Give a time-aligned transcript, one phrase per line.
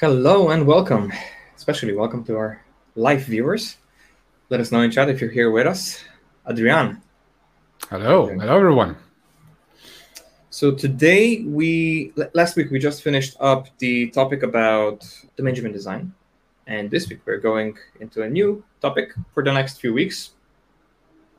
[0.00, 1.12] Hello and welcome,
[1.56, 2.62] especially welcome to our
[2.94, 3.78] live viewers.
[4.48, 6.04] Let us know in chat if you're here with us.
[6.48, 7.02] Adrian.
[7.90, 8.96] Hello, hello everyone.
[10.50, 15.04] So today we last week we just finished up the topic about
[15.36, 16.14] domain-driven design,
[16.68, 20.30] and this week we're going into a new topic for the next few weeks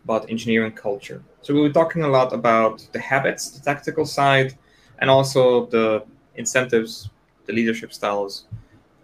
[0.04, 1.24] about engineering culture.
[1.44, 4.58] So we'll be talking a lot about the habits, the tactical side,
[4.98, 6.04] and also the
[6.36, 7.10] incentives,
[7.50, 8.46] the leadership styles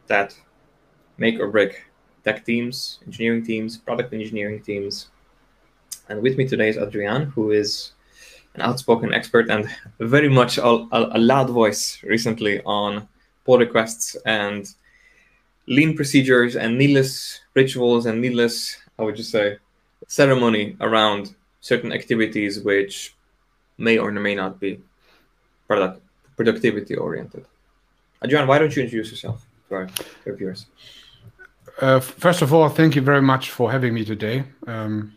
[0.06, 0.38] that
[1.18, 1.86] make or break
[2.24, 5.10] tech teams, engineering teams, product engineering teams.
[6.10, 7.94] And with me today is Adrian, who is
[8.54, 9.68] an outspoken expert and
[10.00, 13.08] very much a, a, a loud voice recently on
[13.46, 14.70] pull requests and
[15.66, 19.58] lean procedures and needless rituals and needless, I would just say,
[20.08, 23.16] ceremony around certain activities which
[23.80, 24.80] may or may not be
[25.68, 26.00] product
[26.38, 27.46] productivity oriented.
[28.26, 29.90] Adrian, why don't you introduce yourself to our,
[30.26, 30.66] our viewers?
[31.80, 34.44] Uh, first of all, thank you very much for having me today.
[34.66, 35.14] Um,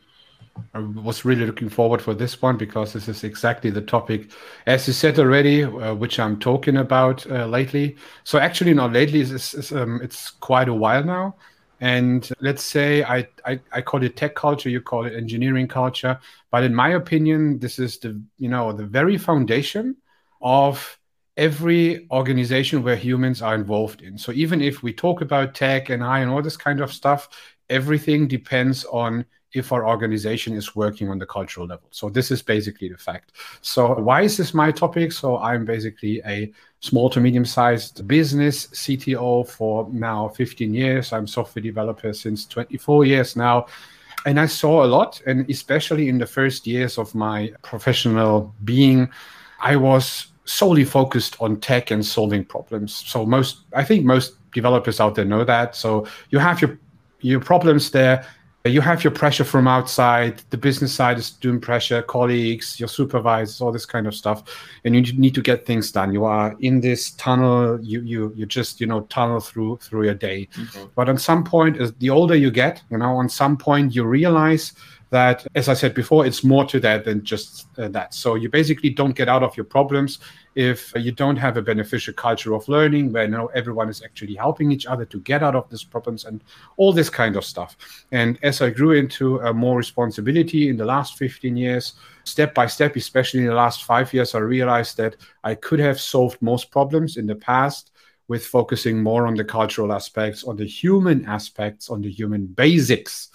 [0.75, 4.31] I was really looking forward for this one because this is exactly the topic,
[4.67, 7.97] as you said already, uh, which I'm talking about uh, lately.
[8.25, 9.21] So actually, not lately.
[9.21, 11.37] It's, it's, um, it's, quite a while now.
[11.81, 16.19] And let's say I, I, I call it tech culture, you call it engineering culture.
[16.51, 19.97] But in my opinion, this is the you know the very foundation
[20.43, 20.99] of
[21.39, 24.19] every organization where humans are involved in.
[24.19, 27.29] So even if we talk about tech and AI and all this kind of stuff,
[27.71, 31.89] everything depends on if our organization is working on the cultural level.
[31.91, 33.33] So this is basically the fact.
[33.63, 35.13] So why is this my topic?
[35.13, 41.13] So I'm basically a small to medium sized business CTO for now 15 years.
[41.13, 43.67] I'm software developer since 24 years now.
[44.27, 49.09] And I saw a lot, and especially in the first years of my professional being,
[49.61, 52.95] I was solely focused on tech and solving problems.
[53.07, 55.77] So most, I think most developers out there know that.
[55.77, 56.79] So you have your
[57.21, 58.25] your problems there.
[58.65, 60.43] You have your pressure from outside.
[60.51, 64.43] The business side is doing pressure, colleagues, your supervisors, all this kind of stuff,
[64.85, 66.13] and you need to get things done.
[66.13, 67.81] You are in this tunnel.
[67.83, 70.49] You you you just you know tunnel through through your day.
[70.55, 70.87] Mm-hmm.
[70.95, 74.05] But on some point, as the older you get, you know, on some point you
[74.05, 74.73] realize
[75.11, 78.13] that, as I said before, it's more to that than just uh, that.
[78.13, 80.19] So you basically don't get out of your problems
[80.55, 84.71] if you don't have a beneficial culture of learning where you everyone is actually helping
[84.71, 86.43] each other to get out of these problems and
[86.77, 87.77] all this kind of stuff.
[88.13, 91.95] And as I grew into uh, more responsibility in the last 15 years,
[92.25, 96.01] step by step, especially in the last five years, I realized that I could have
[96.01, 97.93] solved most problems in the past
[98.27, 103.31] with focusing more on the cultural aspects, on the human aspects, on the human basics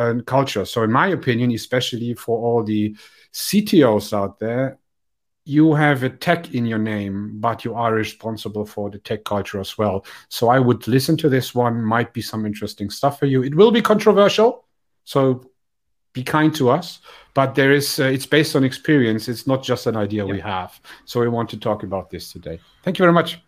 [0.00, 0.64] and culture.
[0.64, 2.96] So, in my opinion, especially for all the
[3.32, 4.78] CTOs out there,
[5.44, 9.60] you have a tech in your name, but you are responsible for the tech culture
[9.60, 10.04] as well.
[10.28, 11.82] So, I would listen to this one.
[11.82, 13.42] Might be some interesting stuff for you.
[13.42, 14.66] It will be controversial,
[15.04, 15.50] so
[16.12, 17.00] be kind to us.
[17.34, 19.28] But there is, uh, it's based on experience.
[19.28, 20.32] It's not just an idea yeah.
[20.32, 20.80] we have.
[21.04, 22.60] So, we want to talk about this today.
[22.82, 23.40] Thank you very much.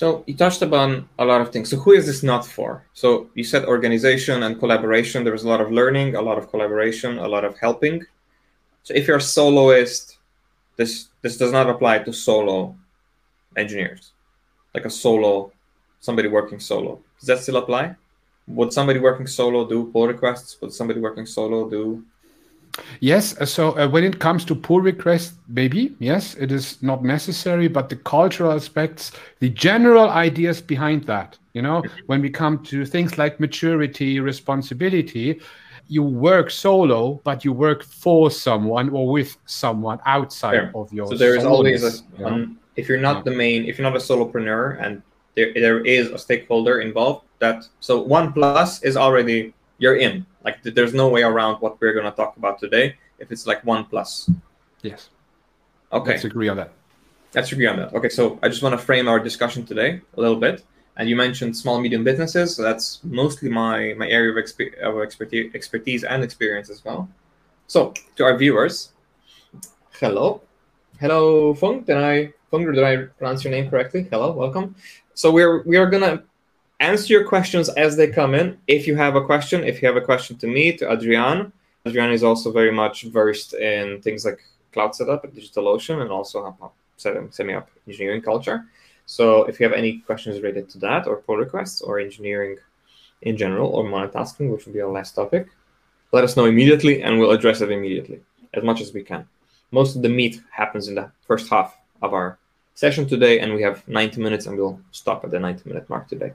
[0.00, 1.68] So you touched upon a lot of things.
[1.68, 2.86] So who is this not for?
[2.94, 5.24] So you said organization and collaboration.
[5.24, 8.06] There was a lot of learning, a lot of collaboration, a lot of helping.
[8.82, 10.16] So if you're a soloist,
[10.76, 12.74] this this does not apply to solo
[13.58, 14.12] engineers,
[14.74, 15.52] like a solo,
[16.00, 16.98] somebody working solo.
[17.18, 17.94] Does that still apply?
[18.46, 20.56] Would somebody working solo do pull requests?
[20.62, 22.02] Would somebody working solo do
[23.00, 23.36] Yes.
[23.40, 27.68] Uh, so uh, when it comes to pull requests, maybe yes, it is not necessary,
[27.68, 32.84] but the cultural aspects, the general ideas behind that, you know, when we come to
[32.84, 35.40] things like maturity, responsibility,
[35.88, 41.08] you work solo, but you work for someone or with someone outside of your.
[41.08, 43.22] So there is always a, um, if you're not yeah.
[43.24, 45.02] the main, if you're not a solopreneur, and
[45.34, 50.24] there there is a stakeholder involved, that so one plus is already you're in.
[50.44, 53.84] Like there's no way around what we're gonna talk about today if it's like one
[53.84, 54.30] plus.
[54.82, 55.10] Yes.
[55.92, 56.12] Okay.
[56.12, 56.72] Let's agree on that.
[57.34, 57.94] Let's agree on that.
[57.94, 60.64] Okay, so I just want to frame our discussion today a little bit.
[60.96, 62.56] And you mentioned small medium businesses.
[62.56, 67.08] So that's mostly my my area of, exper- of expertise, expertise and experience as well.
[67.68, 68.92] So to our viewers,
[70.00, 70.42] hello,
[70.98, 71.82] hello, Fung.
[71.82, 72.64] Did I Fung?
[72.66, 74.08] Did I pronounce your name correctly?
[74.10, 74.74] Hello, welcome.
[75.14, 76.24] So we're we are gonna
[76.80, 78.58] answer your questions as they come in.
[78.66, 81.52] If you have a question, if you have a question to me, to Adrian,
[81.86, 84.40] Adrian is also very much versed in things like
[84.72, 86.56] cloud setup at DigitalOcean and also
[86.96, 88.66] setting up engineering culture.
[89.06, 92.56] So if you have any questions related to that or pull requests or engineering
[93.22, 95.48] in general or monotasking, which would be our last topic,
[96.12, 98.20] let us know immediately and we'll address it immediately
[98.54, 99.26] as much as we can.
[99.70, 102.38] Most of the meat happens in the first half of our
[102.74, 106.08] session today, and we have 90 minutes, and we'll stop at the 90 minute mark
[106.08, 106.32] today.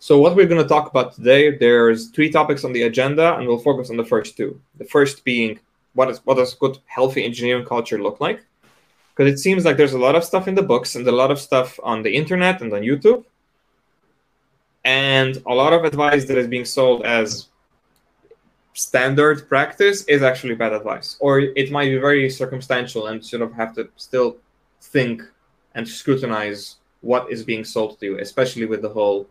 [0.00, 3.48] So, what we're going to talk about today, there's three topics on the agenda, and
[3.48, 4.60] we'll focus on the first two.
[4.76, 5.58] The first being
[5.94, 8.44] what is what does good, healthy engineering culture look like?
[9.10, 11.32] Because it seems like there's a lot of stuff in the books and a lot
[11.32, 13.24] of stuff on the internet and on YouTube,
[14.84, 17.48] and a lot of advice that is being sold as
[18.74, 23.52] standard practice is actually bad advice, or it might be very circumstantial and sort of
[23.52, 24.36] have to still
[24.80, 25.22] think
[25.74, 29.28] and scrutinize what is being sold to you, especially with the whole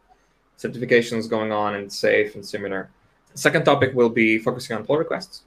[0.57, 2.89] certifications going on and SAFe and similar.
[3.33, 5.43] second topic will be focusing on pull requests.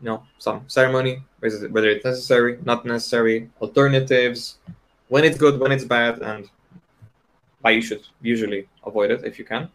[0.00, 4.58] You know, some ceremony, whether it's necessary, not necessary, alternatives,
[5.08, 6.50] when it's good, when it's bad, and
[7.60, 9.68] why you should usually avoid it if you can.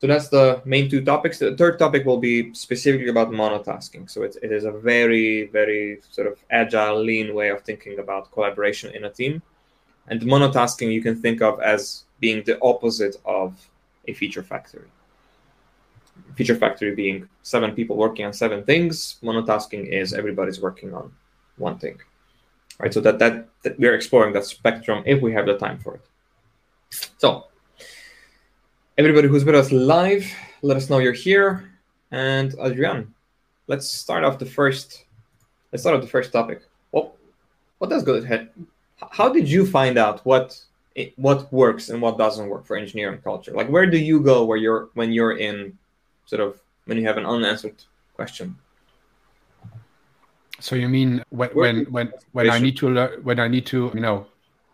[0.00, 1.38] So that's the main two topics.
[1.38, 4.10] The third topic will be specifically about monotasking.
[4.10, 8.30] So it, it is a very, very sort of agile, lean way of thinking about
[8.30, 9.42] collaboration in a team.
[10.08, 13.56] And monotasking you can think of as being the opposite of
[14.08, 14.88] a feature factory.
[16.34, 19.16] Feature factory being seven people working on seven things.
[19.22, 21.12] Monotasking is everybody's working on
[21.56, 21.98] one thing.
[22.78, 22.92] Right.
[22.92, 26.02] So that, that, that we're exploring that spectrum if we have the time for it.
[27.18, 27.46] So
[28.98, 30.26] everybody who's with us live,
[30.62, 31.70] let us know you're here.
[32.10, 33.14] And Adrian,
[33.66, 35.04] let's start off the first.
[35.72, 36.62] Let's start off the first topic.
[36.92, 37.14] Well,
[37.78, 38.50] what does good head?
[39.10, 40.58] How did you find out what
[41.16, 43.52] what works and what doesn't work for engineering culture?
[43.52, 45.78] Like, where do you go where you're when you're in
[46.26, 47.82] sort of when you have an unanswered
[48.14, 48.56] question?
[50.60, 53.90] So you mean when when when, when I need to learn when I need to
[53.94, 54.26] you know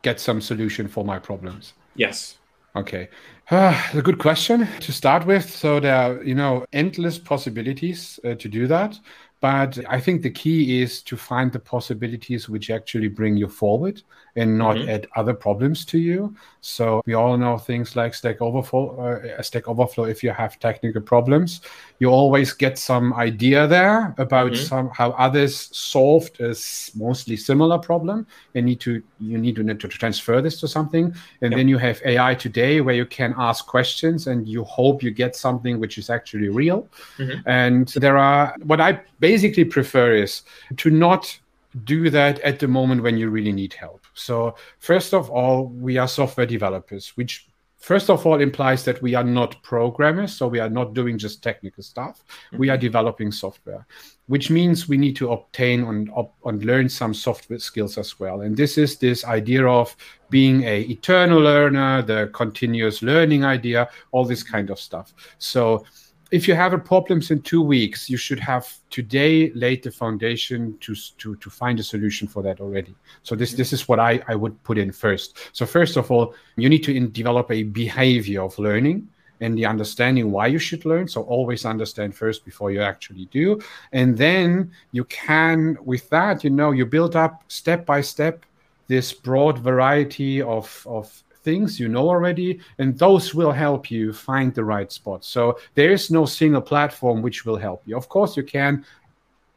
[0.03, 1.75] get some solution for my problems?
[1.97, 2.39] Yes.
[2.75, 3.09] Okay.
[3.51, 5.51] Uh, a good question to start with.
[5.51, 8.99] So there are, you know, endless possibilities uh, to do that.
[9.43, 14.01] But I think the key is to find the possibilities which actually bring you forward
[14.37, 14.89] and not mm-hmm.
[14.89, 16.35] add other problems to you.
[16.61, 19.25] So we all know things like Stack Overflow.
[19.37, 20.05] Uh, Stack Overflow.
[20.05, 21.61] If you have technical problems,
[21.99, 24.65] you always get some idea there about mm-hmm.
[24.65, 26.55] some how others solved a
[26.95, 28.25] mostly similar problem.
[28.55, 31.07] And need to you need to need to transfer this to something.
[31.41, 31.59] And yep.
[31.59, 35.35] then you have AI today where you can ask questions and you hope you get
[35.35, 36.89] something which is actually real.
[37.19, 37.49] Mm-hmm.
[37.49, 39.32] And there are what I basically
[39.65, 40.43] prefer is
[40.77, 41.39] to not
[41.85, 44.05] do that at the moment when you really need help.
[44.15, 47.49] So, first of all, we are software developers, which
[47.83, 51.43] first of all implies that we are not programmers so we are not doing just
[51.43, 52.23] technical stuff
[52.57, 52.83] we are mm-hmm.
[52.83, 53.85] developing software
[54.29, 56.09] which means we need to obtain and,
[56.45, 59.97] and learn some software skills as well and this is this idea of
[60.31, 65.85] being a eternal learner the continuous learning idea all this kind of stuff so
[66.33, 70.77] if you have a problems in two weeks, you should have today laid the foundation
[70.81, 72.95] to, to, to find a solution for that already.
[73.23, 75.51] So this, this is what I, I would put in first.
[75.53, 79.09] So first of all, you need to in, develop a behavior of learning
[79.43, 81.07] and the understanding why you should learn.
[81.07, 83.61] So always understand first before you actually do.
[83.93, 88.47] And then you can, with that, you know, you build up step by step
[88.89, 94.55] this broad variety of, of things you know already, and those will help you find
[94.55, 95.25] the right spot.
[95.25, 97.97] So there is no single platform which will help you.
[97.97, 98.85] Of course, you can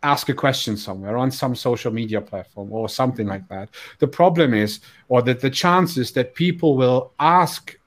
[0.03, 3.69] ask a question somewhere on some social media platform or something like that.
[3.99, 7.77] The problem is, or that the chances that people will ask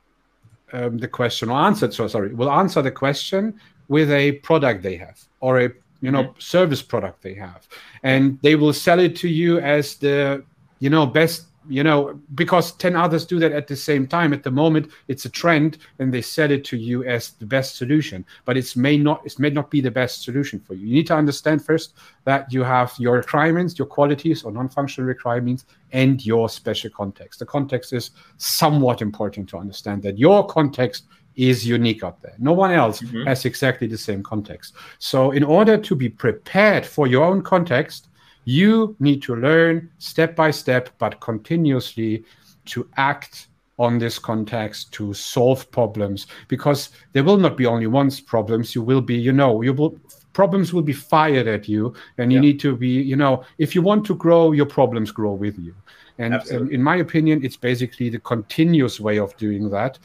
[0.72, 4.96] um, the question or answer, so sorry, will answer the question with a product they
[4.96, 6.40] have or a you know mm-hmm.
[6.40, 7.66] service product they have,
[8.02, 10.44] and they will sell it to you as the
[10.78, 14.42] you know best you know because 10 others do that at the same time at
[14.42, 18.24] the moment it's a trend and they sell it to you as the best solution
[18.44, 21.06] but it's may not it may not be the best solution for you you need
[21.06, 21.94] to understand first
[22.24, 27.46] that you have your requirements your qualities or non-functional requirements and your special context the
[27.46, 31.04] context is somewhat important to understand that your context
[31.38, 32.34] is unique out there.
[32.38, 33.22] No one else mm-hmm.
[33.22, 34.74] has exactly the same context.
[34.98, 38.07] So, in order to be prepared for your own context,
[38.48, 42.24] you need to learn step by step, but continuously
[42.64, 48.20] to act on this context to solve problems because there will not be only once
[48.22, 48.74] problems.
[48.74, 50.00] You will be you know you will
[50.32, 52.48] problems will be fired at you and you yeah.
[52.48, 55.74] need to be you know if you want to grow your problems grow with you.
[56.16, 59.98] And, um, and in my opinion it's basically the continuous way of doing that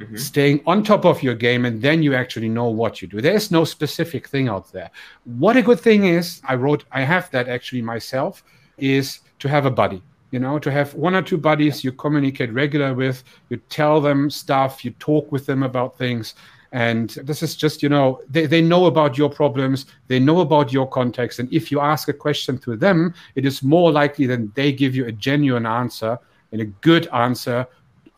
[0.00, 0.16] mm-hmm.
[0.16, 3.20] staying on top of your game, and then you actually know what you do.
[3.20, 4.90] There's no specific thing out there.
[5.24, 8.44] What a good thing is, I wrote, I have that actually myself,
[8.76, 10.02] is to have a buddy.
[10.30, 14.28] You know, to have one or two buddies you communicate regular with, you tell them
[14.28, 16.34] stuff, you talk with them about things.
[16.70, 20.70] And this is just, you know, they, they know about your problems, they know about
[20.70, 21.38] your context.
[21.38, 24.94] And if you ask a question to them, it is more likely than they give
[24.94, 26.18] you a genuine answer
[26.52, 27.66] and a good answer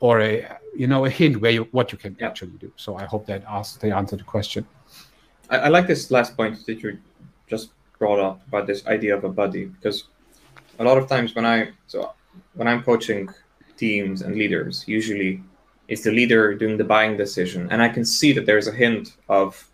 [0.01, 2.29] or a you know a hint where you what you can Yeah.
[2.29, 2.73] actually do.
[2.77, 4.67] So I hope that asks they answer the question.
[5.49, 6.99] I, I like this last point that you
[7.49, 10.05] just brought up about this idea of a buddy because
[10.79, 12.13] a lot of times when I so
[12.55, 13.29] when I'm coaching
[13.77, 15.43] teams and leaders, usually
[15.89, 19.17] it's the leader doing the buying decision, and I can see that there's a hint
[19.29, 19.69] of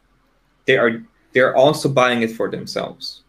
[0.64, 3.22] they are they're also buying it for themselves,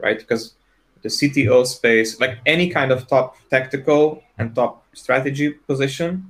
[0.00, 0.18] right?
[0.18, 0.54] Because
[1.02, 6.26] the CTO space, like any kind of top tactical and top strategy position,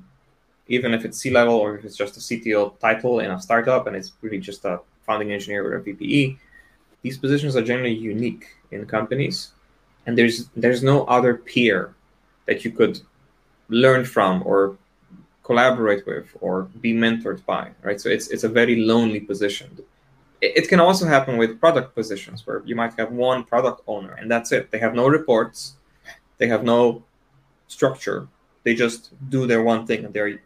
[0.69, 3.87] even if it's C level or if it's just a CTO title in a startup
[3.87, 6.37] and it's really just a founding engineer or a VPE,
[7.03, 9.53] these positions are generally unique in companies,
[10.07, 11.95] and there's there's no other peer
[12.47, 13.01] that you could
[13.69, 14.77] learn from or
[15.43, 18.01] collaborate with or be mentored by, right?
[18.01, 19.79] So it's it's a very lonely position.
[20.43, 24.31] It, can also happen with product positions where you might have one product owner and
[24.31, 24.71] that's it.
[24.71, 25.77] They have no reports,
[26.39, 27.03] they have no
[27.69, 28.29] structure.
[28.65, 30.41] They just do their one thing and they're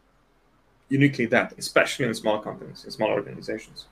[0.90, 3.86] uniquely that, especially in small companies, in small organizations.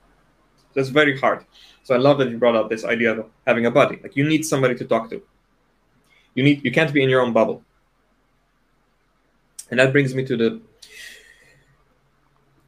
[0.73, 1.45] So it's very hard.
[1.83, 3.99] So I love that you brought up this idea of having a buddy.
[4.03, 5.21] Like you need somebody to talk to.
[6.35, 7.63] You need you can't be in your own bubble.
[9.71, 10.61] And that brings me to the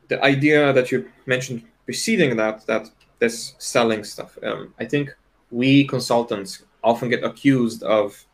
[0.07, 4.37] the idea that you mentioned preceding that that this selling stuff.
[4.41, 5.15] Um, I think
[5.51, 8.25] we consultants often get accused of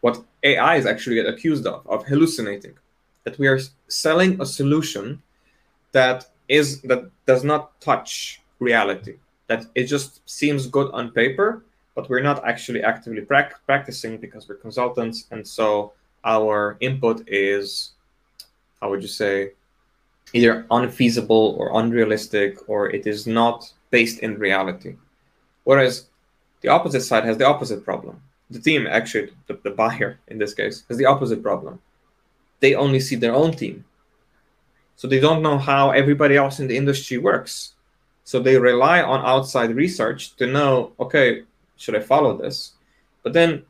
[0.00, 2.74] what AIs actually get accused of of hallucinating.
[3.24, 5.22] That we are selling a solution
[5.92, 9.16] that is that does not touch reality.
[9.46, 14.48] That it just seems good on paper, but we're not actually actively prac- practicing because
[14.48, 15.92] we're consultants, and so
[16.24, 17.92] our input is,
[18.80, 19.52] how would you say,
[20.32, 24.96] either unfeasible or unrealistic, or it is not based in reality.
[25.64, 26.06] Whereas
[26.60, 28.20] the opposite side has the opposite problem.
[28.50, 31.80] The team, actually, the, the buyer in this case, has the opposite problem.
[32.60, 33.84] They only see their own team.
[34.96, 37.74] So they don't know how everybody else in the industry works.
[38.24, 41.44] So they rely on outside research to know, okay,
[41.76, 42.72] should I follow this?
[43.22, 43.64] But then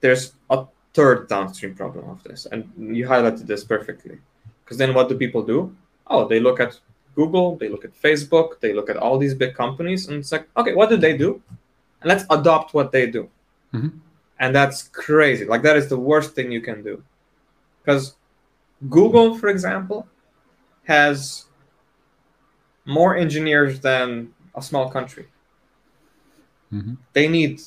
[0.00, 4.18] there's a third downstream problem of this, and you highlighted this perfectly.
[4.64, 5.74] Because then what do people do?
[6.06, 6.78] Oh, they look at
[7.14, 10.48] Google, they look at Facebook, they look at all these big companies, and it's like,
[10.56, 11.42] okay, what do they do?
[12.00, 13.28] And let's adopt what they do.
[13.74, 14.00] Mhm.
[14.40, 15.44] And that's crazy.
[15.44, 17.02] Like that is the worst thing you can do.
[17.88, 18.16] Because
[18.90, 20.06] Google, for example,
[20.84, 21.46] has
[22.84, 25.28] more engineers than a small country.
[26.70, 26.98] Mhm.
[27.14, 27.62] They need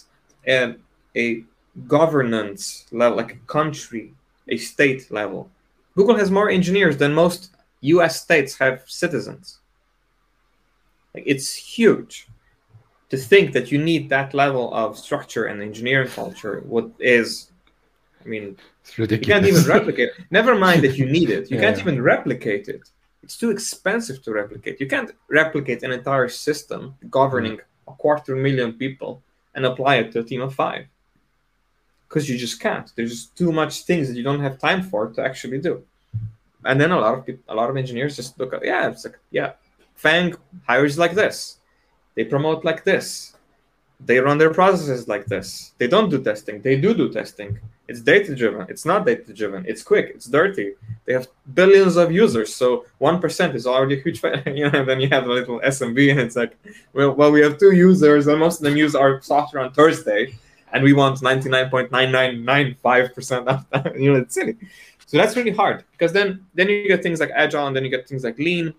[0.47, 0.75] a,
[1.17, 1.43] a
[1.87, 4.13] governance level, like a country,
[4.47, 5.49] a state level.
[5.95, 7.49] Google has more engineers than most
[7.81, 9.57] US states have citizens.
[11.15, 12.27] Like it's huge
[13.09, 16.61] to think that you need that level of structure and engineering culture.
[16.67, 17.49] What is,
[18.23, 20.09] I mean, It's you can't even replicate.
[20.31, 21.50] Never mind that you need it.
[21.50, 22.89] You Yeah, can't even replicate it.
[23.23, 24.79] It's too expensive to replicate.
[24.79, 27.61] You can't replicate an entire system governing mm.
[27.88, 29.21] a quarter million people
[29.53, 30.85] and apply it to a team of five.
[32.07, 32.91] Because you just can't.
[32.95, 35.83] There's just too much things that you don't have time for to actually do.
[36.65, 39.05] And then a lot of people, a lot of engineers just look at, yeah, it's
[39.05, 39.53] like, yeah,
[40.01, 41.57] FAANG hires like this.
[42.15, 43.35] They promote like this.
[44.00, 45.73] They run their processes like this.
[45.77, 46.61] They don't do testing.
[46.61, 47.59] They do do testing.
[47.91, 48.65] It's data driven.
[48.69, 49.65] It's not data driven.
[49.67, 50.13] It's quick.
[50.15, 50.75] It's dirty.
[51.03, 54.21] They have billions of users, so one percent is already a huge.
[54.60, 56.53] You know, then you have a little SMB, and it's like,
[56.93, 60.21] well, well, we have two users, and most of them use our software on Thursday,
[60.71, 63.93] and we want ninety nine point nine nine nine five percent of that.
[64.01, 64.55] You know, it's silly.
[65.05, 67.91] So that's really hard because then then you get things like agile, and then you
[67.98, 68.74] get things like lean,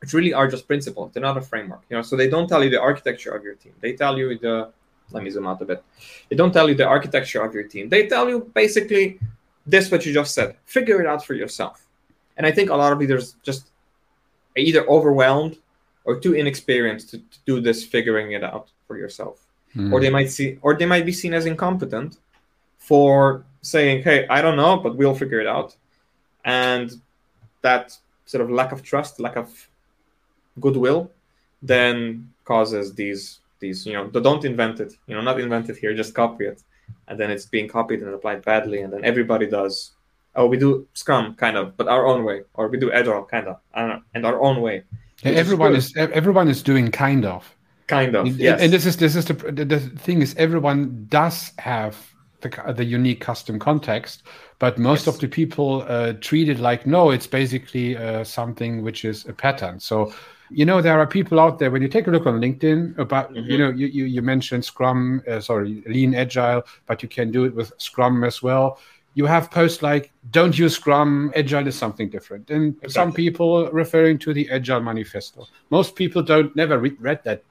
[0.00, 1.10] which really are just principles.
[1.12, 1.82] They're not a framework.
[1.90, 3.74] You know, so they don't tell you the architecture of your team.
[3.80, 4.56] They tell you the
[5.10, 5.82] let me zoom out a bit.
[6.28, 7.88] They don't tell you the architecture of your team.
[7.88, 9.18] They tell you basically
[9.66, 10.56] this what you just said.
[10.64, 11.86] Figure it out for yourself.
[12.36, 13.70] And I think a lot of leaders just
[14.56, 15.58] are either overwhelmed
[16.04, 19.46] or too inexperienced to, to do this figuring it out for yourself.
[19.76, 19.92] Mm.
[19.92, 22.18] Or they might see or they might be seen as incompetent
[22.78, 25.76] for saying, Hey, I don't know, but we'll figure it out.
[26.44, 26.90] And
[27.62, 29.68] that sort of lack of trust, lack of
[30.60, 31.10] goodwill,
[31.60, 34.92] then causes these these you know don't invent it.
[35.06, 36.62] You know not invent it here just copy it.
[37.08, 39.92] And then it's being copied and applied badly and then everybody does.
[40.34, 42.42] Oh we do scrum kind of but our own way.
[42.54, 43.56] Or we do agile kind of.
[43.76, 44.84] Know, and our own way.
[45.22, 47.54] Yeah, which is everyone is everyone is doing kind of.
[47.86, 48.60] kind of And- yes.
[48.62, 51.94] And this is this is the, the the thing is everyone does have
[52.40, 54.22] the the unique custom context,
[54.60, 55.14] but most Yes.
[55.14, 59.32] of the people uh, treat it like no, it's basically uh, something which is a
[59.32, 59.80] pattern.
[59.80, 60.12] So
[60.50, 63.32] you know there are people out there when you take a look on LinkedIn about
[63.32, 63.46] Mhm.
[63.50, 67.44] you know you, you you mentioned Scrum, uh, sorry, Lean Agile, but you can do
[67.44, 68.78] it with Scrum as well.
[69.14, 72.92] you have posts like don't use scrum agile is something different and exactly.
[72.92, 77.42] some people referring to the agile manifesto most people don't never read, read that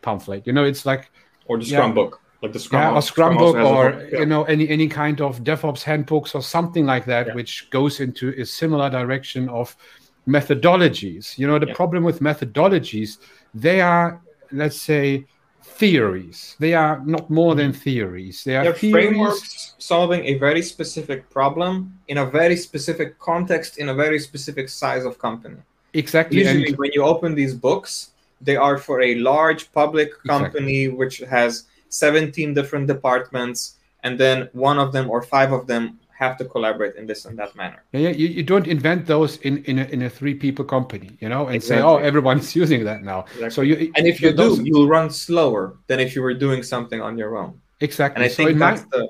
[0.00, 1.10] pamphlet you know it's like
[1.46, 4.20] or the scrum yeah, book like the scrum, yeah, or scrum, scrum book or yeah.
[4.20, 7.34] you know any any kind of devops handbooks or something like that yeah.
[7.34, 9.76] which goes into a similar direction of
[10.26, 13.18] methodologies you know the problem with methodologies
[13.54, 14.20] they are
[14.52, 15.24] let's say
[15.62, 16.56] theories.
[16.58, 17.80] They are not more than mm-hmm.
[17.80, 18.44] theories.
[18.44, 23.88] They are They're frameworks solving a very specific problem in a very specific context in
[23.88, 25.56] a very specific size of company.
[25.94, 26.38] Exactly.
[26.38, 28.10] Usually, and when you open these books,
[28.40, 30.98] they are for a large public company exactly.
[30.98, 36.36] which has 17 different departments, and then one of them or five of them have
[36.40, 37.80] to collaborate in this and that manner.
[37.92, 41.28] Yeah, you, you don't invent those in, in a, in a three people company, you
[41.28, 41.82] know, and exactly.
[41.82, 43.20] say, oh, everyone's using that now.
[43.20, 43.50] Exactly.
[43.50, 44.58] So you and if you those...
[44.58, 47.60] do, you'll run slower than if you were doing something on your own.
[47.80, 48.16] Exactly.
[48.16, 48.98] And I think so that's my...
[48.98, 49.08] the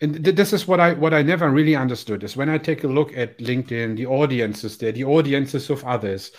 [0.00, 2.88] and this is what I what I never really understood is when I take a
[2.88, 6.32] look at LinkedIn, the audiences there, the audiences of others,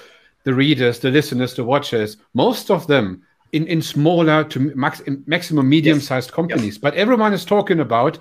[0.44, 5.70] the readers, the listeners, the watchers, most of them in, in smaller to max, maximum
[5.70, 6.78] medium sized companies, yes.
[6.78, 8.20] but everyone is talking about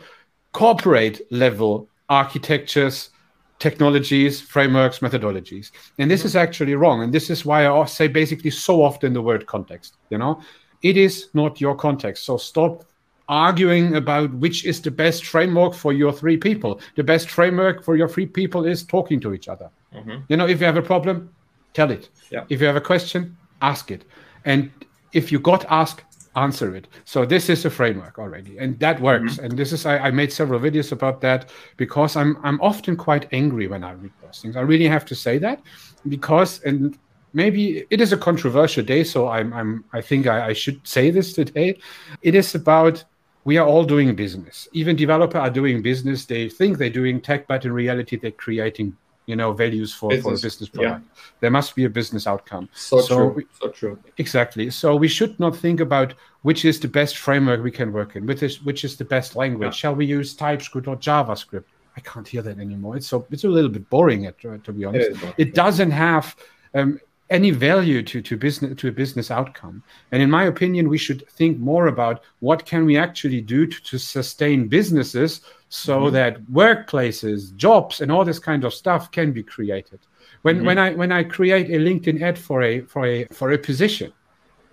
[0.55, 3.11] corporate level architectures,
[3.59, 5.71] technologies, frameworks, methodologies.
[5.99, 7.03] And this is actually wrong.
[7.03, 9.97] And this is why I say basically so often the word context.
[10.11, 10.41] You know,
[10.83, 12.25] it is not your context.
[12.25, 12.85] So stop
[13.29, 16.81] arguing about which is the best framework for your three people.
[16.95, 19.71] The best framework for your three people is talking to each other.
[19.95, 20.19] Mm-hmm.
[20.29, 21.35] You know, if you have a problem,
[21.73, 22.11] tell it.
[22.31, 22.45] Yeah.
[22.49, 24.05] If you have a question, ask it.
[24.45, 24.71] And
[25.13, 26.03] if you got asked,
[26.37, 26.89] answer it.
[27.05, 29.35] So this is a framework already, and that works.
[29.35, 29.45] Mm-hmm.
[29.45, 33.29] And this is I, I, made several videos about that because I'm I'm often quite
[33.33, 34.57] angry when I read those things.
[34.57, 35.63] I really have to say that
[36.09, 36.99] because and
[37.33, 41.11] maybe it is a controversial day, so I'm I'm I think I, I should say
[41.11, 41.79] this today.
[42.23, 43.05] It is about
[43.45, 44.69] we are all doing business.
[44.73, 46.25] Even developer are doing business.
[46.25, 48.97] They think they're doing tech, but in reality they're creating
[49.27, 50.25] you know values for, business.
[50.41, 51.23] for a business product yeah.
[51.41, 52.69] there must be a business outcome.
[52.75, 53.99] So, so true we, so true.
[54.19, 54.71] Exactly.
[54.71, 58.27] So we should not think about which is the best framework we can work in
[58.27, 59.69] which is which is the best language.
[59.69, 59.71] Yeah.
[59.83, 61.65] shall we use typescript or javascript?
[61.97, 62.97] I can't hear that anymore.
[62.97, 65.11] It's so it's a little bit boring to, to be honest.
[65.23, 66.37] it, it doesn't have
[66.75, 69.83] um, any value to, to business to a business outcome.
[70.13, 73.83] And in my opinion we should think more about what can we actually do to,
[73.85, 75.41] to sustain businesses
[75.75, 76.15] so mm-hmm.
[76.15, 79.99] that workplaces jobs and all this kind of stuff can be created
[80.43, 80.67] when mm-hmm.
[80.67, 84.13] when i when i create a linkedin ad for a for a for a position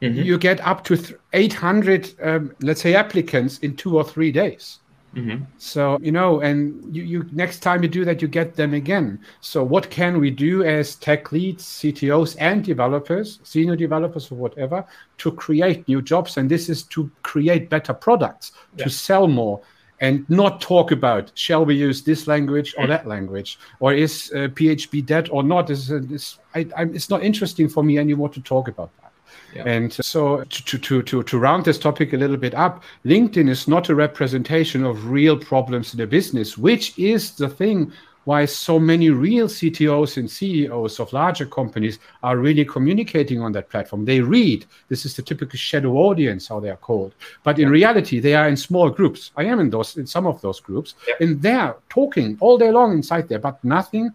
[0.01, 0.21] mm-hmm.
[0.21, 0.95] you get up to
[1.33, 4.81] 800 um, let's say applicants in two or three days
[5.15, 5.43] Mm-hmm.
[5.57, 9.19] So you know, and you, you next time you do that, you get them again.
[9.41, 14.85] So what can we do as tech leads, CTOs, and developers, senior developers or whatever,
[15.17, 16.37] to create new jobs?
[16.37, 18.85] And this is to create better products, yeah.
[18.85, 19.61] to sell more,
[20.01, 24.49] and not talk about shall we use this language or that language, or is uh,
[24.49, 25.69] PHP dead or not?
[25.69, 29.11] Is, is I, it's not interesting for me anymore to talk about that.
[29.55, 29.63] Yeah.
[29.65, 33.67] And so to, to, to, to round this topic a little bit up, LinkedIn is
[33.67, 37.91] not a representation of real problems in the business, which is the thing
[38.25, 43.69] why so many real CTOs and CEOs of larger companies are really communicating on that
[43.69, 44.05] platform.
[44.05, 44.65] They read.
[44.89, 47.15] This is the typical shadow audience, how they are called.
[47.43, 49.31] But in reality, they are in small groups.
[49.35, 51.15] I am in those in some of those groups, yeah.
[51.19, 54.11] and they're talking all day long inside there, but nothing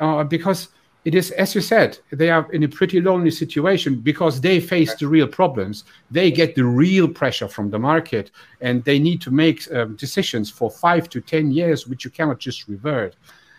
[0.00, 0.68] uh, because
[1.04, 4.94] it is, as you said, they are in a pretty lonely situation because they face
[4.96, 5.84] the real problems.
[6.10, 10.50] They get the real pressure from the market, and they need to make um, decisions
[10.50, 13.16] for five to ten years, which you cannot just revert.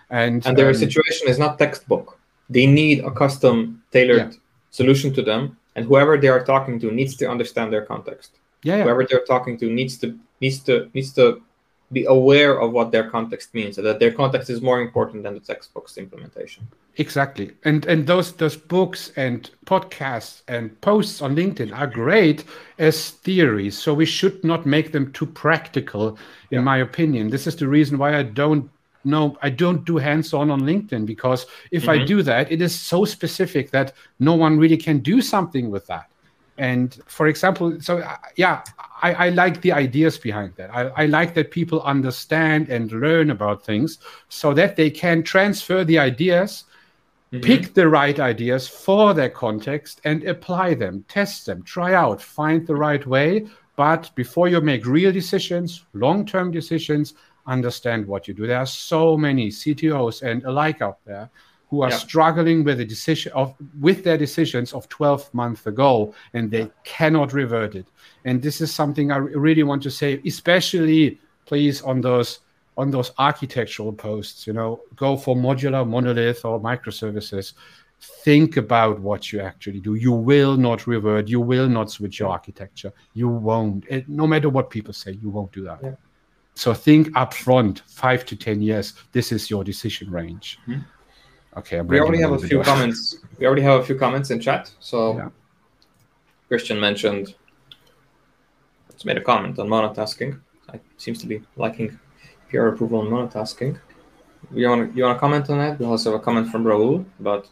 [0.09, 2.17] And and their um, situation is not textbook.
[2.49, 4.39] They need a custom tailored yeah.
[4.71, 8.31] solution to them, and whoever they are talking to needs to understand their context.
[8.63, 8.83] Yeah, yeah.
[8.83, 11.41] Whoever they're talking to needs to needs to needs to
[11.91, 15.33] be aware of what their context means, so that their context is more important than
[15.33, 16.67] the textbook's implementation.
[16.97, 22.45] Exactly, and and those those books and podcasts and posts on LinkedIn are great
[22.79, 23.77] as theories.
[23.77, 26.17] So we should not make them too practical,
[26.51, 26.61] in yeah.
[26.61, 27.29] my opinion.
[27.29, 28.69] This is the reason why I don't
[29.03, 32.01] know I don't do hands-on on LinkedIn because if mm-hmm.
[32.01, 35.87] I do that, it is so specific that no one really can do something with
[35.87, 36.09] that.
[36.59, 38.61] And for example, so uh, yeah,
[39.01, 40.69] I, I, like the ideas behind that.
[40.75, 45.85] I, I, like that people understand and learn about things so that they can transfer
[45.85, 46.65] the ideas,
[47.31, 47.45] mm-hmm.
[47.45, 52.67] pick the right ideas for their context and apply them, test them, try out, find
[52.67, 53.47] the right way.
[53.77, 57.13] But before you make real decisions, long term decisions,
[57.49, 58.47] understand what you do.
[58.47, 61.29] There are so many CTOs and alike out there
[61.69, 61.97] who are yeah.
[61.97, 67.31] struggling with the decision of with their decisions of 12 months ago and they cannot
[67.31, 67.85] revert it
[68.25, 72.39] and this is something i really want to say especially please on those
[72.79, 77.53] on those architectural posts, you know, go for modular, monolith, or microservices.
[77.99, 79.95] Think about what you actually do.
[79.95, 81.27] You will not revert.
[81.27, 82.93] You will not switch your architecture.
[83.13, 83.83] You won't.
[83.89, 85.79] It, no matter what people say, you won't do that.
[85.83, 85.95] Yeah.
[86.59, 88.93] So think upfront, five to ten years.
[89.13, 90.59] This is your decision range.
[90.67, 90.83] Mhm.
[91.55, 93.17] Okay, I'm We already have a few comments.
[93.37, 94.69] We already have a few comments in chat.
[94.81, 95.29] So Yeah.
[96.49, 97.35] Christian mentioned,
[98.89, 100.41] it's made a comment on monotasking.
[100.73, 101.97] I seems to be liking
[102.49, 103.79] PR approval on monotasking.
[104.53, 105.79] You want to you want to comment on that?
[105.79, 107.47] We also have a comment from Raul about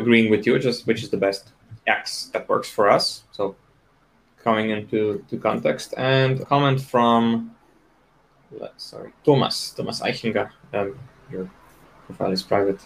[0.00, 1.52] agreeing with you, just which is the best
[1.86, 3.22] X that works for us.
[3.30, 3.54] So
[4.46, 7.50] coming into to context and comment from
[8.76, 10.48] sorry Thomas Thomas Eichinger.
[10.72, 10.96] Um,
[11.32, 11.50] your
[12.06, 12.80] profile is private.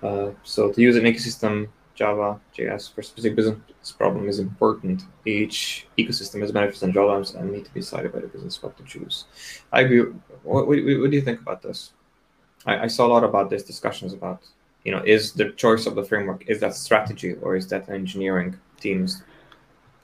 [0.00, 5.02] Uh, so to use an ecosystem Java JS for specific business problem is important.
[5.24, 8.76] Each ecosystem has benefits and drawbacks and need to be decided by the business what
[8.78, 9.24] to choose.
[9.72, 10.02] I agree.
[10.42, 11.92] What, what, what do you think about this?
[12.66, 14.40] I, I saw a lot about this discussions about
[14.84, 18.50] you know is the choice of the framework is that strategy or is that engineering
[18.78, 19.24] team's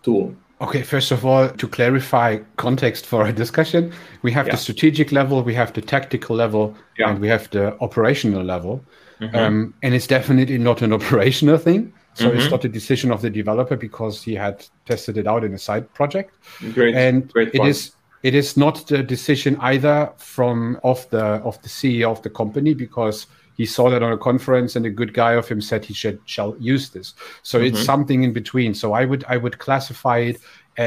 [0.03, 0.35] tool?
[0.61, 3.93] Okay, first of all, to clarify context for our discussion,
[4.23, 4.53] we have Yeah.
[4.53, 7.09] the strategic level, we have the tactical level, Yeah.
[7.11, 8.85] and we have the operational level.
[9.21, 9.35] Mhm.
[9.35, 11.93] Um, and it's definitely not an operational thing.
[12.13, 12.37] So Mhm.
[12.37, 15.59] it's not a decision of the developer because he had tested it out in a
[15.59, 16.35] side project.
[16.75, 17.93] great, and great it is
[18.23, 22.75] it is not the decision either from of the of the CEO of the company
[22.75, 23.27] because
[23.61, 26.19] he saw that on a conference and a good guy of him said he should
[26.35, 27.09] shall use this.
[27.51, 27.91] So it's Mhm.
[27.93, 28.71] something in between.
[28.83, 30.37] So I would I would classify it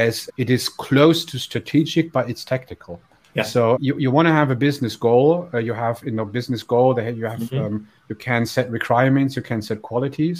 [0.04, 2.94] as it is close to strategic, but it's tactical.
[3.38, 3.46] Yeah.
[3.54, 5.28] So you, you want to have a business goal.
[5.54, 7.60] Uh, you have in know business goal that you have Mhm.
[7.62, 7.74] um,
[8.10, 10.38] you can set requirements, you can set qualities,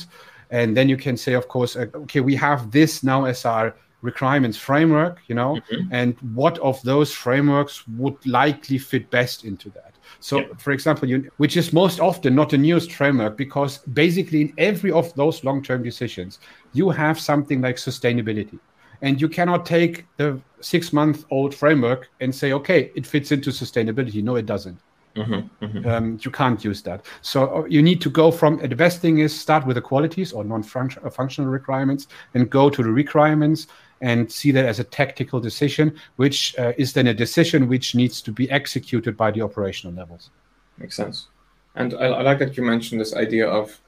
[0.59, 3.67] and then you can say, of course, uh, okay, we have this now as our
[4.11, 5.89] requirements framework, you know, Mhm.
[6.01, 6.11] and
[6.43, 9.94] what of those frameworks would likely fit best into that.
[10.25, 10.47] So, Yeah.
[10.57, 14.91] for example, you, which is most often not a newest framework because basically in every
[14.91, 16.39] of those long-term decisions,
[16.73, 18.59] you have something like sustainability.
[19.03, 23.51] And you cannot take the six month old framework and say, okay, it fits into
[23.51, 24.23] sustainability.
[24.23, 24.81] No, it doesn't.
[25.15, 25.87] Mhm, mhm.
[25.87, 27.05] Um, you can't use that.
[27.21, 29.83] So uh, you need to go from uh, the best thing is start with the
[29.83, 33.67] qualities or non-functional requirements and go to the requirements
[34.01, 38.21] and see that as a tactical decision, which uh, is then a decision which needs
[38.23, 40.31] to be executed by the operational levels.
[40.79, 41.29] Makes sense.
[41.75, 43.81] And I, I like that you mentioned this idea of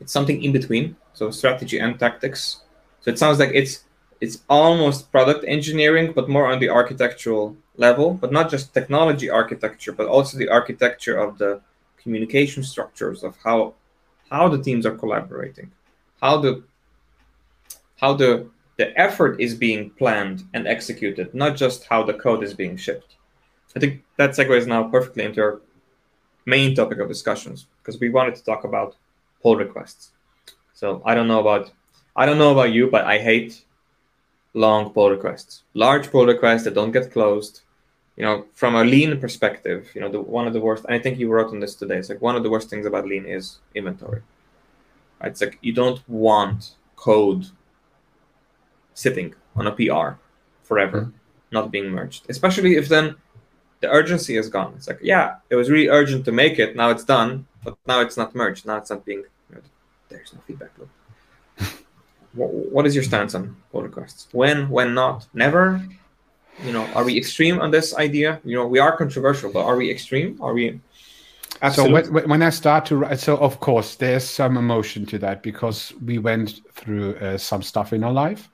[0.00, 2.62] it's something in between, so strategy and tactics.
[3.00, 3.84] So it sounds like it's
[4.20, 9.92] it's almost product engineering, but more on the architectural level, but not just technology architecture,
[9.92, 11.60] but also the architecture of the
[12.02, 13.74] communication structures of how
[14.30, 15.70] how the teams are collaborating,
[16.20, 16.62] how the
[17.96, 18.48] how the
[18.78, 23.16] the effort is being planned and executed, not just how the code is being shipped.
[23.76, 25.60] I think that segues now perfectly into our
[26.46, 28.96] main topic of discussions because we wanted to talk about
[29.42, 30.12] pull requests.
[30.72, 31.72] So I don't know about
[32.16, 33.64] I don't know about you, but I hate
[34.54, 37.60] long pull requests, large pull requests that don't get closed.
[38.16, 40.84] You know, from a lean perspective, you know, the, one of the worst.
[40.88, 41.98] I think you wrote on this today.
[41.98, 44.22] It's like one of the worst things about lean is inventory.
[45.20, 45.30] Right?
[45.30, 47.46] It's like you don't want code
[49.04, 50.08] sitting on a PR
[50.68, 51.12] forever, Mhm.
[51.52, 52.22] not being merged.
[52.28, 53.06] Especially if then
[53.80, 54.72] the urgency is gone.
[54.76, 56.70] It's like, yeah, it was really urgent to make it.
[56.76, 57.30] Now it's done,
[57.64, 58.66] but now it's not merged.
[58.66, 59.22] Now it's not being.
[60.10, 60.90] There's no feedback loop.
[62.38, 64.26] Wh- what is your stance on pull requests?
[64.32, 65.80] When, when not, never?
[66.66, 68.40] You know, are we extreme on this idea?
[68.44, 70.38] You know, we are controversial, but are we extreme?
[70.40, 70.80] Are we?
[71.62, 72.02] Absolutely.
[72.04, 75.18] So when, when- when I start to write, so of course there's some emotion to
[75.18, 78.48] that because we went through uh, some stuff in our life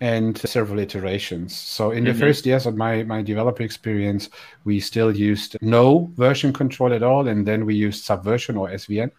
[0.00, 1.56] and several iterations.
[1.56, 2.18] So in the Mhm.
[2.20, 4.28] first years of my my developer experience,
[4.64, 9.10] we still used no version control at all, and then we used Subversion or SVN.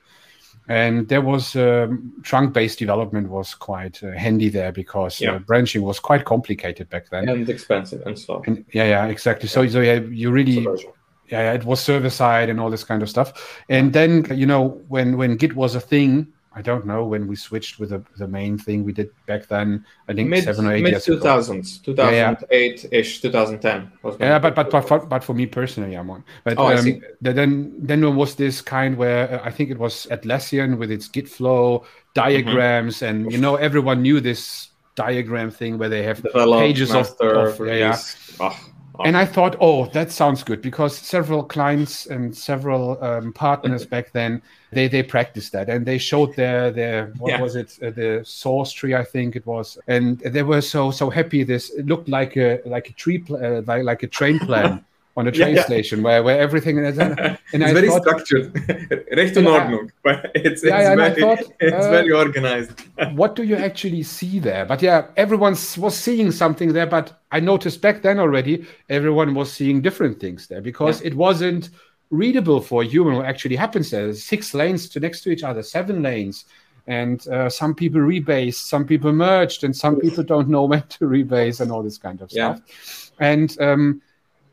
[0.67, 5.35] And there was um, trunk-based development was quite uh, handy there because Yeah.
[5.35, 7.29] uh, branching was quite complicated back then.
[7.29, 8.41] and expensive and slow.
[8.47, 9.47] And yeah, yeah, exactly.
[9.47, 10.91] So, so yeah, you really Subversion.
[11.29, 13.33] yeah, yeah, it was server side and all this kind of stuff.
[13.69, 16.27] And then you know when when Git was a thing,
[16.58, 19.86] I don't know when we switched with the, the main thing we did back then.
[20.08, 21.24] I think Mid seven or eight mid years two ago.
[21.24, 22.34] thousands, two Yeah, yeah.
[22.34, 23.91] thousand eight ish, two thousand ten.
[24.22, 26.24] Yeah, but but but for, but for me personally, I'm on.
[26.46, 30.08] But Oh, um, then then there was this kind where uh, I think it was
[30.10, 35.89] Atlassian with its Git flow diagrams, and you know everyone knew this diagram thing where
[35.89, 37.98] they have Develop, pages of, master, of yeah, yeah.
[38.39, 38.60] Oh, oh.
[39.03, 44.12] And I thought, oh, that sounds good because several clients and several um, partners back
[44.13, 47.38] then they they practiced that and they showed their their what Yeah.
[47.38, 51.43] was it uh, the Sourcetree I think it was and they were so so happy.
[51.43, 54.86] This it looked like a like a tree pl- uh, like like a train plan.
[55.17, 55.65] on a train yeah, yeah.
[55.65, 56.97] station where, where everything is.
[56.97, 58.54] And, and it's I very thought, structured.
[59.12, 59.91] Recht und Ordnung.
[60.36, 62.82] It's, it's, yeah, very, thought, it's uh, very organized.
[63.13, 64.65] what do you actually see there?
[64.65, 66.88] But yeah, everyone was seeing something there.
[66.88, 71.69] But I noticed back then already, everyone was seeing different things there because it wasn't
[72.10, 74.13] readable for a human what actually happens there.
[74.13, 76.45] Six lanes to next to each other, seven lanes
[76.88, 81.06] and uh, some people rebase some people merged and some people don't know when to
[81.06, 82.54] rebase and all this kind of yeah.
[82.54, 83.99] stuff and um,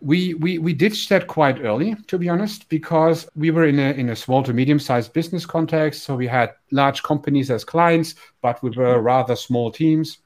[0.02, 3.92] we, we we ditched that quite early to be honest because we were in a
[3.92, 6.02] in a small to medium sized business context.
[6.02, 10.18] So we had large companies as clients but we were rather small teams.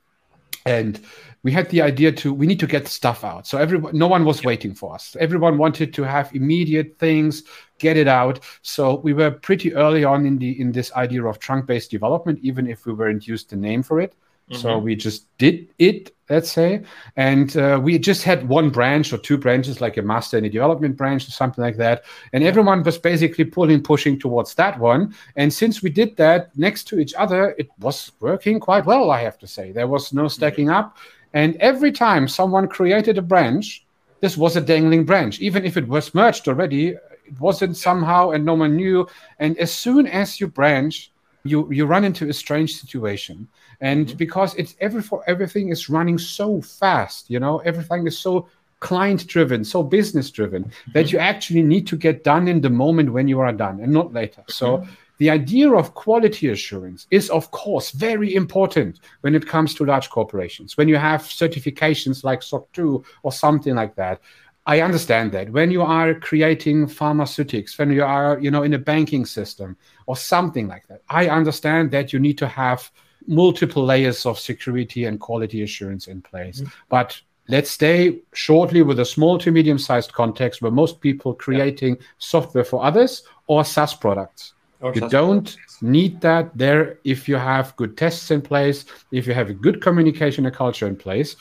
[0.65, 1.01] And
[1.45, 3.47] we had the idea to we need to get stuff out.
[3.47, 5.15] So everyone no one was waiting for us.
[5.21, 7.43] Everyone wanted to have immediate things
[7.79, 8.41] get it out.
[8.62, 12.39] So we were pretty early on in the in this idea of trunk based development
[12.43, 14.17] even if we weren't used the name for it
[14.50, 14.61] mm-hmm.
[14.61, 16.82] so we just did it let's say.
[17.16, 20.50] And uh, we just had one branch or two branches like a master and a
[20.50, 22.04] development branch or something like that.
[22.32, 25.14] And everyone was basically pulling pushing towards that one.
[25.37, 29.20] And since we did that next to each other it was working quite well i
[29.22, 29.72] have to say.
[29.72, 30.96] There was no stacking up.
[31.32, 33.85] And every time someone created a branch,
[34.20, 35.40] this was a dangling branch.
[35.40, 39.06] Even if it was merged already, it wasn't somehow and no one knew.
[39.38, 41.12] And as soon as you branch,
[41.50, 43.48] you, you run into a strange situation.
[43.80, 44.16] And mm-hmm.
[44.16, 48.48] because it's every for everything is running so fast, you know, everything is so
[48.80, 50.92] client driven, so business driven mm-hmm.
[50.92, 53.92] that you actually need to get done in the moment when you are done and
[53.92, 54.42] not later.
[54.48, 54.90] So mm-hmm.
[55.18, 60.11] The idea of quality assurance is, of course, very important when it comes to large
[60.11, 60.76] corporations.
[60.76, 64.20] When you have certifications like SOC 2 or something like that,
[64.66, 65.50] I understand that.
[65.50, 69.76] When you are creating pharmaceutics, when you are, you know, in a banking system
[70.07, 72.90] or something like that, I understand that you need to have
[73.29, 76.61] multiple layers of security and quality assurance in place.
[76.61, 76.70] Mm-hmm.
[76.88, 81.96] But let's stay shortly with a small to medium sized context where most people creating
[81.96, 82.02] yeah.
[82.18, 84.55] software for others or SaaS products.
[84.81, 89.33] Or you don't need that there if you have good tests in place, if you
[89.33, 91.37] have a good communication and culture in place,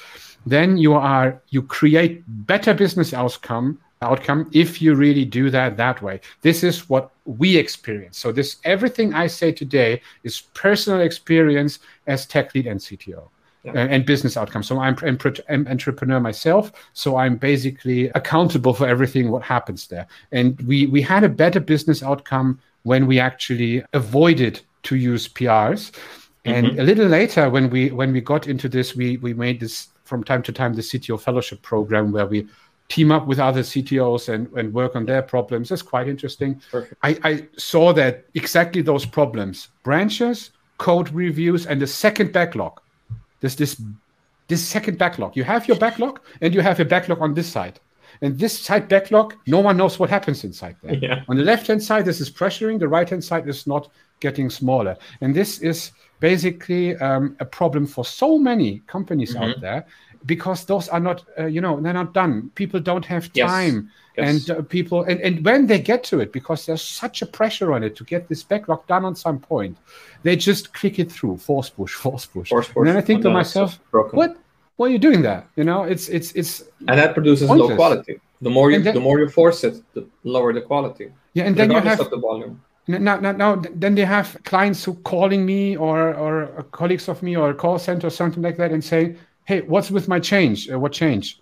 [0.45, 6.01] then you are you create better business outcome outcome if you really do that that
[6.01, 6.19] way.
[6.41, 8.17] This is what we experience.
[8.17, 13.29] So this everything I say today is personal experience as tech lead and CTO.
[13.63, 13.87] Yeah.
[13.89, 14.95] and business outcome So I'm
[15.49, 20.05] an entrepreneur myself, so I'm basically accountable for everything what happens there.
[20.31, 25.91] And we we had a better business outcome when we actually avoided to use PRs.
[26.45, 26.79] And mm-hmm.
[26.79, 30.23] a little later, when we when we got into this, we we made this from
[30.23, 32.47] time to time the CTO fellowship program where we
[32.87, 35.69] team up with other CTOs and, and work on their problems.
[35.69, 36.61] That's quite interesting.
[37.03, 42.79] I, I saw that exactly those problems, branches, code reviews, and the second backlog.
[43.41, 43.81] There's this
[44.47, 45.35] this second backlog.
[45.35, 47.79] You have your backlog and you have a backlog on this side.
[48.21, 50.95] And this side backlog, no one knows what happens inside there.
[50.95, 51.23] Yeah.
[51.27, 52.79] On the left hand side, this is pressuring.
[52.79, 53.89] The right hand side is not
[54.19, 54.95] getting smaller.
[55.21, 59.43] And this is basically um, a problem for so many companies mm-hmm.
[59.43, 59.85] out there
[60.25, 62.51] because those are not, uh, you know, they're not done.
[62.55, 63.91] People don't have time.
[64.17, 64.47] Yes.
[64.47, 67.73] And uh, people, and, and when they get to it, because there's such a pressure
[67.73, 69.77] on it to get this backlog done on some point,
[70.23, 72.49] they just click it through, force push, force push.
[72.49, 72.75] Force push.
[72.77, 74.37] And then I think to myself, what?
[74.77, 75.47] What are you doing that?
[75.55, 77.69] You know, it's it's it's and that produces pointless.
[77.69, 78.19] low quality.
[78.41, 81.13] The more you then, the more you force it, the lower the quality.
[81.33, 82.61] Yeah, and then you have the volume.
[82.87, 87.35] Now, now, now, then they have clients who calling me or or colleagues of me
[87.35, 90.69] or a call center or something like that and saying, "Hey, what's with my change?
[90.69, 91.41] Uh, what change?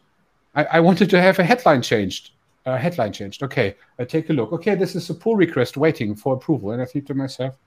[0.55, 2.31] I, I wanted to have a headline changed.
[2.65, 3.43] Uh, headline changed.
[3.43, 4.53] Okay, I take a look.
[4.53, 7.57] Okay, this is a pull request waiting for approval, and I think to myself,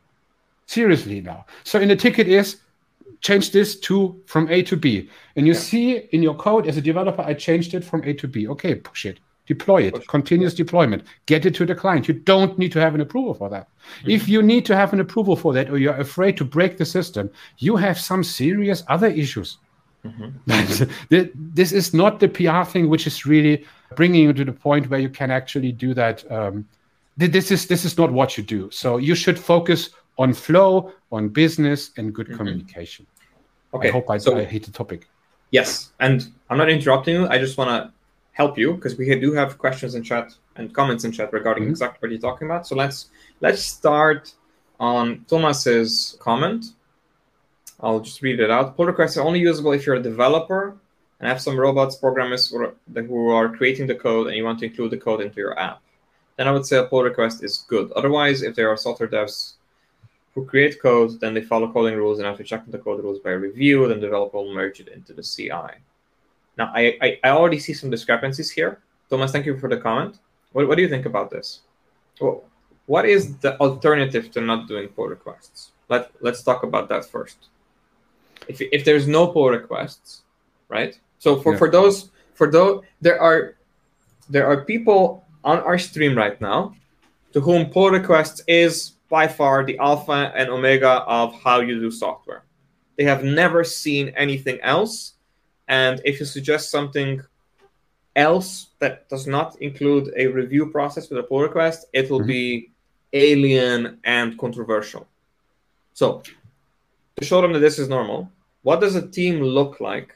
[0.65, 1.45] seriously now.
[1.65, 2.57] So in the ticket is
[3.21, 5.09] change this to from A to B.
[5.37, 5.59] And you yeah.
[5.59, 8.49] see in your code as a developer, I changed it from A to B.
[8.49, 12.09] Okay, push it, deploy it, continuous deployment, get it to the client.
[12.09, 13.69] You don't need to have an approval for that.
[13.69, 14.11] Mm-hmm.
[14.11, 16.85] If you need to have an approval for that, or you're afraid to break the
[16.85, 19.59] system, you have some serious other issues.
[20.05, 21.25] Mm-hmm.
[21.55, 25.01] this is not the PR thing, which is really bringing you to the point where
[25.01, 26.31] you can actually do that.
[26.31, 26.69] Um,
[27.17, 28.71] this is this is not what you do.
[28.71, 32.37] So you should focus on flow, on business, and good mm-hmm.
[32.37, 33.07] communication.
[33.75, 33.89] Okay.
[33.89, 35.09] I hope I, so, I hit the topic.
[35.51, 37.29] Yes, and I'm not interrupting you.
[37.29, 37.96] I just want to
[38.37, 41.71] help you because we do have questions in chat and comments in chat regarding mm-hmm.
[41.71, 42.67] exactly what you're talking about.
[42.67, 43.09] So let's
[43.41, 44.35] let's start
[44.79, 46.67] on Thomas's comment.
[47.81, 48.77] I'll just read it out.
[48.77, 50.77] Pull requests are only usable if you're a developer
[51.19, 54.91] and have some robots, programmers who are creating the code and you want to include
[54.91, 55.81] the code into your app.
[56.37, 57.91] Then I would say a pull request is good.
[57.93, 59.55] Otherwise, if there are software devs
[60.35, 63.31] who create code, then they follow coding rules, and after checking the code rules by
[63.31, 65.81] review, then the developer will merge it into the CI.
[66.57, 68.81] Now, I, I, I already see some discrepancies here.
[69.11, 70.19] Thomas, thank you for the comment.
[70.53, 71.61] What, what do you think about this?
[72.21, 72.45] Well,
[72.87, 75.73] what is the alternative to not doing pull requests?
[75.89, 77.49] Let, let's talk about that first.
[78.49, 80.23] If, if there's no pull requests,
[80.69, 80.99] right?
[81.19, 81.59] So for, yeah.
[81.59, 83.57] for those for those there are
[84.29, 86.75] there are people on our stream right now
[87.33, 91.91] to whom pull requests is by far the alpha and omega of how you do
[91.91, 92.45] software.
[92.97, 95.15] They have never seen anything else.
[95.69, 97.23] And if you suggest something
[98.15, 102.29] else that does not include a review process with a pull request, it will mm-hmm.
[102.29, 102.71] be
[103.13, 105.07] alien and controversial.
[105.93, 106.23] So,
[107.17, 108.31] to show them that this is normal,
[108.63, 110.15] what does a team look like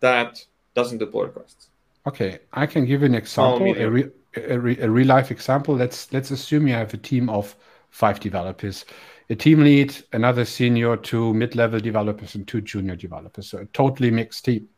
[0.00, 1.68] that doesn't do pull requests?
[2.06, 5.74] Okay, I can give an example, a, re- a, re- a real life example.
[5.74, 7.54] Let's let's assume you have a team of
[7.90, 8.84] five developers,
[9.30, 13.50] a team lead, another senior, two mid-level developers, and two junior developers.
[13.50, 14.68] So a totally mixed team.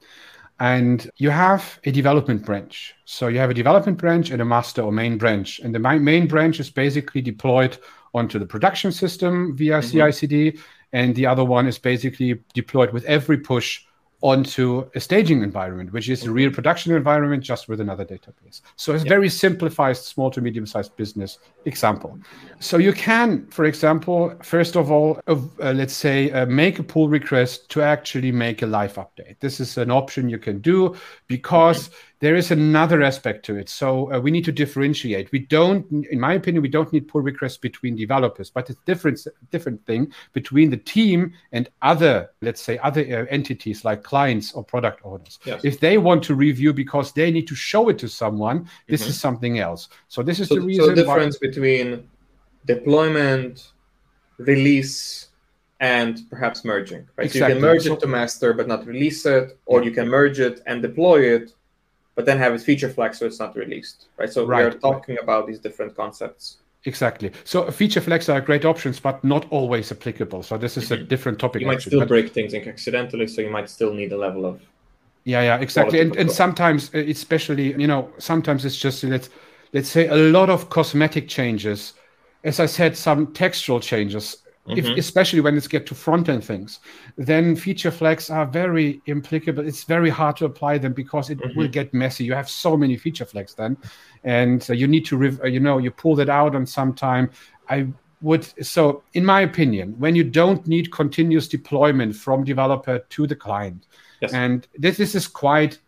[0.58, 2.94] And you have a development branch.
[3.04, 5.58] So you have a development branch and a master or main branch.
[5.60, 7.78] And the main branch is basically deployed
[8.12, 10.10] onto the production system via mm-hmm.
[10.10, 10.58] CI/CD,
[10.92, 13.84] and the other one is basically deployed with every push
[14.22, 18.61] onto a staging environment, which is a real production environment just with another database.
[18.76, 22.18] So it's very simplified small to medium sized business example.
[22.59, 26.83] So you can, for example, first of all, uh, uh, let's say uh, make a
[26.83, 29.37] pull request to actually make a live update.
[29.40, 33.68] This is an option you can do because mm-hmm there is another aspect to it.
[33.68, 35.33] So uh, we need to differentiate.
[35.33, 39.26] We don't, in my opinion, we don't need pull requests between developers, but it's different
[39.50, 44.62] different thing between the team and other, let's say, other uh, entities like clients or
[44.62, 45.38] product owners.
[45.44, 45.64] Yes.
[45.64, 49.11] If they want to review because they need to show it to someone, this mm-hmm.
[49.11, 49.88] is something else.
[50.09, 50.85] So this is so, the reason.
[50.85, 51.48] So the difference why...
[51.48, 52.09] between
[52.66, 53.72] deployment,
[54.37, 55.28] release,
[55.80, 57.09] and perhaps merging.
[57.16, 57.24] Right?
[57.24, 57.40] Exactly.
[57.40, 60.06] So you can merge so, it to master but not release it, or you can
[60.06, 61.54] merge it and deploy it
[62.20, 64.30] but then have a feature flag so it's not released, right?
[64.30, 64.59] So right.
[64.59, 66.59] we are talking about these different concepts.
[66.85, 67.33] Exactly.
[67.44, 70.42] So feature flags are great options, but not always applicable.
[70.42, 71.02] So this is mm-hmm.
[71.02, 71.62] a different topic.
[71.62, 72.09] You might actually, still but...
[72.09, 74.61] break things accidentally, so you might still need a level of.
[75.24, 75.98] Yeah, yeah, exactly.
[76.00, 79.30] And and sometimes, uh, especially, you know, sometimes it's just let's
[79.72, 81.94] let's say a lot of cosmetic changes.
[82.44, 84.37] As I said, some textual changes
[84.68, 84.99] if, mm-hmm.
[84.99, 86.81] especially when it's get to front end things,
[87.16, 89.66] then feature flags are very implicable.
[89.66, 91.59] It's very hard to apply them because it mm-hmm.
[91.59, 92.25] will get messy.
[92.25, 93.77] You have so many feature flags then,
[94.23, 96.92] and uh, you need to, rev- uh, you know, you pull that out on some
[96.92, 97.31] time.
[97.68, 97.87] I
[98.20, 103.37] would so, in my opinion, when you don't need continuous deployment from developer to the
[103.37, 103.87] client,
[104.20, 104.33] yes.
[104.35, 105.79] and this, this is quite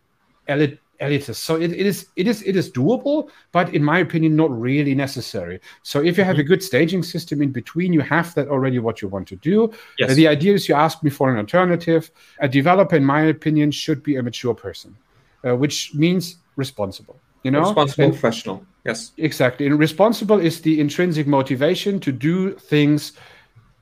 [0.47, 1.35] elite elitist.
[1.35, 4.95] So it, it is it is it is doable, but in my opinion, not really
[4.95, 5.59] necessary.
[5.83, 6.47] So if you have a mm-hmm.
[6.47, 9.71] good staging system in between, you have that already what you want to do.
[9.99, 10.11] Yes.
[10.11, 12.11] Uh, the idea is you ask me for an alternative.
[12.39, 14.95] A developer, in my opinion, should be a mature person,
[15.45, 17.17] uh, which means responsible.
[17.43, 18.65] You know, responsible and, professional.
[18.85, 19.65] Yes, exactly.
[19.65, 23.13] And responsible is the intrinsic motivation to do things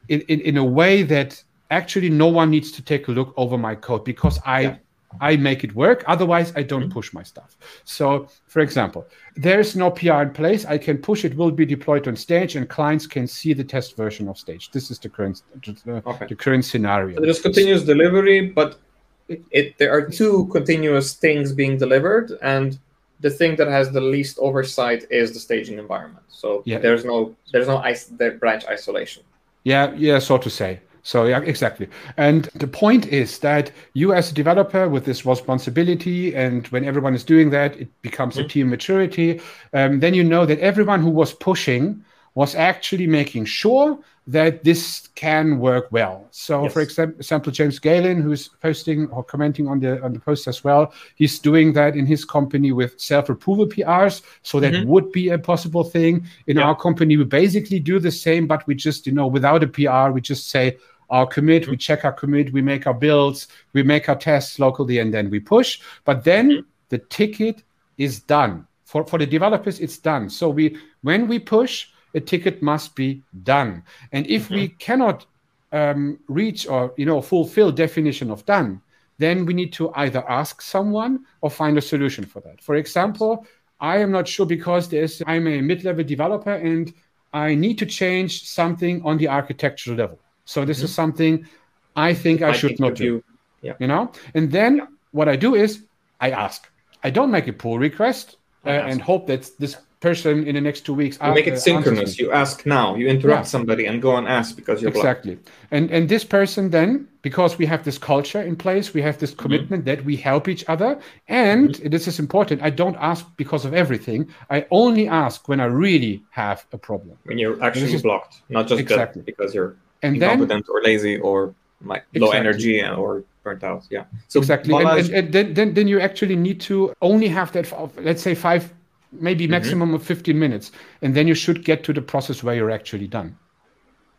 [0.09, 3.57] in, in, in a way that actually no one needs to take a look over
[3.57, 4.77] my code because I yeah
[5.19, 6.03] I make it work.
[6.07, 6.91] Otherwise, I don't mm-hmm.
[6.91, 7.57] push my stuff.
[7.83, 10.65] So, for example, there's no PR in place.
[10.65, 13.97] I can push it, will be deployed on stage, and clients can see the test
[13.97, 14.71] version of stage.
[14.71, 16.27] This is the current uh, okay.
[16.27, 17.15] the current scenario.
[17.15, 18.79] So there's continuous delivery, but
[19.27, 22.79] it, it, there are two continuous things being delivered, and
[23.19, 26.25] the thing that has the least oversight is the staging environment.
[26.29, 26.79] So yeah.
[26.79, 29.23] there's no there's no is- branch isolation.
[29.63, 30.79] Yeah, yeah, so to say.
[31.03, 31.89] So yeah, exactly.
[32.17, 37.15] And the point is that you as a developer with this responsibility, and when everyone
[37.15, 38.45] is doing that, it becomes mm-hmm.
[38.45, 39.41] a team maturity.
[39.73, 45.09] Um, then you know that everyone who was pushing was actually making sure that this
[45.15, 46.27] can work well.
[46.31, 46.73] So, yes.
[46.73, 50.93] for example, James Galen, who's posting or commenting on the on the post as well,
[51.15, 54.21] he's doing that in his company with self-approval PRs.
[54.43, 54.89] So that mm-hmm.
[54.89, 56.25] would be a possible thing.
[56.47, 56.63] In yeah.
[56.63, 60.11] our company, we basically do the same, but we just, you know, without a PR,
[60.11, 60.77] we just say,
[61.09, 64.99] our commit, we check our commit, we make our builds, we make our tests locally,
[64.99, 65.81] and then we push.
[66.05, 66.67] But then mm-hmm.
[66.87, 67.63] the ticket
[67.97, 68.65] is done.
[68.85, 70.29] For, for the developers, it's done.
[70.29, 73.83] So we when we push, a ticket must be done.
[74.11, 74.55] And if mm-hmm.
[74.55, 75.25] we cannot
[75.71, 78.81] um, reach or you know fulfill definition of done,
[79.17, 82.61] then we need to either ask someone or find a solution for that.
[82.61, 83.45] For example,
[83.79, 86.93] I am not sure because there's I'm a mid-level developer and
[87.33, 90.19] I need to change something on the architectural level.
[90.45, 90.85] So this mm-hmm.
[90.85, 91.47] is something
[91.95, 93.23] I think I, I should think not do.
[93.61, 93.73] Yeah.
[93.79, 94.85] You know, and then yeah.
[95.11, 95.83] what I do is
[96.19, 96.67] I ask.
[97.03, 100.81] I don't make a pull request uh, and hope that this person in the next
[100.81, 101.17] two weeks.
[101.23, 102.19] You make it synchronous.
[102.19, 102.95] You ask now.
[102.95, 103.55] You interrupt yeah.
[103.55, 105.35] somebody and go and ask because you're exactly.
[105.35, 105.49] Blocked.
[105.69, 109.31] And and this person then, because we have this culture in place, we have this
[109.31, 109.41] mm-hmm.
[109.43, 109.95] commitment mm-hmm.
[109.95, 110.99] that we help each other.
[111.27, 111.89] And mm-hmm.
[111.89, 112.61] this is important.
[112.61, 114.27] I don't ask because of everything.
[114.49, 117.17] I only ask when I really have a problem.
[117.23, 119.21] When you're actually is, blocked, not just exactly.
[119.21, 121.53] because you're and incompetent then, or lazy or
[121.85, 122.21] like exactly.
[122.21, 123.83] low energy or burnt out.
[123.91, 124.05] Yeah.
[124.27, 124.73] So exactly.
[124.73, 127.65] And, and, and, then, then then you actually need to only have that.
[127.97, 128.73] Let's say five
[129.11, 129.51] maybe mm-hmm.
[129.51, 133.07] maximum of 15 minutes and then you should get to the process where you're actually
[133.07, 133.37] done.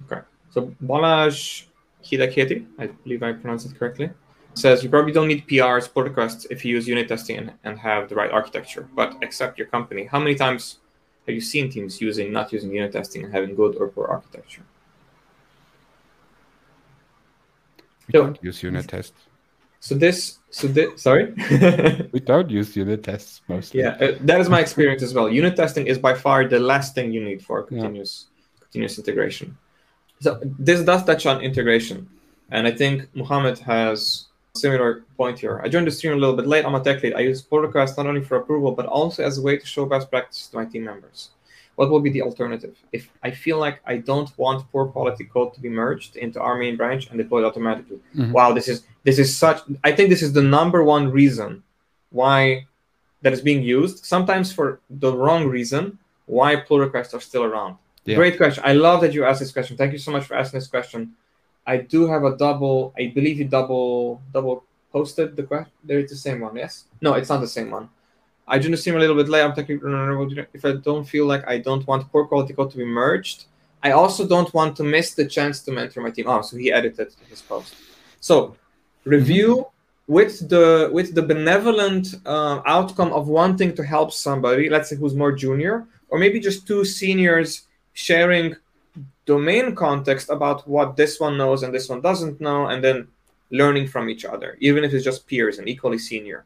[0.04, 0.22] Okay.
[0.50, 1.64] So balaj
[2.04, 4.10] hidaketi i believe i pronounced it correctly
[4.54, 7.78] says you probably don't need prs pull requests if you use unit testing and, and
[7.78, 10.04] have the right architecture but except your company.
[10.04, 10.78] How many times
[11.26, 14.62] have you seen teams using not using unit testing and having good or poor architecture?
[18.08, 19.22] We so, don't use unit tests
[19.82, 21.34] so this, so this, sorry.
[22.12, 23.80] we don't use unit tests mostly.
[23.80, 25.28] Yeah, uh, that is my experience as well.
[25.28, 28.62] Unit testing is by far the last thing you need for continuous yeah.
[28.62, 29.58] continuous integration.
[30.20, 32.08] So this does touch on integration,
[32.52, 35.60] and I think Muhammad has a similar point here.
[35.64, 36.64] I joined the stream a little bit late.
[36.64, 37.14] I'm a tech lead.
[37.14, 39.84] I use pull requests not only for approval but also as a way to show
[39.84, 41.30] best practice to my team members
[41.76, 42.76] what will be the alternative?
[42.92, 46.56] If I feel like I don't want poor quality code to be merged into our
[46.58, 47.98] main branch and deployed automatically.
[48.14, 48.32] Mm-hmm.
[48.32, 51.62] Wow, this is this is such I think this is the number one reason
[52.10, 52.66] why
[53.22, 57.76] that is being used, sometimes for the wrong reason, why pull requests are still around.
[58.04, 58.16] Yeah.
[58.16, 58.62] Great question.
[58.66, 59.76] I love that you asked this question.
[59.76, 61.14] Thank you so much for asking this question.
[61.64, 65.72] I do have a double, I believe you double double posted the question.
[65.84, 66.84] There is the same one, yes?
[67.00, 67.88] No, it's not the same one.
[68.52, 69.42] I just seem a little bit late.
[69.42, 69.80] I'm thinking
[70.52, 73.46] if I don't feel like I don't want poor quality code to be merged,
[73.82, 76.26] I also don't want to miss the chance to mentor my team.
[76.28, 77.74] Oh, so he edited his post.
[78.20, 78.54] So
[79.04, 79.66] review
[80.06, 85.14] with the with the benevolent uh, outcome of wanting to help somebody, let's say who's
[85.14, 87.50] more junior, or maybe just two seniors
[87.94, 88.54] sharing
[89.24, 93.08] domain context about what this one knows and this one doesn't know, and then
[93.50, 96.44] learning from each other, even if it's just peers and equally senior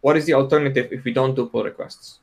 [0.00, 2.18] what is the alternative if we don't do pull requests?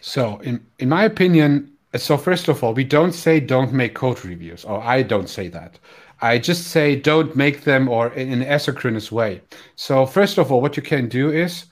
[0.00, 4.24] So, in, in my opinion, so first of all, we don't say don't make code
[4.24, 5.78] reviews, or I don't say that.
[6.20, 9.40] I just say don't make them or in an asynchronous way.
[9.76, 11.66] So, first of all, what you can do is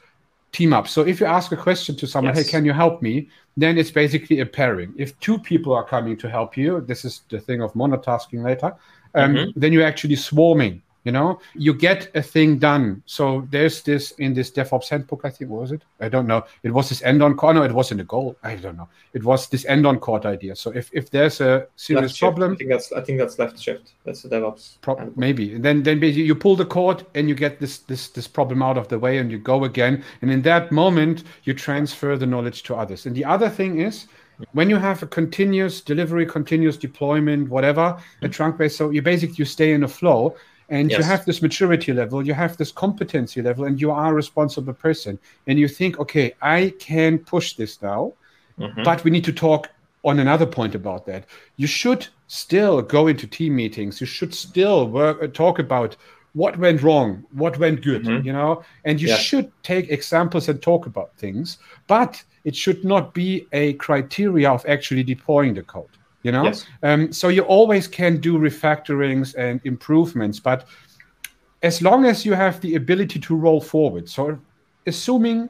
[0.52, 0.88] team up.
[0.88, 2.46] So, if you ask a question to someone, yes.
[2.46, 3.28] hey, can you help me?
[3.56, 4.94] Then it's basically a pairing.
[4.96, 8.74] If two people are coming to help you, this is the thing of monotasking later,
[9.14, 9.58] um, mm-hmm.
[9.58, 11.38] then you're actually swarming you know?
[11.54, 13.02] You get a thing done.
[13.06, 15.82] So there's this in this devops handbook i think was it?
[16.00, 16.44] I don't know.
[16.64, 18.36] It was this andon cord no it wasn't a goal.
[18.42, 18.88] I don't know.
[19.14, 20.56] It was this andon cord idea.
[20.56, 22.56] So if, if there's a serious left problem shift.
[22.56, 23.92] i think that's i think that's left shift.
[24.04, 25.54] That's the devops pro- maybe.
[25.54, 28.60] And then then basically you pull the cord and you get this this this problem
[28.60, 30.02] out of the way and you go again.
[30.22, 33.06] And in that moment you transfer the knowledge to others.
[33.06, 34.08] And the other thing is
[34.52, 39.36] when you have a continuous delivery continuous deployment whatever a trunk base so you basically
[39.38, 40.36] you stay in a flow
[40.68, 40.98] and yes.
[40.98, 44.72] you have this maturity level you have this competency level and you are a responsible
[44.72, 48.12] person and you think okay i can push this now
[48.58, 48.82] mm-hmm.
[48.82, 49.68] but we need to talk
[50.04, 51.24] on another point about that
[51.56, 55.96] you should still go into team meetings you should still work uh, talk about
[56.34, 58.26] what went wrong what went good mm-hmm.
[58.26, 63.14] you know and you should take examples and talk about things but it should not
[63.14, 65.95] be a criteria of actually deploying the code
[66.26, 66.66] you know yes.
[66.82, 70.66] um, so you always can do refactorings and improvements but
[71.62, 74.38] as long as you have the ability to roll forward so
[74.86, 75.48] assuming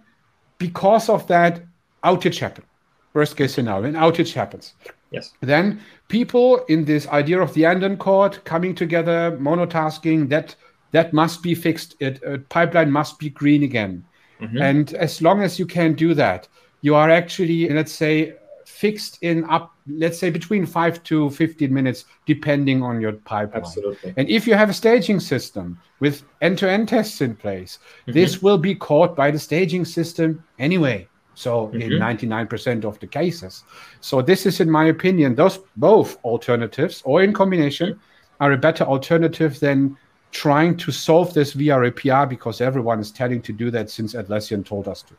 [0.58, 1.62] because of that
[2.04, 2.66] outage happened
[3.14, 4.74] worst case scenario an outage happens
[5.10, 10.54] yes then people in this idea of the andon cord coming together monotasking that
[10.92, 14.04] that must be fixed it uh, pipeline must be green again
[14.40, 14.60] mm-hmm.
[14.60, 16.48] and as long as you can do that
[16.82, 18.34] you are actually let's say
[18.76, 23.62] fixed in up, let's say between five to 15 minutes, depending on your pipeline.
[23.62, 24.12] Absolutely.
[24.18, 28.12] And if you have a staging system with end to end tests in place, mm-hmm.
[28.12, 31.08] this will be caught by the staging system anyway.
[31.34, 31.80] So mm-hmm.
[31.80, 33.64] in 99% of the cases.
[34.02, 37.98] So this is, in my opinion, those both alternatives or in combination
[38.40, 39.96] are a better alternative than
[40.32, 44.66] trying to solve this via API because everyone is telling to do that since Atlassian
[44.66, 45.14] told us to.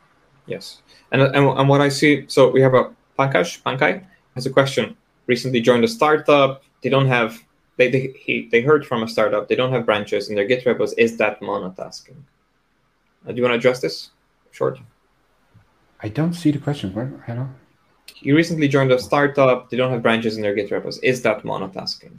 [0.45, 0.83] Yes.
[1.11, 4.05] And, and, and what I see, so we have a Pankaj, Pankaj
[4.35, 4.95] has a question.
[5.27, 6.63] Recently joined a startup.
[6.81, 7.43] They don't have
[7.77, 9.47] they they, he, they heard from a startup.
[9.47, 10.93] They don't have branches in their Git repos.
[10.93, 12.17] Is that monotasking?
[13.25, 14.09] Uh, do you want to address this?
[14.51, 14.79] Short.
[16.01, 16.93] I don't see the question.
[16.93, 17.23] Where?
[17.25, 17.47] Hello.
[18.19, 19.69] You recently joined a startup.
[19.69, 20.97] They don't have branches in their Git repos.
[20.99, 22.17] Is that monotasking?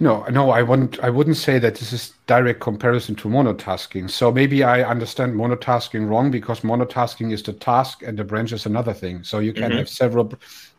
[0.00, 0.98] No, no, I wouldn't.
[1.00, 4.10] I wouldn't say that this is direct comparison to monotasking.
[4.10, 8.66] So maybe I understand monotasking wrong because monotasking is the task and the branch is
[8.66, 9.22] another thing.
[9.24, 9.78] So you can mm-hmm.
[9.78, 10.32] have several.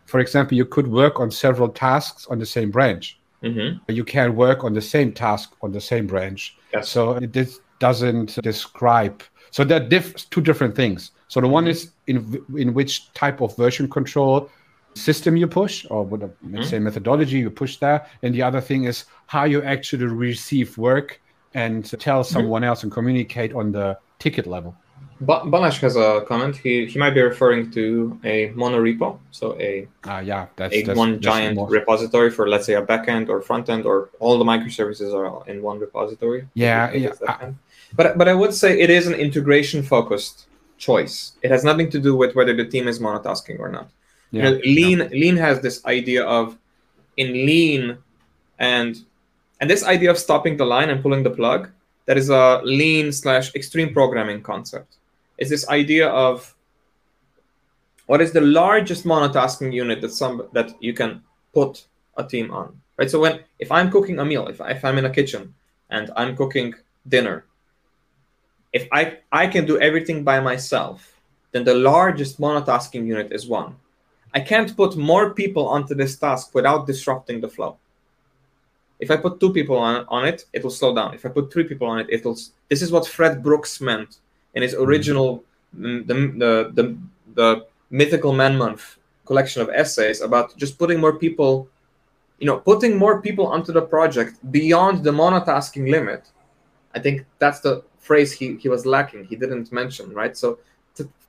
[0.06, 3.18] For example, you could work on several tasks on the same branch.
[3.44, 3.92] Mm-hmm.
[3.92, 6.58] You can work on the same task on the same branch.
[6.74, 6.90] Yes.
[6.90, 9.24] So this doesn't describe.
[9.52, 11.12] So there are diff- two different things.
[11.28, 11.54] So the mm-hmm.
[11.54, 14.50] one is in in which type of version control
[14.96, 16.64] system you push or what let's mm-hmm.
[16.64, 21.22] say methodology you push there and the other thing is how you actually receive work
[21.54, 22.34] and tell mm-hmm.
[22.34, 24.76] someone else and communicate on the ticket level
[25.22, 26.58] Balázs has a comment.
[26.58, 30.98] He he might be referring to a monorepo, so a uh, yeah, that's, a that's,
[30.98, 31.70] one that's giant more...
[31.70, 35.62] repository for let's say a backend or front end or all the microservices are in
[35.62, 36.48] one repository.
[36.54, 37.12] Yeah, yeah.
[37.28, 37.54] I...
[37.96, 41.34] But but I would say it is an integration focused choice.
[41.42, 43.90] It has nothing to do with whether the team is monotasking or not.
[44.32, 44.50] Yeah.
[44.50, 45.08] You know, lean yeah.
[45.08, 46.58] lean has this idea of
[47.18, 47.98] in lean
[48.60, 48.98] and
[49.60, 51.70] and this idea of stopping the line and pulling the plug
[52.06, 54.98] that is a lean slash extreme programming concept
[55.38, 56.56] is this idea of
[58.08, 61.22] what is the largest monotasking unit that some that you can
[61.54, 61.86] put
[62.18, 65.06] a team on right so when if i'm cooking a meal if, if i'm in
[65.06, 65.54] a kitchen
[65.90, 66.74] and i'm cooking
[67.08, 67.46] dinner
[68.74, 71.20] if i i can do everything by myself
[71.52, 73.76] then the largest monotasking unit is one
[74.36, 77.78] I can't put more people onto this task without disrupting the flow.
[79.00, 81.14] If I put two people on, on it, it will slow down.
[81.14, 82.38] If I put three people on it, it'll.
[82.70, 84.18] This is what Fred Brooks meant
[84.54, 85.44] in his original,
[85.78, 86.98] mm, the, the, the,
[87.34, 91.68] the mythical man month collection of essays about just putting more people,
[92.40, 96.30] you know, putting more people onto the project beyond the monotasking limit.
[96.94, 99.26] I think that's the phrase he, he was lacking.
[99.26, 100.38] He didn't mention, right?
[100.38, 100.60] So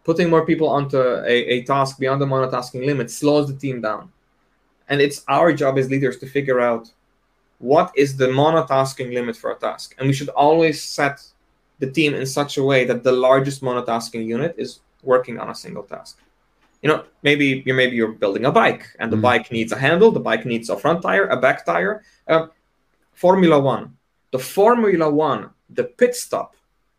[0.06, 4.12] putting more people onto a, a task beyond the monotasking limit slows the team down.
[4.88, 6.92] And it's our job as leaders to figure out
[7.58, 9.96] what is the monotasking limit for a task.
[9.98, 11.16] And we should always set
[11.80, 15.54] the team in such a way that the largest monotasking unit is working on a
[15.56, 16.20] single task.
[16.82, 19.78] You know, maybe you're maybe you're building a bike and the mm bike needs a
[19.86, 22.04] handle, the bike needs a front tire, a back tire.
[22.28, 22.46] Uh,
[23.12, 23.96] Formula One,
[24.30, 26.54] the Formula One, the pit stop,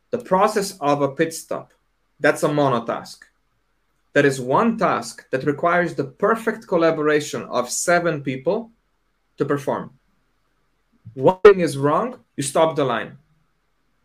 [0.10, 1.72] the process of a pit stop
[2.20, 3.20] that's a monotask.
[4.14, 8.72] That is one task that requires the perfect collaboration of seven people
[9.38, 9.92] to perform.
[11.14, 13.18] One thing is wrong, you stop the line.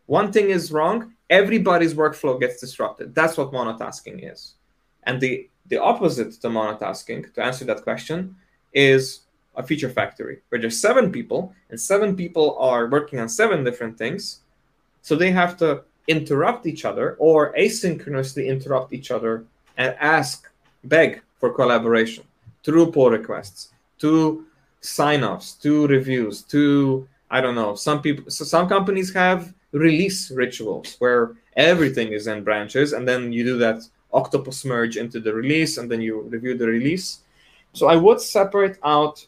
[0.05, 3.15] One thing is wrong, everybody's workflow gets disrupted.
[3.15, 4.55] That's what monotasking is.
[5.03, 8.35] And the, the opposite to monotasking, to answer that question,
[8.73, 9.21] is
[9.55, 13.97] a feature factory where there's seven people and seven people are working on seven different
[13.97, 14.41] things.
[15.01, 19.45] So they have to interrupt each other or asynchronously interrupt each other
[19.77, 20.49] and ask,
[20.83, 22.23] beg for collaboration
[22.63, 24.45] through pull requests, to
[24.81, 27.73] sign-offs, to reviews, to I don't know.
[27.73, 33.33] Some people, so some companies have release rituals where everything is in branches, and then
[33.33, 33.81] you do that
[34.13, 37.21] octopus merge into the release, and then you review the release.
[37.73, 39.25] So I would separate out.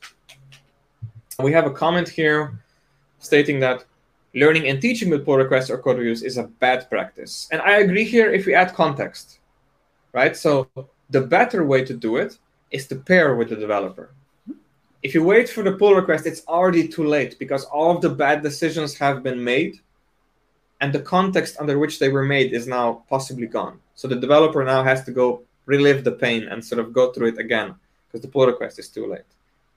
[1.40, 2.60] We have a comment here
[3.18, 3.86] stating that
[4.36, 7.48] learning and teaching with pull requests or code reviews is a bad practice.
[7.52, 9.40] And I agree here if we add context,
[10.12, 10.36] right?
[10.36, 10.68] So
[11.10, 12.38] the better way to do it
[12.70, 14.12] is to pair with the developer.
[15.02, 18.10] If you wait for the pull request, it's already too late because all of the
[18.10, 19.80] bad decisions have been made
[20.82, 23.80] and the context under which they were made is now possibly gone.
[23.94, 27.30] So the developer now has to go relive the pain and sort of go through
[27.30, 27.76] it again
[28.08, 29.30] because the pull request is too late.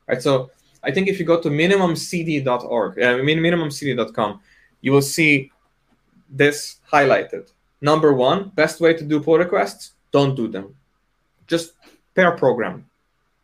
[0.08, 0.20] Right?
[0.20, 0.50] So
[0.82, 4.40] I think if you go to minimumcd.org, uh, minimumcd.com,
[4.80, 5.50] you will see
[6.30, 7.50] this highlighted.
[7.80, 10.74] Number one, best way to do pull requests, don't do them.
[11.46, 11.72] Just
[12.14, 12.86] pair program.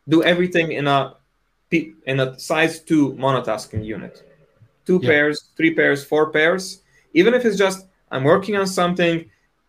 [0.09, 1.15] Do everything in a
[1.71, 4.23] in a size two monotasking unit.
[4.87, 5.09] Two yeah.
[5.09, 6.83] pairs, three pairs, four pairs.
[7.15, 9.29] Even if it's just I'm working on something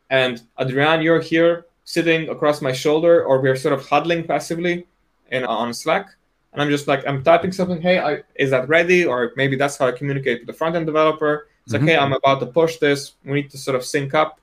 [0.10, 4.86] and Adrian, you're here sitting across my shoulder, or we're sort of huddling passively
[5.32, 6.08] in on Slack
[6.56, 7.82] and I'm just like I'm typing something.
[7.82, 9.04] Hey, I, is that ready?
[9.04, 11.50] Or maybe that's how I communicate with the front end developer.
[11.66, 11.86] It's mm-hmm.
[11.86, 13.14] like, hey, I'm about to push this.
[13.26, 14.40] We need to sort of sync up.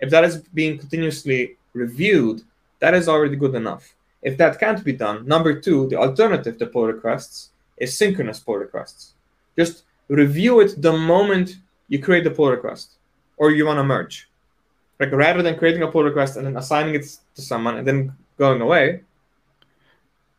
[0.00, 2.40] If that is being continuously reviewed,
[2.78, 3.94] that is already good enough.
[4.22, 8.56] If that can't be done, number two, the alternative to pull requests is synchronous pull
[8.56, 9.12] requests.
[9.58, 11.56] Just review it the moment
[11.88, 12.92] you create the pull request
[13.36, 14.30] or you want to merge.
[14.98, 18.16] Like rather than creating a pull request and then assigning it to someone and then
[18.38, 19.02] going away,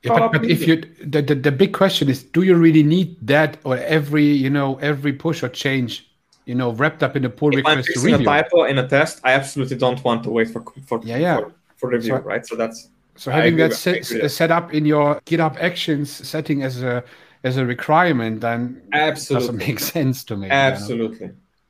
[0.06, 3.16] yeah, but, but if you the, the, the big question is do you really need
[3.26, 6.08] that or every you know every push or change
[6.46, 8.78] you know wrapped up in a pull if request I'm to review a typo in
[8.78, 11.38] a test i absolutely don't want to wait for for yeah, yeah.
[11.38, 14.86] for, for review so, right so that's So having that set, uh, set up in
[14.86, 17.04] your GitHub Actions setting as a
[17.44, 20.50] as a requirement, then absolutely doesn't make sense to me.
[20.50, 21.28] Absolutely,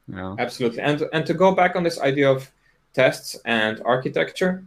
[0.08, 0.36] you know?
[0.40, 0.82] absolutely.
[0.82, 2.52] And and to go back on this idea of
[2.94, 4.64] tests and architecture,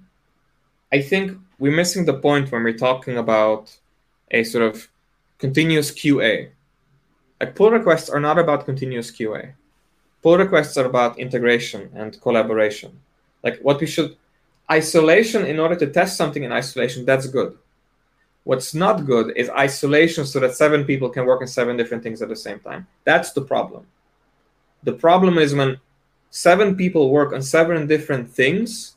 [0.92, 3.76] I think we're missing the point when we're talking about
[4.30, 4.88] a sort of
[5.38, 6.50] continuous QA.
[7.40, 9.52] Like pull requests are not about continuous QA.
[10.22, 13.00] Pull requests are about integration and collaboration.
[13.42, 14.16] Like what we should
[14.70, 17.56] isolation in order to test something in isolation, that's good.
[18.44, 22.22] What's not good is isolation so that seven people can work on seven different things
[22.22, 22.86] at the same time.
[23.04, 23.86] That's the problem.
[24.84, 25.80] The problem is when
[26.30, 28.96] seven people work on seven different things,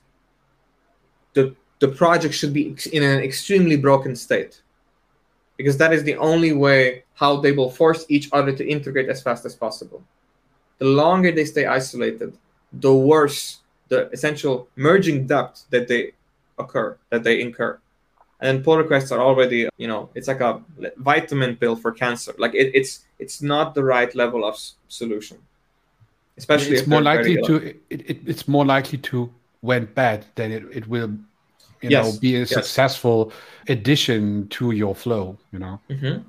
[1.34, 4.62] the, the project should be in an extremely broken state.
[5.58, 9.22] Because that is the only way how they will force each other to integrate as
[9.22, 10.02] fast as possible.
[10.78, 12.38] The longer they stay isolated,
[12.72, 13.58] the worse
[13.90, 16.14] the essential merging depth that they
[16.58, 17.78] occur, that they incur.
[18.40, 20.62] And then pull requests are already, you know, it's like a
[20.98, 22.34] vitamin pill for cancer.
[22.38, 24.56] Like it, it's it's not the right level of
[24.88, 25.38] solution.
[26.38, 29.30] Especially it's more likely to it, it, it's more likely to
[29.62, 31.12] went bad than it, it will
[31.82, 32.14] you yes.
[32.14, 32.50] know be a yes.
[32.50, 33.32] successful
[33.68, 36.22] addition to your flow you know mm-hmm.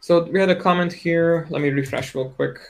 [0.00, 2.60] so we had a comment here let me refresh real quick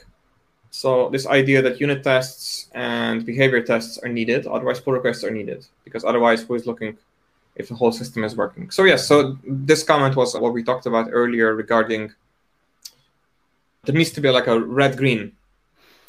[0.71, 5.29] so this idea that unit tests and behavior tests are needed, otherwise pull requests are
[5.29, 6.97] needed, because otherwise who is looking
[7.57, 8.71] if the whole system is working?
[8.71, 12.13] So yes, so this comment was what we talked about earlier regarding
[13.83, 15.33] there needs to be like a red-green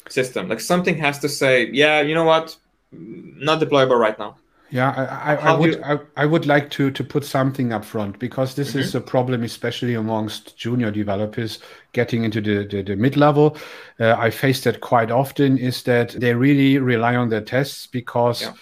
[0.07, 0.47] system.
[0.47, 2.55] Like something has to say, yeah, you know what,
[2.91, 4.37] not deployable right now.
[4.73, 5.83] Yeah, I, I, I would you...
[5.83, 8.79] I, I, would like to to put something up front because this mm-hmm.
[8.79, 11.59] is a problem, especially amongst junior developers
[11.91, 13.55] getting into the the, the mid level.
[13.99, 15.59] Uh, I face that quite often.
[15.59, 18.53] Is that they really rely on their tests because yeah.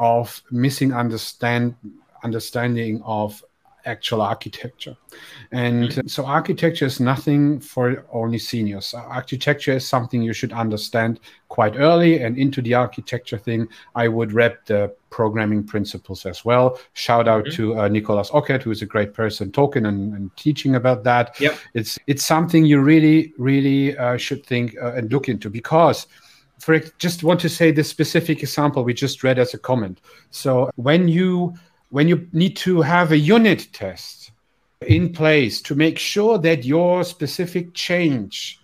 [0.00, 1.76] of missing understand
[2.24, 3.40] understanding of
[3.84, 4.96] actual architecture.
[5.52, 6.06] And mm-hmm.
[6.06, 8.94] so architecture is nothing for only seniors.
[8.94, 12.22] Architecture is something you should understand quite early.
[12.22, 16.78] And into the architecture thing, I would wrap the programming principles as well.
[16.94, 17.56] Shout out mm-hmm.
[17.56, 21.40] to uh, Nicolas Ockert, who is a great person talking and, and teaching about that.
[21.40, 21.58] Yep.
[21.74, 26.06] It's, it's something you really, really uh, should think uh, and look into because
[26.60, 30.00] for just want to say this specific example we just read as a comment.
[30.30, 31.54] So when you
[31.90, 34.32] when you need to have a unit test
[34.86, 38.58] in place to make sure that your specific change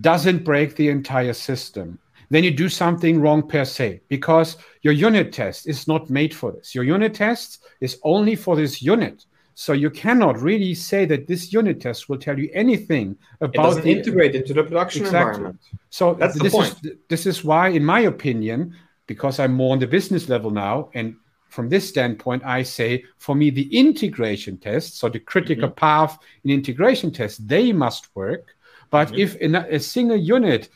[0.00, 1.98] doesn't break the entire system,
[2.30, 6.50] then you do something wrong per se because your unit test is not made for
[6.52, 6.74] this.
[6.74, 9.24] Your unit test is only for this unit.
[9.54, 13.68] So you cannot really say that this unit test will tell you anything about it
[13.68, 15.28] doesn't the, integrate into the production exactly.
[15.28, 15.60] environment.
[15.90, 16.74] So that's this the point.
[16.84, 18.74] Is, this is why, in my opinion,
[19.06, 21.16] because I'm more on the business level now, and
[21.52, 25.78] from this standpoint, I say for me, the integration tests, so the critical mm-hmm.
[25.78, 28.56] path in integration tests, they must work.
[28.90, 29.18] But mm-hmm.
[29.18, 30.70] if in a, a, single unit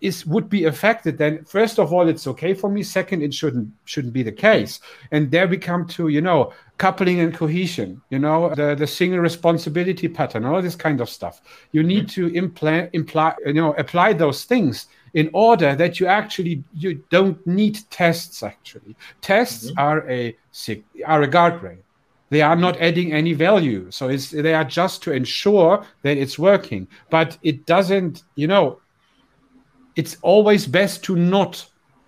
[0.00, 2.82] is would be affected, then first of all, it's okay for me.
[2.82, 4.80] Second, it shouldn't shouldn't be the case.
[5.10, 8.00] And there we come to you know coupling and cohesion.
[8.08, 11.42] You know the the single responsibility pattern, all this kind of stuff.
[11.72, 12.28] You need mm-hmm.
[12.28, 17.44] to implant imply you know apply those things in order that you actually you don't
[17.46, 18.96] need tests actually.
[19.20, 19.78] Tests mm-hmm.
[19.78, 20.36] are a
[21.06, 21.78] are a guardrail.
[22.30, 23.90] They are not adding any value.
[23.90, 26.88] So it's they are just to ensure that it's working.
[27.10, 28.80] But it doesn't you know
[29.96, 31.64] it's always best to not.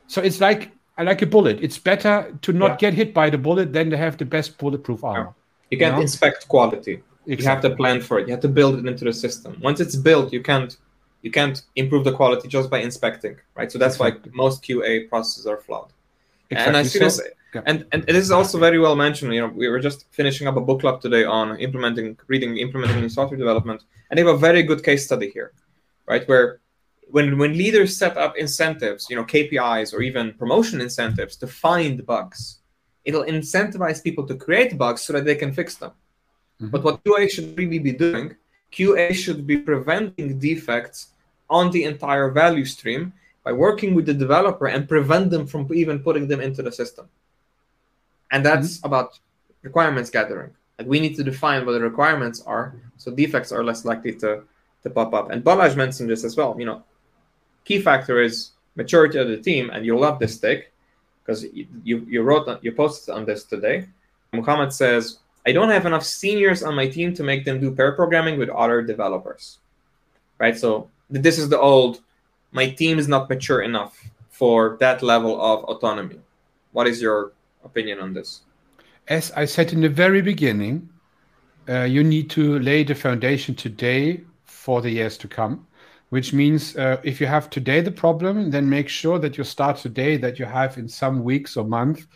[0.06, 1.58] So it's like like a bullet.
[1.60, 2.76] It's better to not yeah.
[2.76, 5.34] get hit by the bullet than to have the best bulletproof armor
[5.74, 6.02] you can't you know?
[6.02, 7.02] inspect quality.
[7.26, 7.36] Exactly.
[7.36, 8.26] you have to plan for it.
[8.26, 9.58] You have to build it into the system.
[9.62, 10.76] Once it's built you can't
[11.24, 13.72] you can't improve the quality just by inspecting, right?
[13.72, 14.30] So that's exactly.
[14.30, 15.90] why most QA processes are flawed.
[16.50, 16.68] Exactly.
[16.68, 17.20] And I see so, this,
[17.54, 17.62] yeah.
[17.64, 19.32] and and it is also very well mentioned.
[19.32, 23.08] You know, we were just finishing up a book club today on implementing, reading, implementing
[23.08, 25.52] software development, and they have a very good case study here,
[26.06, 26.28] right?
[26.28, 26.60] Where
[27.08, 32.04] when when leaders set up incentives, you know, KPIs or even promotion incentives to find
[32.04, 32.58] bugs,
[33.06, 35.92] it'll incentivize people to create bugs so that they can fix them.
[36.60, 36.68] Mm-hmm.
[36.68, 38.36] But what QA should really be doing,
[38.70, 41.13] QA should be preventing defects
[41.58, 43.12] on the entire value stream
[43.44, 47.06] by working with the developer and prevent them from even putting them into the system.
[48.32, 48.86] And that's mm-hmm.
[48.88, 49.18] about
[49.62, 50.50] requirements gathering.
[50.78, 54.42] Like we need to define what the requirements are so defects are less likely to,
[54.82, 55.30] to pop up.
[55.30, 56.56] And Balazs mentioned this as well.
[56.58, 56.82] You know,
[57.64, 60.72] key factor is maturity of the team, and you'll love this take
[61.20, 63.86] because you, you, you wrote you posted on this today.
[64.32, 67.92] Muhammad says, I don't have enough seniors on my team to make them do pair
[67.92, 69.58] programming with other developers.
[70.38, 70.56] Right?
[70.56, 72.00] So this is the old
[72.52, 74.00] my team is not mature enough
[74.30, 76.18] for that level of autonomy
[76.72, 77.32] what is your
[77.64, 78.42] opinion on this
[79.08, 80.88] as I said in the very beginning,
[81.68, 85.66] uh, you need to lay the foundation today for the years to come.
[86.10, 89.78] Which means uh, if you have today the problem, then make sure that you start
[89.78, 92.06] today that you have in some weeks or month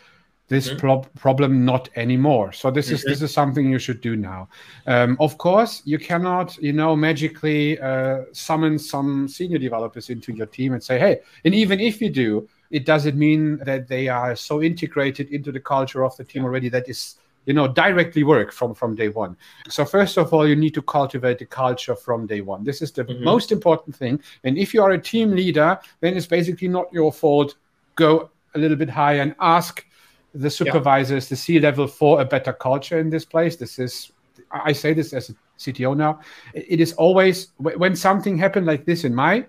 [0.49, 0.77] this mm-hmm.
[0.77, 2.95] pro- problem not anymore so this mm-hmm.
[2.95, 4.49] is this is something you should do now
[4.87, 10.47] um, of course you cannot you know magically uh, summon some senior developers into your
[10.47, 14.35] team and say hey and even if you do it doesn't mean that they are
[14.35, 18.51] so integrated into the culture of the team already that is you know directly work
[18.51, 19.37] from from day one
[19.69, 22.91] so first of all you need to cultivate the culture from day one this is
[22.91, 23.23] the mm-hmm.
[23.23, 27.11] most important thing and if you are a team leader then it's basically not your
[27.11, 27.55] fault
[27.95, 29.85] go a little bit higher and ask
[30.33, 31.29] the supervisors, yeah.
[31.29, 33.55] the C level for a better culture in this place.
[33.55, 34.11] This is,
[34.51, 36.19] I say this as a CTO now.
[36.53, 39.45] It is always when something happened like this in my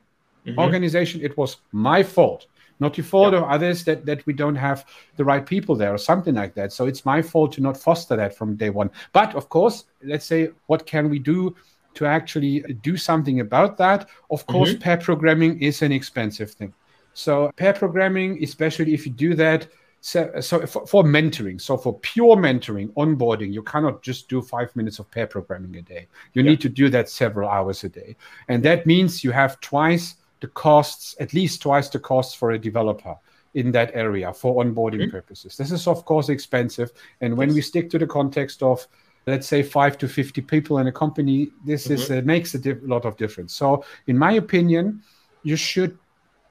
[0.46, 0.58] mm-hmm.
[0.58, 2.46] organization, it was my fault,
[2.80, 3.40] not the fault yeah.
[3.40, 4.84] of others that that we don't have
[5.16, 6.72] the right people there or something like that.
[6.72, 8.90] So it's my fault to not foster that from day one.
[9.12, 11.54] But of course, let's say, what can we do?
[11.94, 14.78] To actually do something about that, of course, mm-hmm.
[14.78, 16.72] pair programming is an expensive thing.
[17.14, 19.66] So pair programming, especially if you do that
[20.00, 24.74] so, so for, for, mentoring so for pure mentoring onboarding you cannot just do five
[24.74, 26.50] minutes of pair programming a day you yeah.
[26.50, 28.16] need to do that several hours a day
[28.48, 32.58] and that means you have twice the costs at least twice the costs for a
[32.58, 33.14] developer
[33.54, 35.10] in that area for onboarding mm-hmm.
[35.10, 37.54] purposes this is of course expensive and when yes.
[37.54, 38.86] we stick to the context of
[39.26, 41.94] let's say 5 to 50 people in a company this mm-hmm.
[41.94, 45.02] is uh, makes a lot of difference so in my opinion
[45.42, 45.98] you should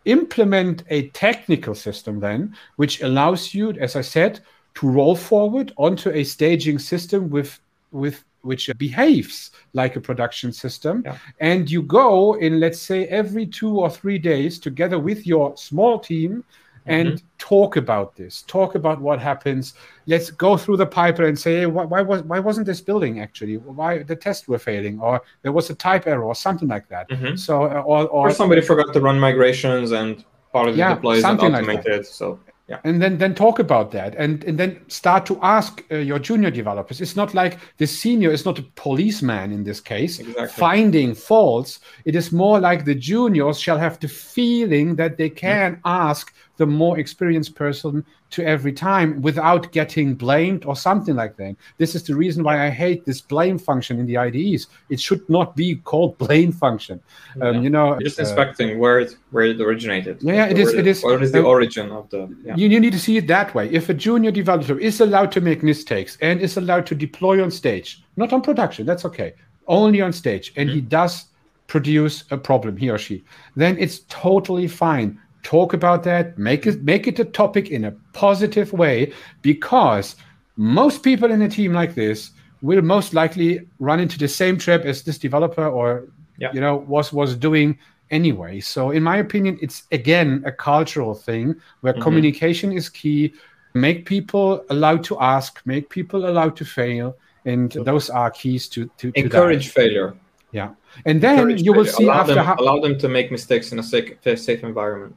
[0.10, 4.42] implement a technical system then, which allows you, as I said,
[4.76, 7.60] to roll forward onto a staging system with
[7.92, 11.18] with which behaves like a production system yeah.
[11.42, 16.00] and you go in let's say every two or three days together with your small
[16.00, 16.44] team
[16.90, 17.26] and mm-hmm.
[17.38, 19.74] talk about this talk about what happens
[20.08, 23.20] let's go through the pipeline and say hey, why, why, was why wasn't this building
[23.20, 26.88] actually why the tests were failing or there was a type error or something like
[26.90, 27.36] that mm-hmm.
[27.36, 30.96] so uh, or, or, or, somebody forgot to run migrations and part of the yeah,
[30.96, 32.80] deploy is automated like so yeah.
[32.84, 36.52] And then then talk about that and, and then start to ask uh, your junior
[36.52, 37.02] developers.
[37.02, 40.48] It's not like the senior is not a policeman in this case, exactly.
[40.50, 41.80] finding faults.
[42.06, 45.82] It is more like the juniors shall have the feeling that they can mm-hmm.
[45.88, 51.56] ask the more experienced person to every time without getting blamed or something like that.
[51.78, 54.68] This is the reason why I hate this blame function in the IDEs.
[54.90, 57.00] It should not be called blame function.
[57.42, 57.62] Um, yeah.
[57.62, 60.22] You know, You're just uh, inspecting where it where it originated.
[60.22, 60.74] Yeah, it is.
[60.74, 61.02] It is.
[61.02, 62.28] What is the um, origin of the?
[62.44, 62.58] Yeah.
[62.58, 63.70] You, you need to see it that way.
[63.72, 67.52] If a junior developer is allowed to make mistakes and is allowed to deploy on
[67.52, 69.34] stage, not on production, that's okay.
[69.68, 70.76] Only on stage, and mm-hmm.
[70.76, 71.26] he does
[71.68, 73.24] produce a problem, he or she,
[73.56, 77.92] then it's totally fine talk about that make it make it a topic in a
[78.14, 79.12] positive way
[79.42, 80.16] because
[80.58, 82.32] most people in a team like this
[82.62, 86.52] will most likely run into the same trap as this developer or yeah.
[86.54, 87.78] you know was was doing
[88.12, 92.02] anyway so in my opinion it's again a cultural thing where mm-hmm.
[92.02, 93.34] communication is key
[93.74, 97.16] make people allowed to ask make people allowed to fail
[97.46, 99.74] and those are keys to to, to encourage that.
[99.74, 100.16] failure
[100.52, 100.72] yeah
[101.06, 101.98] and then encourage you will failure.
[101.98, 105.16] see allow after them, how- allow them to make mistakes in a safe, safe environment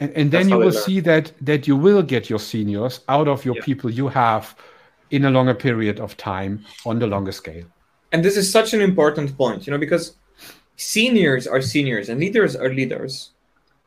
[0.00, 3.44] and, and then you will see that that you will get your seniors out of
[3.44, 3.64] your yeah.
[3.64, 4.54] people you have
[5.10, 7.64] in a longer period of time on the longer scale.
[8.12, 10.16] And this is such an important point you know because
[10.76, 13.30] seniors are seniors and leaders are leaders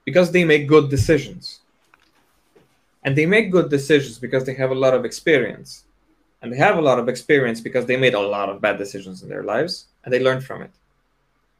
[0.05, 1.61] because they make good decisions.
[3.03, 5.85] And they make good decisions because they have a lot of experience.
[6.41, 9.23] And they have a lot of experience because they made a lot of bad decisions
[9.23, 10.71] in their lives and they learned from it.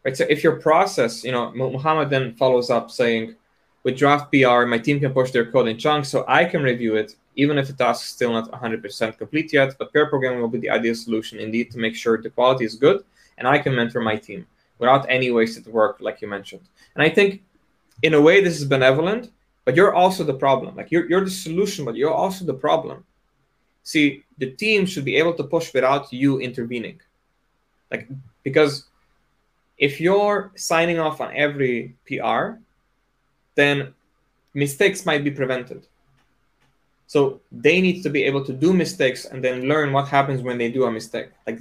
[0.04, 0.18] Right?
[0.18, 3.36] So if your process you know muhammad then follows up saying
[3.84, 6.96] with Draft PR, my team can push their code in chunks so I can review
[6.96, 9.76] it, even if the task is still not 100% complete yet.
[9.78, 12.76] But pair programming will be the ideal solution indeed to make sure the quality is
[12.76, 13.04] good
[13.40, 14.46] and I can mentor my team
[14.78, 16.62] without any wasted work, like you mentioned.
[16.96, 17.42] And I think,
[18.04, 19.32] in a way, this is benevolent,
[19.66, 20.76] but you're also the problem.
[20.76, 23.06] Like you're, you're the solution, but you're also the problem.
[23.84, 27.00] See, the team should be able to push without you intervening.
[27.92, 28.08] Like,
[28.44, 28.86] because
[29.78, 32.60] if you're signing off on every PR,
[33.60, 33.94] then
[34.54, 35.88] mistakes might be prevented.
[37.08, 40.58] So they need to be able to do mistakes and then learn what happens when
[40.60, 41.30] they do a mistake.
[41.48, 41.60] Like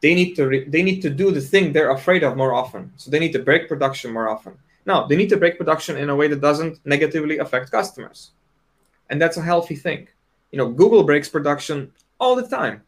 [0.00, 2.92] they need to re- they need to do the thing they're afraid of more often.
[2.96, 4.54] So they need to break production more often.
[4.84, 8.32] Now they need to break production in a way that doesn't negatively affect customers,
[9.10, 10.08] and that's a healthy thing.
[10.52, 12.82] You know, Google breaks production all the time,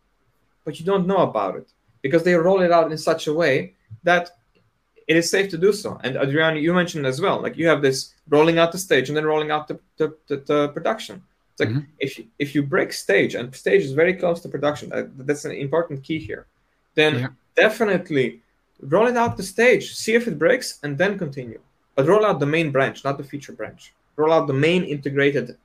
[0.65, 1.69] but you don't know about it
[2.03, 4.31] because they roll it out in such a way that
[5.11, 5.99] it is safe to do so.
[6.05, 9.17] And Adrian, you mentioned as well, like you have this rolling out the stage and
[9.17, 11.21] then rolling out the, the, the, the production.
[11.51, 11.99] It's like mm-hmm.
[11.99, 15.45] if you, if you break stage and stage is very close to production, uh, that's
[15.45, 16.47] an important key here.
[16.95, 17.27] Then yeah.
[17.57, 18.41] definitely
[18.83, 21.61] roll it out the stage, see if it breaks, and then continue.
[21.97, 23.93] But roll out the main branch, not the feature branch.
[24.15, 25.57] Roll out the main integrated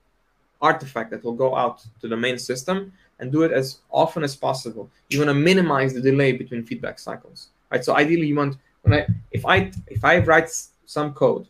[0.60, 4.36] artifact that will go out to the main system and do it as often as
[4.36, 4.89] possible.
[5.10, 7.86] You want to minimize the delay between feedback cycles, right?
[7.86, 10.50] So ideally, you want when I if I if I write
[10.86, 11.48] some code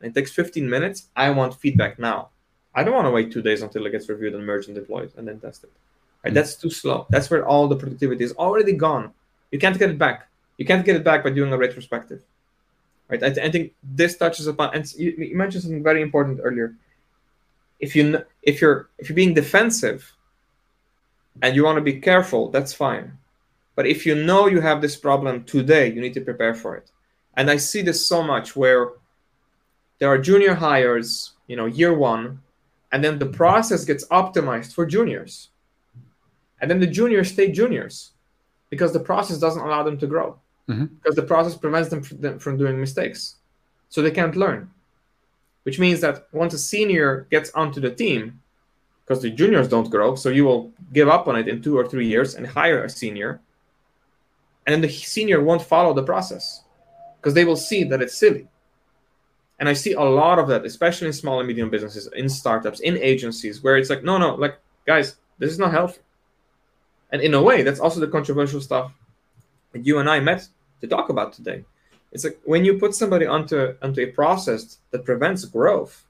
[0.00, 2.28] and it takes 15 minutes, I want feedback now.
[2.74, 5.12] I don't want to wait two days until it gets reviewed and merged and deployed
[5.16, 5.70] and then tested.
[6.22, 6.28] Right?
[6.28, 6.34] Mm-hmm.
[6.36, 7.06] That's too slow.
[7.10, 9.12] That's where all the productivity is already gone.
[9.50, 10.28] You can't get it back.
[10.58, 12.22] You can't get it back by doing a retrospective.
[13.08, 13.22] Right?
[13.22, 16.76] I, th- I think this touches upon and you, you mentioned something very important earlier.
[17.80, 20.12] If you if you're if you're being defensive
[21.42, 23.18] and you want to be careful, that's fine.
[23.74, 26.90] But if you know you have this problem today, you need to prepare for it.
[27.36, 28.90] And I see this so much where
[29.98, 32.40] there are junior hires, you know, year one,
[32.92, 35.50] and then the process gets optimized for juniors.
[36.60, 38.12] And then the juniors stay juniors
[38.68, 40.86] because the process doesn't allow them to grow mm-hmm.
[40.86, 43.36] because the process prevents them from doing mistakes.
[43.88, 44.70] So they can't learn,
[45.64, 48.40] which means that once a senior gets onto the team,
[49.04, 51.86] because the juniors don't grow, so you will give up on it in two or
[51.86, 53.40] three years and hire a senior.
[54.70, 56.62] And the senior won't follow the process
[57.20, 58.48] because they will see that it's silly.
[59.58, 62.80] And I see a lot of that, especially in small and medium businesses, in startups,
[62.80, 66.00] in agencies, where it's like, no, no, like, guys, this is not healthy.
[67.12, 68.92] And in a way, that's also the controversial stuff
[69.72, 70.48] that you and I met
[70.80, 71.64] to talk about today.
[72.12, 76.04] It's like when you put somebody onto onto a process that prevents growth,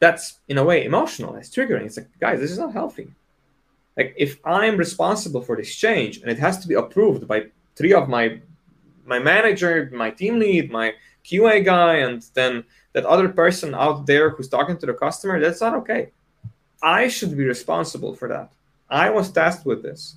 [0.00, 1.36] that's in a way emotional.
[1.36, 1.86] It's triggering.
[1.86, 3.12] It's like, guys, this is not healthy.
[3.96, 7.46] Like if I'm responsible for this change and it has to be approved by
[7.76, 8.40] three of my
[9.04, 10.94] my manager, my team lead, my
[11.24, 15.60] QA guy, and then that other person out there who's talking to the customer, that's
[15.60, 16.10] not okay.
[16.82, 18.52] I should be responsible for that.
[18.88, 20.16] I was tasked with this.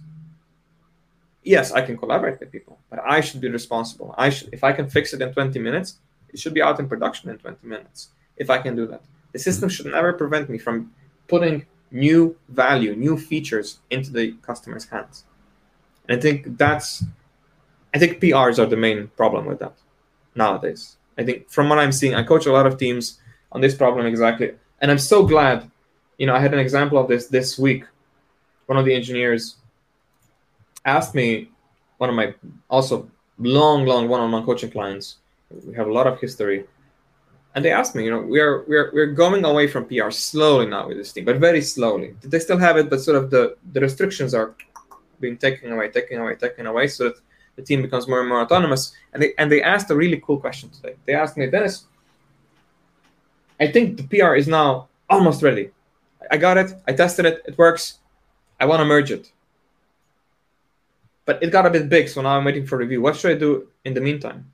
[1.43, 4.15] Yes, I can collaborate with people, but I should be responsible.
[4.17, 5.99] I should, if I can fix it in 20 minutes,
[6.29, 8.09] it should be out in production in 20 minutes.
[8.35, 9.01] If I can do that,
[9.31, 10.91] the system should never prevent me from
[11.27, 15.23] putting new value, new features into the customer's hands.
[16.07, 17.03] And I think that's,
[17.95, 19.73] I think PRs are the main problem with that
[20.35, 20.97] nowadays.
[21.17, 23.19] I think from what I'm seeing, I coach a lot of teams
[23.53, 25.71] on this problem exactly, and I'm so glad.
[26.19, 27.85] You know, I had an example of this this week
[28.65, 29.57] one of the engineers
[30.85, 31.49] asked me,
[31.97, 32.33] one of my
[32.69, 35.17] also long, long one-on-one coaching clients.
[35.65, 36.65] We have a lot of history,
[37.53, 40.87] and they asked me, you know, we're we're we're going away from PR slowly now
[40.87, 42.15] with this team, but very slowly.
[42.21, 44.55] They still have it, but sort of the the restrictions are
[45.21, 47.15] being taken away, taken away, taken away, so that
[47.55, 48.93] the team becomes more and more autonomous.
[49.13, 50.95] And they and they asked a really cool question today.
[51.05, 51.85] They asked me, Denis,
[53.59, 55.71] I think the PR is now almost ready.
[56.31, 56.73] I got it.
[56.87, 57.43] I tested it.
[57.45, 57.99] It works.
[58.59, 59.31] I want to merge it.
[61.25, 63.01] But it got a bit big, so now I'm waiting for review.
[63.01, 64.51] What should I do in the meantime?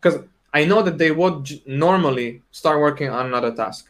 [0.00, 0.22] Because
[0.52, 3.88] I know that they would normally start working on another task.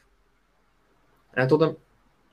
[1.34, 1.76] And I told them,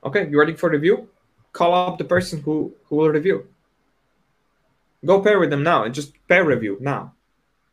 [0.04, 1.08] okay, you're ready for review?
[1.52, 3.46] Call up the person who, who will review.
[5.04, 7.12] Go pair with them now and just pair review now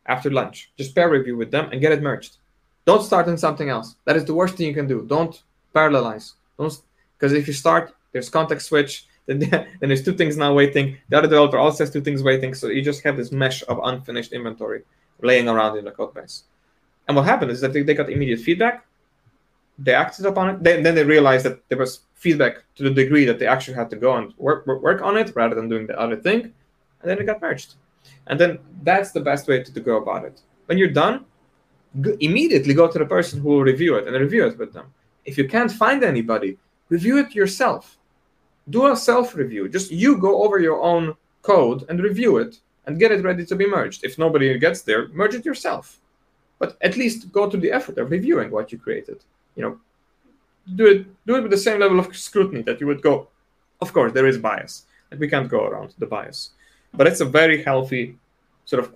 [0.06, 0.70] after lunch.
[0.76, 2.38] Just pair review with them and get it merged.
[2.84, 3.96] Don't start on something else.
[4.04, 5.04] That is the worst thing you can do.
[5.06, 5.40] Don't
[5.74, 6.32] parallelize.
[6.58, 6.76] Don't
[7.16, 9.06] because if you start, there's context switch.
[9.26, 10.96] Then, then there's two things now waiting.
[11.08, 12.52] The other developer also has two things waiting.
[12.52, 14.82] So you just have this mesh of unfinished inventory
[15.22, 16.44] laying around in the code base.
[17.06, 18.84] And what happened is that they, they got immediate feedback.
[19.78, 20.64] They acted upon it.
[20.64, 23.88] They, then they realized that there was feedback to the degree that they actually had
[23.90, 26.52] to go and work, work, work on it rather than doing the other thing.
[27.00, 27.74] And then it got merged.
[28.26, 30.40] And then that's the best way to, to go about it.
[30.66, 31.24] When you're done,
[32.00, 34.92] go, immediately go to the person who will review it and review it with them.
[35.24, 37.98] If you can't find anybody, review it yourself
[38.70, 39.68] do a self review.
[39.68, 43.56] Just you go over your own code and review it and get it ready to
[43.56, 44.04] be merged.
[44.04, 45.98] If nobody gets there, merge it yourself.
[46.58, 49.22] But at least go to the effort of reviewing what you created.
[49.56, 49.80] You know,
[50.76, 53.28] do it do it with the same level of scrutiny that you would go.
[53.80, 56.50] Of course, there is bias, and we can't go around the bias.
[56.92, 58.16] But it's a very healthy
[58.64, 58.94] sort of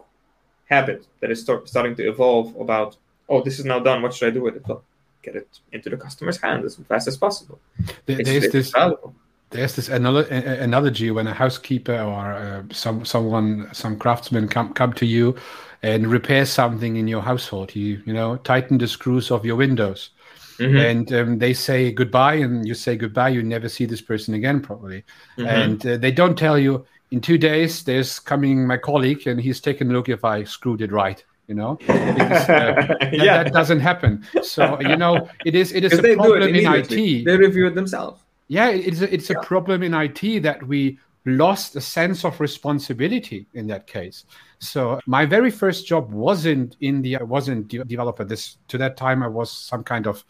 [0.67, 2.97] habit that is start, starting to evolve about,
[3.29, 4.03] oh, this is now done.
[4.03, 4.67] What should I do with it?
[4.67, 4.83] Well,
[5.23, 7.59] get it into the customer's hand as fast as possible.
[8.07, 9.15] There, there's this valuable
[9.55, 15.07] there's this analogy when a housekeeper or uh, some someone some craftsman come come to
[15.07, 15.37] you
[15.83, 20.11] and repair something in your household you you know tighten the screws of your windows
[20.59, 20.77] mm-hmm.
[20.77, 24.61] and um, they say goodbye and you say goodbye you never see this person again
[24.61, 25.05] probably
[25.39, 25.47] mm-hmm.
[25.47, 29.61] and uh, they don't tell you in two days there's coming my colleague and he's
[29.61, 31.77] taking a look if i screwed it right you know?
[31.77, 33.43] Because, uh, that, yeah.
[33.43, 34.25] that doesn't happen.
[34.43, 38.23] So you know it is it is a problem in it they review it themselves.
[38.49, 39.39] Yeah it's a, it's yeah.
[39.39, 44.25] a problem in it that we lost a sense of responsibility in that case.
[44.59, 48.25] So my very first job wasn't in the I wasn't de- developer.
[48.25, 50.25] This to that time i was some kind of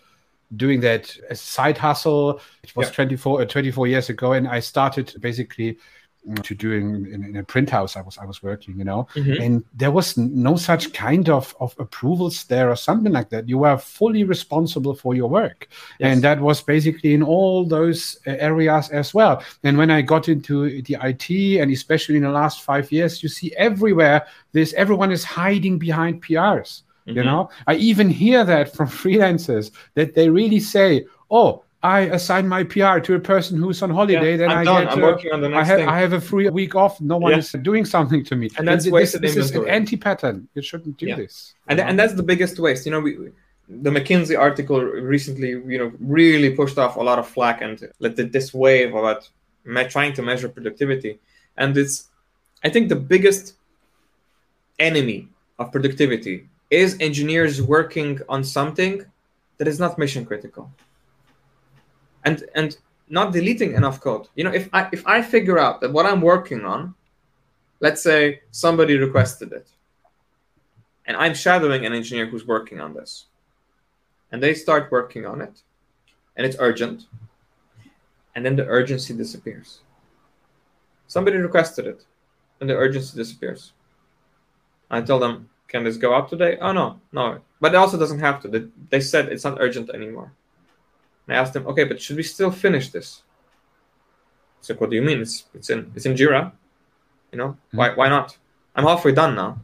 [0.56, 2.40] doing that as side hustle.
[2.62, 2.94] It was yeah.
[2.94, 5.78] 24 uh, 24 years ago and i started basically
[6.42, 9.42] to doing in, in, a print house I was I was working, you know, mm-hmm.
[9.42, 13.48] and there was no such kind of of approvals there or something like that.
[13.48, 15.68] You were fully responsible for your work,
[15.98, 16.12] yes.
[16.12, 19.42] and that was basically in all those uh, areas as well.
[19.64, 23.28] And when I got into the IT, and especially in the last five years, you
[23.28, 26.82] see everywhere this everyone is hiding behind PRs.
[27.06, 27.18] Mm-hmm.
[27.18, 32.48] You know, I even hear that from freelancers that they really say, "Oh." I assign
[32.48, 34.84] my PR to a person who's on holiday, yeah, then I'm I done.
[34.84, 34.92] get.
[34.94, 35.88] I'm uh, working on the next I have, thing.
[35.88, 36.98] I have a free week off.
[36.98, 37.38] No one yeah.
[37.38, 40.48] is doing something to me, and that's and wasted this, this is an anti-pattern.
[40.54, 41.16] You shouldn't do yeah.
[41.16, 41.54] this.
[41.68, 42.86] And and that's the biggest waste.
[42.86, 43.12] You know, we,
[43.68, 48.16] the McKinsey article recently, you know, really pushed off a lot of flack and let
[48.16, 49.28] this wave about
[49.90, 51.18] trying to measure productivity,
[51.58, 52.08] and it's,
[52.64, 53.56] I think, the biggest
[54.78, 55.28] enemy
[55.58, 59.04] of productivity is engineers working on something
[59.58, 60.70] that is not mission critical
[62.24, 62.76] and and
[63.08, 64.28] not deleting enough code.
[64.34, 66.94] You know, if I if I figure out that what I'm working on,
[67.80, 69.68] let's say somebody requested it,
[71.06, 73.26] and I'm shadowing an engineer who's working on this,
[74.32, 75.62] and they start working on it,
[76.36, 77.06] and it's urgent,
[78.34, 79.80] and then the urgency disappears.
[81.06, 82.04] Somebody requested it,
[82.60, 83.72] and the urgency disappears.
[84.90, 86.56] I tell them, can this go out today?
[86.60, 87.40] Oh no, no.
[87.60, 88.70] But it also doesn't have to.
[88.90, 90.32] They said it's not urgent anymore.
[91.26, 93.22] And I asked them, okay, but should we still finish this?
[94.58, 95.20] It's like, what do you mean?
[95.20, 96.52] It's it's in it's in Jira.
[97.32, 97.76] You know, mm-hmm.
[97.76, 98.36] why why not?
[98.74, 99.58] I'm halfway done now.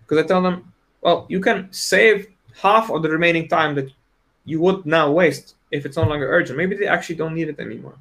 [0.00, 3.90] Because I tell them, well, you can save half of the remaining time that
[4.44, 6.56] you would now waste if it's no longer urgent.
[6.56, 7.96] Maybe they actually don't need it anymore.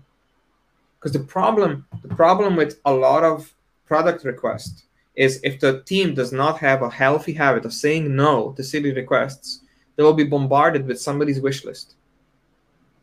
[0.99, 3.53] Because the problem, the problem with a lot of
[3.85, 4.83] product requests
[5.15, 8.93] is if the team does not have a healthy habit of saying no to silly
[8.93, 9.61] requests,
[9.95, 11.95] they will be bombarded with somebody's wish list.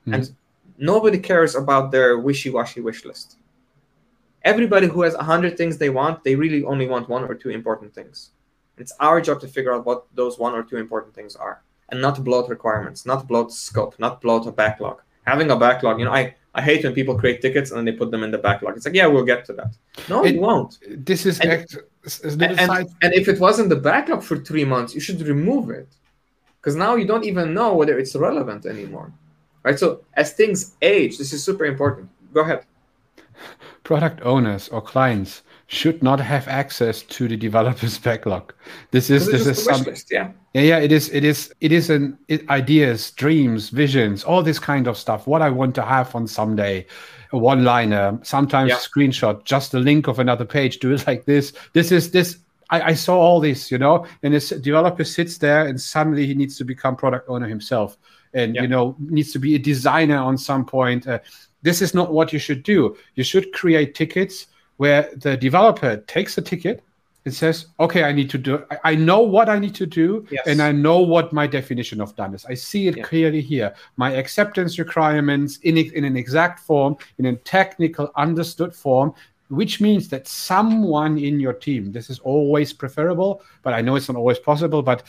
[0.03, 0.15] Mm-hmm.
[0.15, 0.37] And
[0.79, 3.37] nobody cares about their wishy-washy wish list.
[4.43, 7.51] Everybody who has a hundred things they want, they really only want one or two
[7.51, 8.31] important things.
[8.79, 12.01] It's our job to figure out what those one or two important things are, and
[12.01, 15.03] not bloat requirements, not bloat scope, not bloat a backlog.
[15.25, 17.93] Having a backlog, you know, I I hate when people create tickets and then they
[17.93, 18.77] put them in the backlog.
[18.77, 19.77] It's like, yeah, we'll get to that.
[20.09, 20.79] No, it, won't.
[21.07, 21.77] This is and, act,
[22.25, 22.71] and, and,
[23.03, 25.89] and, if it wasn't the backlog for three months, you should remove it,
[26.59, 29.13] because now you don't even know whether it's relevant anymore
[29.63, 29.79] right?
[29.79, 32.09] So as things age, this is super important.
[32.33, 32.65] Go ahead.
[33.85, 35.43] Product owners or clients
[35.73, 38.53] should not have access to the developer's backlog.
[38.91, 40.31] This is this is some list, yeah.
[40.53, 44.59] yeah yeah it is it is it is an it, ideas, dreams, visions, all this
[44.59, 45.27] kind of stuff.
[45.27, 46.87] What I want to have on someday,
[47.33, 48.77] a one liner, sometimes yeah.
[48.77, 50.79] screenshot, just a link of another page.
[50.79, 51.55] Do it like this.
[51.73, 52.39] This is this.
[52.69, 56.35] I, I saw all this, you know, and this developer sits there and suddenly he
[56.35, 57.99] needs to become product owner himself
[58.35, 58.63] and yeah.
[58.63, 61.19] you know needs to be a designer on some point uh,
[61.63, 66.39] this is not what you should do you should create tickets where the developer takes
[66.39, 66.83] a ticket
[67.25, 70.47] and says okay i need to do i know what i need to do yes.
[70.47, 73.05] and i know what my definition of done is i see it yeah.
[73.05, 79.15] clearly here my acceptance requirements in, in an exact form in a technical understood form
[79.49, 84.09] which means that someone in your team this is always preferable but i know it's
[84.09, 85.03] not always possible but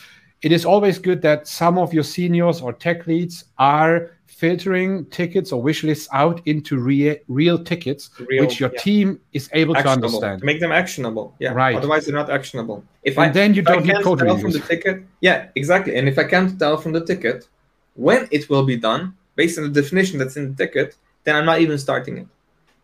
[0.44, 5.52] it is always good that some of your seniors or tech leads are filtering tickets
[5.52, 8.80] or wish lists out into real, real tickets, real, which your yeah.
[8.80, 10.08] team is able actionable.
[10.10, 10.42] to understand.
[10.42, 11.34] Make them actionable.
[11.38, 11.52] Yeah.
[11.52, 11.76] Right.
[11.76, 12.84] Otherwise, they're not actionable.
[13.04, 15.02] If and I, then you don't need code tell from the ticket.
[15.22, 15.96] Yeah, exactly.
[15.96, 17.48] And if I can't tell from the ticket
[17.94, 21.46] when it will be done based on the definition that's in the ticket, then I'm
[21.46, 22.26] not even starting it.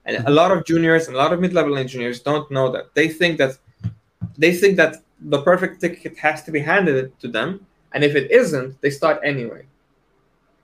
[0.06, 0.28] And mm-hmm.
[0.28, 2.94] a lot of juniors and a lot of mid-level engineers don't know that.
[2.94, 3.58] They think that
[4.38, 8.30] they think that the perfect ticket has to be handed to them, and if it
[8.30, 9.66] isn't, they start anyway.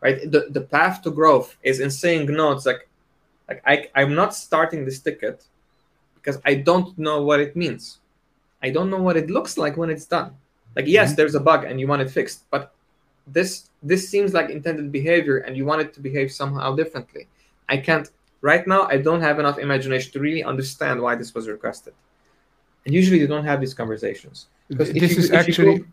[0.01, 0.31] Right?
[0.31, 2.53] The the path to growth is in saying no.
[2.53, 2.89] It's like
[3.49, 5.45] like I I'm not starting this ticket
[6.15, 7.99] because I don't know what it means.
[8.63, 10.35] I don't know what it looks like when it's done.
[10.75, 11.17] Like yes, mm-hmm.
[11.17, 12.75] there's a bug and you want it fixed, but
[13.27, 17.27] this this seems like intended behavior and you want it to behave somehow differently.
[17.69, 18.09] I can't
[18.43, 18.83] right now.
[18.83, 21.95] I don't have enough imagination to really understand why this was requested
[22.87, 25.85] and usually they don't have these conversations because this you, is actually go...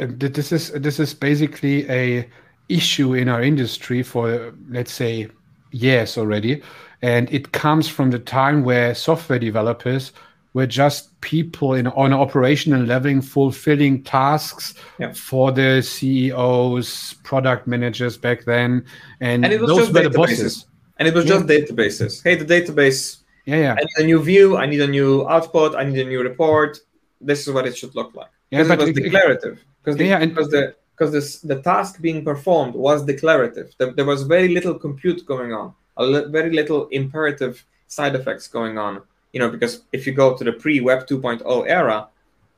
[0.00, 2.28] Uh, this is this is basically a
[2.68, 5.28] issue in our industry for let's say
[5.70, 6.62] years already
[7.02, 10.12] and it comes from the time where software developers
[10.56, 15.12] were just people in on an operational level fulfilling tasks Yeah.
[15.12, 18.86] for the CEOs, product managers back then,
[19.20, 20.16] and, And it was those just were the databases.
[20.16, 20.66] bosses.
[20.98, 21.34] And it was Yeah.
[21.34, 22.22] just databases.
[22.24, 25.74] Hey, the database, Yeah, yeah, I need a new view, I need a new output,
[25.76, 26.78] I need a new report.
[27.20, 28.30] This is what it should look like.
[28.50, 28.58] yeah.
[28.62, 29.56] Because But it was it- declarative.
[29.82, 33.68] Because the, Yeah, and- because the because this, the task being performed was declarative.
[33.78, 37.54] There, there was very little compute going on, a li- very little imperative
[37.86, 39.02] side effects going on.
[39.34, 42.08] You know, because if you go to the pre-Web 2.0 era,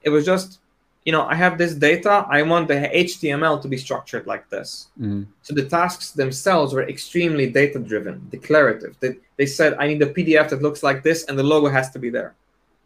[0.04, 0.60] it was just,
[1.08, 4.88] you know, I have this data, I want the HTML to be structured like this.
[5.00, 5.24] Mm.
[5.40, 8.94] So the tasks themselves were extremely data driven, declarative.
[9.00, 11.88] They, they said, I need a PDF that looks like this, and the logo has
[11.92, 12.34] to be there.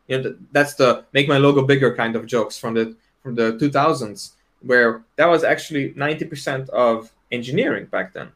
[0.07, 2.95] You know, that's the make my logo bigger kind of jokes from the
[3.25, 4.35] from the 2000s,
[4.71, 8.29] where that was actually 90% of engineering back then.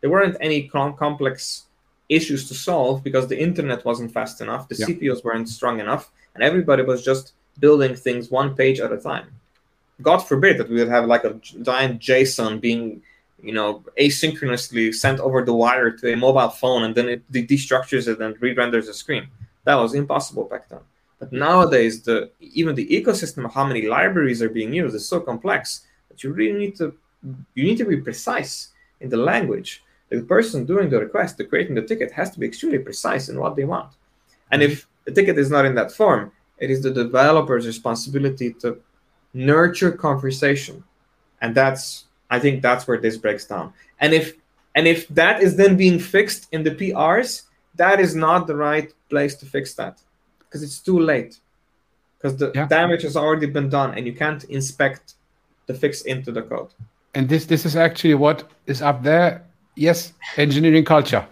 [0.00, 1.66] There weren't any com- complex
[2.08, 4.86] issues to solve because the internet wasn't fast enough, the Yeah.
[4.86, 9.26] CPUs weren't strong enough, and everybody was just building things one page at a time.
[10.00, 13.02] God forbid that we would have like a giant JSON being,
[13.42, 17.46] you know, asynchronously sent over the wire to a mobile phone and then it de-
[17.46, 19.26] destructures it and re-renders a screen.
[19.64, 20.80] That was impossible back then.
[21.18, 25.20] But nowadays, the even the ecosystem of how many libraries are being used is so
[25.20, 26.96] complex that you really need to
[27.54, 28.68] you need to be precise
[29.00, 29.82] in the language.
[30.10, 33.38] The person doing the request, the creating the ticket, has to be extremely precise in
[33.38, 33.92] what they want.
[34.50, 34.88] And if mm-hmm.
[35.06, 38.78] the ticket is not in that form, it is the developer's responsibility to
[39.34, 40.82] nurture conversation
[41.42, 44.34] and that's i think that's where this breaks down and if
[44.74, 47.42] and if that is then being fixed in the prs
[47.76, 50.00] that is not the right place to fix that
[50.40, 51.38] because it's too late
[52.16, 52.66] because the Yeah.
[52.66, 55.14] damage has already been done and you can't inspect
[55.66, 56.70] the fix into the code
[57.14, 59.30] And this this is actually what is up there.
[59.76, 61.24] Yes, engineering culture.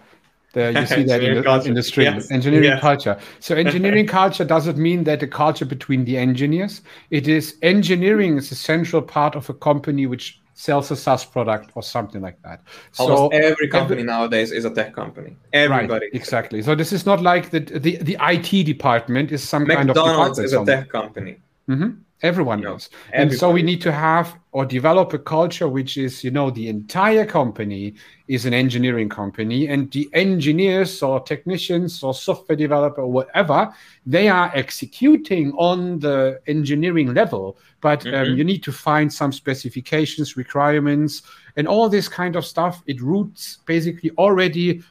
[0.57, 2.15] There you see that in the, in the stream.
[2.15, 2.31] Yes.
[2.31, 3.15] Engineering culture.
[3.39, 6.81] So engineering culture doesn't mean that the culture between the engineers.
[7.11, 11.69] It is engineering is a central part of a company which sells a SaaS product
[11.75, 12.63] or something like that.
[12.97, 16.63] almost so every company nowadays is a tech company everybody Right, exactly.
[16.63, 20.39] So this is not like the the, the IT department is some kind of mcdonald's
[20.39, 21.37] is a tech company
[21.69, 21.99] Mhm.
[22.23, 22.89] Everyone know, knows.
[23.13, 26.67] And so we need to have or develop a culture which is, you know, the
[26.67, 27.93] entire company
[28.27, 33.71] is an engineering company and the engineers or technicians or software developer or whatever,
[34.07, 37.59] they are executing on the engineering level.
[37.81, 38.37] But um, Mhm.
[38.37, 41.21] you need to find some specifications, requirements,
[41.55, 42.81] and all this kind of stuff.
[42.87, 44.81] It roots basically already,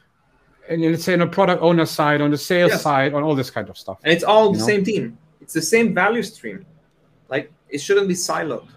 [0.69, 2.83] and let's say on a product owner side, on the sales Yes.
[2.83, 3.97] side, on all this kind of stuff.
[4.05, 4.65] and it's all the know?
[4.65, 5.17] same team.
[5.41, 6.65] It's the same value stream.
[7.29, 8.67] Like it shouldn't be siloed.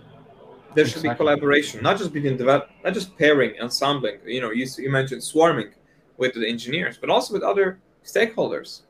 [0.74, 4.18] There should be collaboration, not just between develop, not just pairing, ensembling.
[4.24, 5.70] You know, you, you mentioned swarming
[6.16, 8.82] with the engineers, but also with other stakeholders.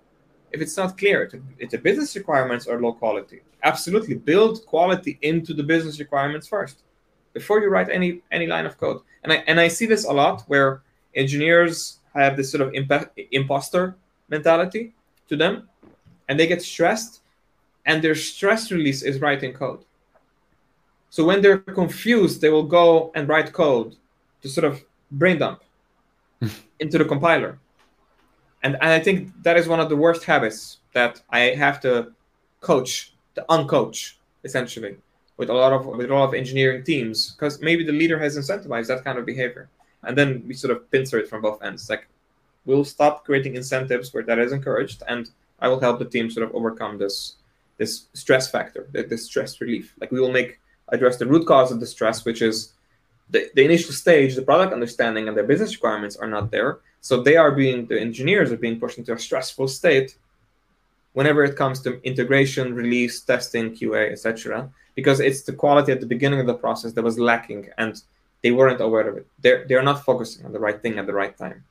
[0.52, 5.18] If it's not clear, if- if the business requirements are low quality, absolutely build quality
[5.22, 6.82] into the business requirements first
[7.32, 9.00] before you write any any line of code.
[9.22, 10.82] And I and I see this a lot where
[11.14, 13.94] engineers have this sort of impa- imposter
[14.28, 14.92] mentality
[15.28, 15.68] to them,
[16.28, 17.20] and they get stressed,
[17.86, 19.84] and their stress release is writing code.
[21.10, 23.96] So when they're confused, they will go and write code
[24.42, 25.62] to sort of brain dump
[26.80, 27.58] into the compiler.
[28.62, 32.12] And, and I think that is one of the worst habits that I have to
[32.60, 34.14] coach, to uncoach,
[34.44, 34.96] essentially,
[35.36, 38.36] with a lot of with a lot of engineering teams, because maybe the leader has
[38.36, 39.68] incentivized that kind of behavior.
[40.02, 41.88] And then we sort of pincer it from both ends.
[41.88, 42.06] Like
[42.66, 46.46] we'll stop creating incentives where that is encouraged, and I will help the team sort
[46.46, 47.36] of overcome this
[47.80, 49.94] this stress factor, th- this stress relief.
[50.00, 50.60] Like we will make
[50.90, 52.74] address the root cause of the stress, which is
[53.30, 56.80] the, the initial stage, the product understanding and the business requirements are not there.
[57.00, 60.18] So they are being the engineers are being pushed into a stressful state
[61.14, 64.68] whenever it comes to integration, release, testing, QA, etc.
[64.94, 68.02] Because it's the quality at the beginning of the process that was lacking and
[68.42, 69.26] they weren't aware of it.
[69.40, 71.64] They're they're not focusing on the right thing at the right time.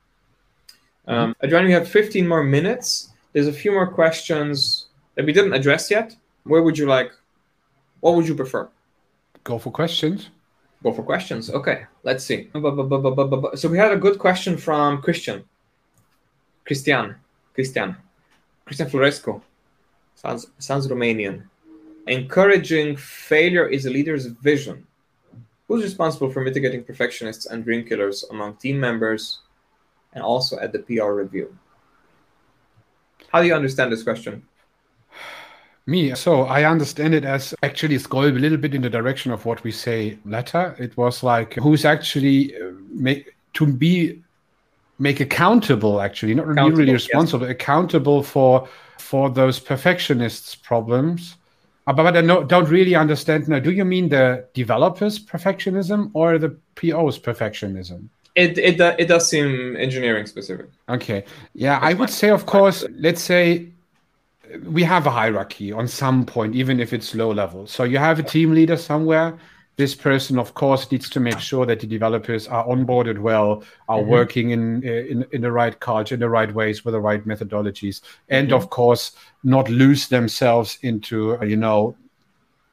[1.06, 3.10] Um, Adrian, we have 15 more minutes.
[3.32, 4.86] There's a few more questions
[5.20, 6.16] that we didn't address yet.
[6.44, 7.12] Where would you like?
[8.00, 8.70] What would you prefer?
[9.44, 10.30] Go for questions.
[10.82, 11.50] Go for questions.
[11.50, 12.48] Okay, let's see.
[12.54, 15.44] So we had a good question from Christian.
[16.64, 17.16] Christian.
[17.52, 17.96] Christian.
[18.64, 19.42] Christian Florescu.
[20.14, 21.44] Sounds sounds Romanian.
[22.06, 24.86] Encouraging failure is a leader's vision.
[25.68, 29.40] Who's responsible for mitigating perfectionists and dream killers among team members
[30.14, 31.54] and also at the PR review?
[33.30, 34.46] How do you understand this question?
[35.86, 36.14] Me.
[36.14, 39.44] So I understand it as actually it's going a little bit in the direction of
[39.44, 40.76] what we say latter.
[40.78, 44.22] It was like who's actually uh, make to be
[44.98, 47.52] make accountable actually not accountable, really responsible yes.
[47.52, 51.36] accountable for for those perfectionists problems
[51.86, 53.58] uh, but I don't really understand now.
[53.58, 58.08] Do you mean the developers' perfectionism or the PO's perfectionism?
[58.36, 60.66] It it it does seem engineering specific.
[60.88, 61.24] Okay,
[61.54, 63.68] yeah, That's I would say, of course, let's say
[64.64, 67.66] we have a hierarchy on some point, even if it's low level.
[67.66, 69.38] So you have a team leader somewhere
[69.80, 73.98] this person of course needs to make sure that the developers are onboarded well are
[73.98, 74.10] mm-hmm.
[74.10, 78.02] working in, in in the right culture in the right ways with the right methodologies
[78.28, 78.56] and mm-hmm.
[78.56, 79.12] of course
[79.42, 81.96] not lose themselves into you know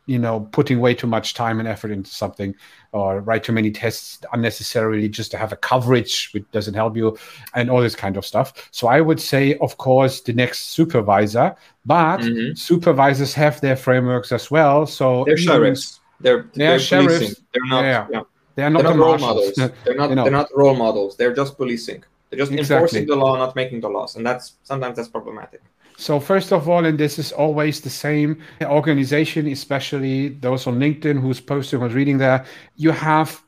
[0.08, 2.56] you know putting way too much time and effort into something
[2.94, 7.16] or write too many tests unnecessarily just to have a coverage which doesn't help you
[7.54, 11.56] and all this kind of stuff so i would say of course the next supervisor
[11.86, 12.56] but mm-hmm.
[12.56, 17.36] supervisors have their frameworks as well so they're sheriffs they're they're, policing.
[17.54, 17.82] They're not.
[17.84, 18.08] Yeah.
[18.12, 18.22] yeah.
[18.56, 19.54] They are not, they're not the role models.
[19.86, 20.10] They're not.
[20.10, 20.24] You know.
[20.24, 21.16] They're not role models.
[21.16, 22.04] They're just policing.
[22.30, 22.76] They're just exactly.
[22.76, 25.62] enforcing the law, not making the laws, and that's sometimes that's problematic.
[26.00, 31.20] So first of all, and this is always the same organization, especially those on LinkedIn
[31.20, 32.46] who's posting or reading there,
[32.76, 33.42] you have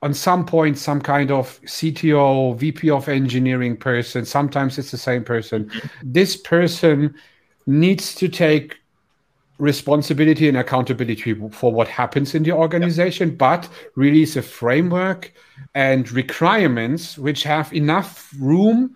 [0.00, 4.24] on some point some kind of CTO, VP of engineering person.
[4.24, 5.68] Sometimes it's the same person.
[6.02, 7.12] This person
[7.66, 8.76] needs to take
[9.58, 13.36] responsibility and accountability for what happens in the organization, yeah.
[13.36, 15.32] but release a framework
[15.74, 18.94] and requirements which have enough room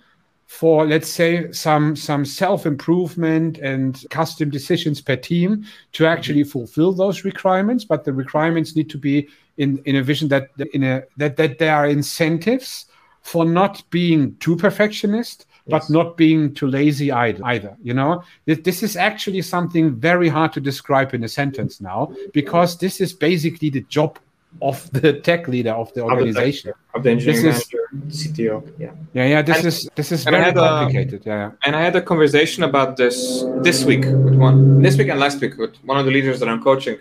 [0.49, 5.62] for let's say some some self improvement and custom decisions per team
[5.93, 6.51] to actually mm-hmm.
[6.51, 10.83] fulfill those requirements but the requirements need to be in in a vision that in
[10.83, 12.87] a that that there are incentives
[13.20, 17.77] for not being too perfectionist but not being too lazy either.
[17.83, 22.79] You know, this is actually something very hard to describe in a sentence now because
[22.79, 24.19] this is basically the job
[24.61, 28.73] of the tech leader of the organization of the, engineering this manager, CTO.
[28.79, 29.43] Yeah, yeah, yeah.
[29.43, 31.27] This and, is this is very complicated.
[31.27, 35.09] A, yeah, and I had a conversation about this this week with one this week
[35.09, 36.99] and last week with one of the leaders that I'm coaching,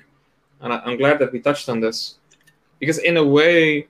[0.62, 2.20] and I, I'm glad that we touched on this
[2.80, 3.88] because in a way,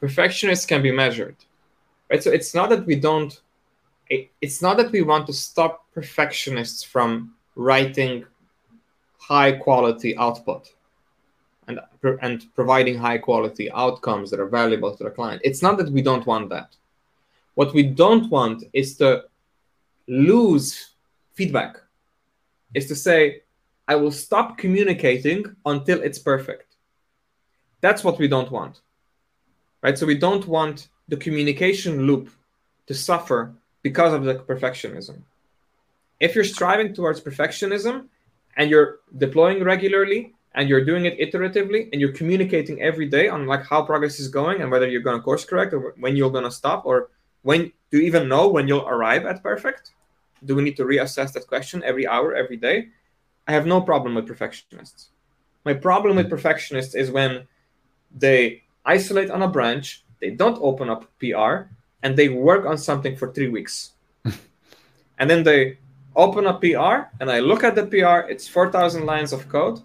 [0.00, 1.36] perfectionists can be measured,
[2.10, 2.22] right?
[2.22, 3.38] So it's not that we don't
[4.08, 8.24] it, it's not that we want to stop perfectionists from writing
[9.18, 10.73] high quality output
[11.68, 11.80] and,
[12.22, 15.40] and providing high quality outcomes that are valuable to the client.
[15.44, 16.76] It's not that we don't want that.
[17.54, 19.24] What we don't want is to
[20.06, 20.90] lose
[21.34, 21.76] feedback,
[22.74, 23.42] is to say,
[23.86, 26.76] I will stop communicating until it's perfect.
[27.80, 28.80] That's what we don't want.
[29.82, 29.98] Right?
[29.98, 32.30] So we don't want the communication loop
[32.86, 35.18] to suffer because of the perfectionism.
[36.18, 38.06] If you're striving towards perfectionism
[38.56, 43.46] and you're deploying regularly and you're doing it iteratively and you're communicating every day on
[43.46, 46.30] like how progress is going and whether you're going to course correct or when you're
[46.30, 47.10] going to stop or
[47.42, 49.92] when do you even know when you'll arrive at perfect?
[50.44, 52.88] Do we need to reassess that question every hour, every day?
[53.46, 55.08] I have no problem with perfectionists.
[55.64, 57.46] My problem with perfectionists is when
[58.14, 61.68] they isolate on a branch, they don't open up PR,
[62.02, 63.92] and they work on something for three weeks.
[65.18, 65.78] and then they
[66.16, 69.80] open a PR and I look at the PR, it's 4,000 lines of code,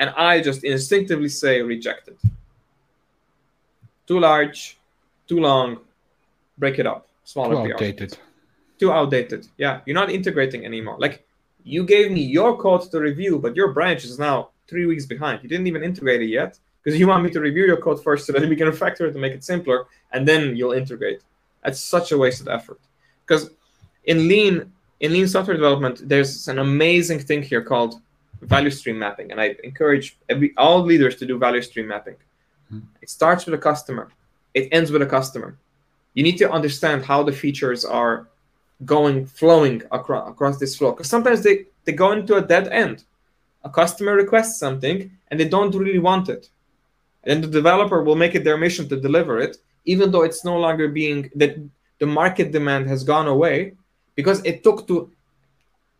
[0.00, 2.16] and I just instinctively say rejected.
[4.06, 4.78] Too large,
[5.28, 5.78] too long,
[6.58, 7.06] break it up.
[7.24, 8.18] Smaller too outdated.
[8.78, 9.46] Too outdated.
[9.58, 10.96] Yeah, you're not integrating anymore.
[10.98, 11.24] Like
[11.62, 15.42] you gave me your code to review, but your branch is now three weeks behind.
[15.42, 18.26] You didn't even integrate it yet because you want me to review your code first
[18.26, 21.20] so that we can refactor it to make it simpler, and then you'll integrate.
[21.62, 22.80] That's such a wasted effort.
[23.26, 23.50] Because
[24.04, 28.00] in lean in lean software development, there's an amazing thing here called
[28.40, 32.16] value stream mapping, and I encourage every, all leaders to do value stream mapping.
[32.72, 32.86] Mm-hmm.
[33.02, 34.10] It starts with a customer.
[34.54, 35.56] It ends with a customer.
[36.14, 38.28] You need to understand how the features are
[38.86, 43.04] going flowing across across this flow because sometimes they they go into a dead end.
[43.62, 46.48] A customer requests something and they don't really want it,
[47.24, 50.58] and the developer will make it their mission to deliver it, even though it's no
[50.58, 51.56] longer being that
[52.00, 53.74] the market demand has gone away
[54.16, 55.10] because it took to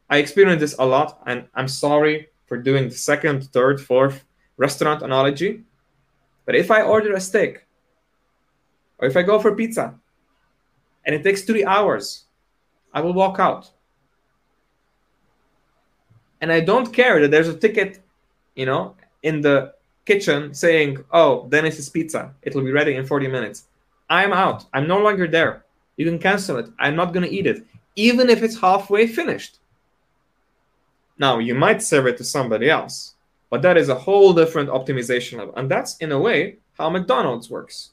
[0.09, 4.25] i experienced this a lot and i'm sorry for doing the second third fourth
[4.57, 5.63] restaurant analogy
[6.47, 7.65] but if i order a steak
[8.99, 9.95] or if i go for pizza
[11.07, 12.25] and it takes three hours
[12.93, 13.71] i will walk out
[16.41, 18.03] and i don't care that there's a ticket
[18.57, 19.73] you know in the
[20.11, 22.35] kitchen saying, "Oh, Denis's pizza.
[22.43, 23.69] It'll be ready in 40 minutes."
[24.09, 24.65] I'm out.
[24.75, 25.65] I'm no longer there.
[25.97, 26.69] You can cancel it.
[26.81, 27.65] I'm not going to eat it,
[27.95, 29.60] even if it's halfway finished.
[31.21, 33.15] Now, you might serve it to somebody else,
[33.51, 35.55] but that is a whole different optimization level.
[35.55, 37.91] And that's, in a way, how McDonald's works.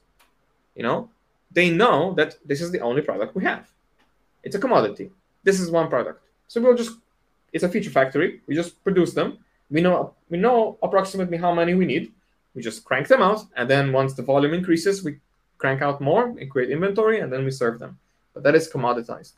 [0.78, 1.10] You know,
[1.52, 3.70] they know that this is the only product we have.
[4.44, 5.12] It's a commodity.
[5.44, 6.22] This is one product.
[6.48, 6.94] So we'll just
[7.52, 8.40] it's a feature factory.
[8.48, 9.40] We just produce them.
[9.70, 12.14] We know we know approximately how many we need.
[12.56, 15.20] We just crank them out, and then once the volume increases, we
[15.58, 18.00] crank out more and create inventory, and then we serve them.
[18.34, 19.34] But that is commoditized.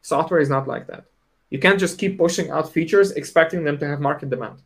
[0.00, 1.04] Software is not like that.
[1.50, 4.58] You can't just keep pushing out features expecting them to have market demand.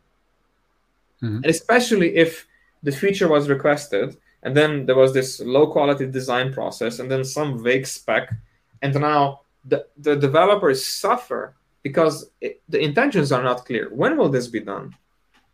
[1.21, 1.37] Mm-hmm.
[1.37, 2.47] And especially if
[2.83, 7.23] the feature was requested and then there was this low quality design process and then
[7.23, 8.33] some vague spec
[8.81, 14.29] and now the, the developers suffer because it, the intentions are not clear when will
[14.29, 14.95] this be done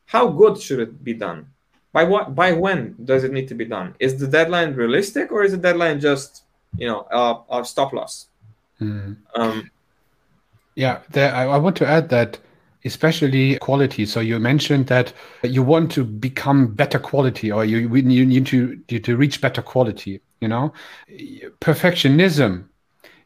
[0.05, 1.47] how good should it be done
[1.91, 5.43] by what by when does it need to be done is the deadline realistic or
[5.43, 6.43] is the deadline just
[6.77, 8.27] you know a, a stop loss
[8.79, 9.15] mm.
[9.35, 9.69] um,
[10.75, 12.39] yeah there, I, I want to add that
[12.85, 14.05] especially quality.
[14.05, 15.11] So you mentioned that
[15.43, 20.21] you want to become better quality, or you you need to to reach better quality.
[20.39, 20.73] You know,
[21.59, 22.65] perfectionism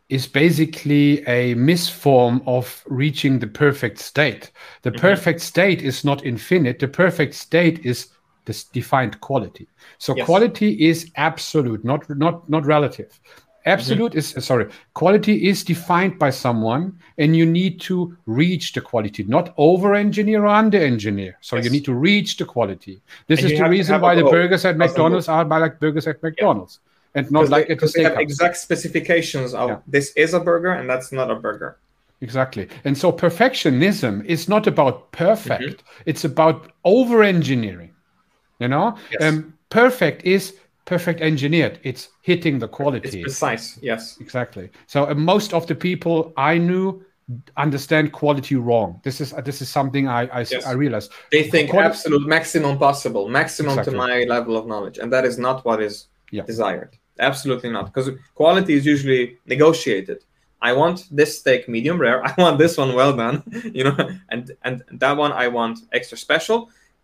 [0.08, 4.52] is basically a misform of reaching the perfect state.
[4.82, 5.02] The mm-hmm.
[5.02, 6.80] perfect state is not infinite.
[6.80, 8.08] The perfect state is
[8.46, 9.68] this defined quality.
[10.00, 10.26] So yes.
[10.26, 13.20] quality is absolute, not not not relative.
[13.66, 14.40] Absolute mm-hmm.
[14.40, 14.70] is sorry.
[14.94, 20.46] Quality is defined by someone, and you need to reach the quality, not over engineer
[20.46, 21.38] or under engineer.
[21.42, 21.66] So yes.
[21.66, 23.02] you need to reach the quality.
[23.28, 26.24] This and is the reason why the burgers at McDonald's are by like burgers at
[26.24, 26.80] McDonald's,
[27.14, 27.22] yeah.
[27.22, 29.78] and not like they, at the they have exact specifications of yeah.
[29.88, 31.78] this is a burger and that's not a burger.
[32.22, 32.68] Exactly.
[32.84, 36.04] And so perfectionism is not about perfect; mm-hmm.
[36.06, 37.92] it's about over engineering.
[38.60, 39.22] You know, yes.
[39.22, 40.56] um, perfect is
[40.90, 41.80] perfect engineered.
[41.84, 43.08] It's hitting the quality.
[43.08, 43.78] It's precise.
[43.82, 44.18] Yes.
[44.20, 44.72] Exactly.
[44.88, 47.06] So uh, most of the people I knew
[47.58, 49.00] understand quality wrong.
[49.04, 50.66] This is uh, this is something I I, yes.
[50.66, 51.12] I realized.
[51.32, 53.94] They think quality, absolute maximum possible, maximum exactly.
[53.94, 56.46] to my level of knowledge, and that is not what is yeah.
[56.52, 56.98] desired.
[57.20, 60.20] Absolutely not, because quality is usually negotiated.
[60.70, 62.20] I want this steak medium rare.
[62.30, 63.38] I want this one well done,
[63.78, 63.98] you know,
[64.30, 66.60] and and that one I want extra special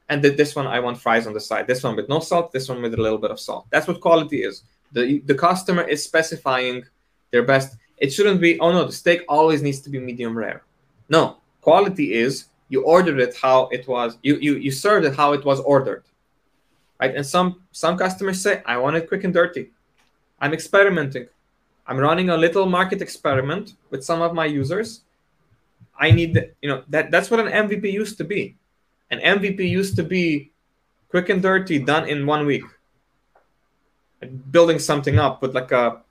[0.10, 1.68] and this one I want fries on the side.
[1.68, 3.65] This one with no salt, this one with a little bit of salt.
[3.72, 4.64] That's what quality is.
[4.91, 6.86] The the customer is specifying
[7.32, 7.77] their best.
[7.98, 10.64] It shouldn't be, oh no, the steak always needs to be medium rare.
[11.10, 15.34] No, quality is you ordered it how it was, you you you served it how
[15.34, 16.03] it was ordered.
[16.99, 17.15] Right?
[17.15, 19.72] And some some customers say, I want it quick and dirty.
[20.40, 21.27] I'm experimenting.
[21.88, 25.02] I'm running a little market experiment with some of my users.
[25.98, 28.56] I need you know that that's what an MVP used to be
[29.11, 30.52] an MVP used to be
[31.10, 32.64] quick and dirty, done in one week.
[34.49, 36.02] building something up with like a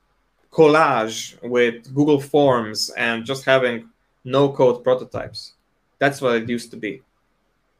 [0.52, 3.90] collage with Google Forms and just having
[4.24, 5.54] no code prototypes.
[5.98, 7.02] That's what it used to be.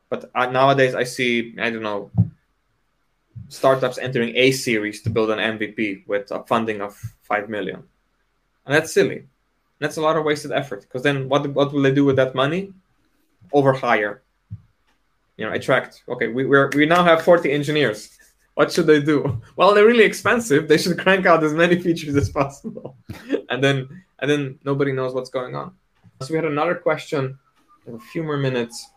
[0.09, 2.11] But uh, nowadays, I see, I don't know,
[3.49, 7.83] startups entering A series to build an MVP with a funding of 5 million.
[8.67, 9.27] And that's silly.
[9.79, 12.35] That's a lot of wasted effort because then what, what will they do with that
[12.35, 12.73] money?
[13.53, 14.21] Overhire
[15.37, 16.03] you know, attract.
[16.09, 18.11] Okay, we we we now have 40 engineers.
[18.55, 19.43] What should they do?
[19.57, 20.69] Well, they're really expensive.
[20.69, 22.97] They should crank out as many features as possible,
[23.51, 23.89] and then
[24.21, 25.75] and then nobody knows what's going on.
[26.23, 27.39] So we had another question,
[27.93, 28.91] a few more minutes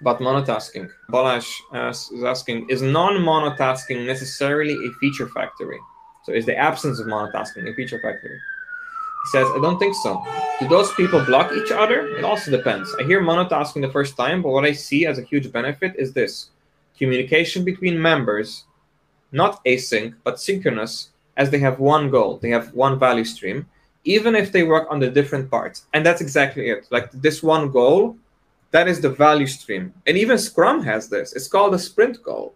[0.00, 0.90] about monotasking.
[1.10, 5.80] Balázs is asking: Is non-monotasking necessarily a feature factory?
[6.24, 8.38] So is the absence of monotasking a feature factory?
[9.26, 10.24] He says, I don't think so.
[10.60, 12.16] Do those people block each other?
[12.16, 12.94] It also depends.
[13.00, 16.12] I hear monotasking the first time, but what I see as a huge benefit is
[16.12, 16.50] this
[16.96, 18.66] communication between members,
[19.32, 23.66] not async, but synchronous, as they have one goal, they have one value stream,
[24.04, 25.86] even if they work on the different parts.
[25.92, 26.86] And that's exactly it.
[26.90, 28.16] Like this one goal,
[28.70, 29.92] that is the value stream.
[30.06, 31.32] And even Scrum has this.
[31.32, 32.54] It's called a sprint goal.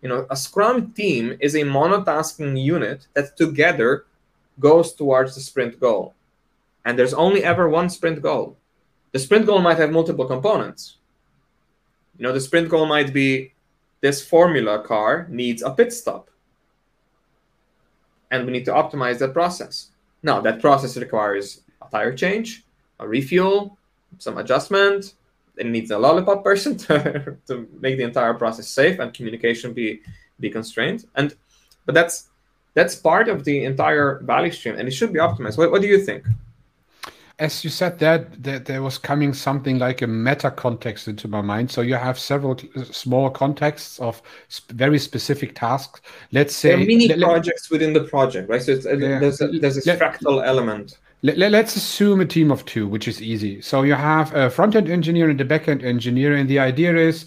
[0.00, 4.06] You know, a Scrum team is a monotasking unit that together
[4.58, 6.14] goes towards the sprint goal.
[6.84, 8.56] And there's only ever one sprint goal.
[9.12, 10.96] The sprint goal might have multiple components.
[12.18, 13.52] You know, the sprint goal might be
[14.00, 16.28] this formula car needs a pit stop.
[18.30, 19.88] And we need to optimize that process.
[20.22, 22.64] Now, that process requires a tire change,
[22.98, 23.76] a refuel,
[24.18, 25.14] some adjustment.
[25.56, 30.00] It needs a lollipop person to, to make the entire process safe and communication be
[30.40, 31.04] be constrained.
[31.14, 31.34] And
[31.86, 32.28] but that's
[32.74, 35.58] that's part of the entire value stream and it should be optimized.
[35.58, 36.24] What, what do you think?
[37.38, 41.40] As you said that, that there was coming something like a meta context into my
[41.40, 41.70] mind.
[41.70, 42.56] So you have several
[42.92, 46.00] small contexts of sp- very specific tasks.
[46.30, 48.62] Let's say mini let, projects within the project right?
[48.62, 50.98] So uh, yeah, there's a, there's a let, fractal element.
[51.22, 53.60] let, let's assume a team of two which is easy.
[53.60, 57.26] So you have a front-end engineer and a back-end engineer and the idea is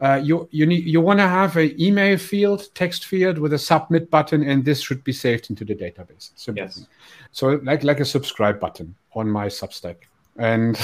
[0.00, 3.58] uh, you you need you want to have an email field, text field with a
[3.58, 6.30] submit button, and this should be saved into the database.
[6.36, 6.76] Simple yes.
[6.76, 6.86] Thing.
[7.32, 9.96] So like like a subscribe button on my Substack,
[10.36, 10.78] and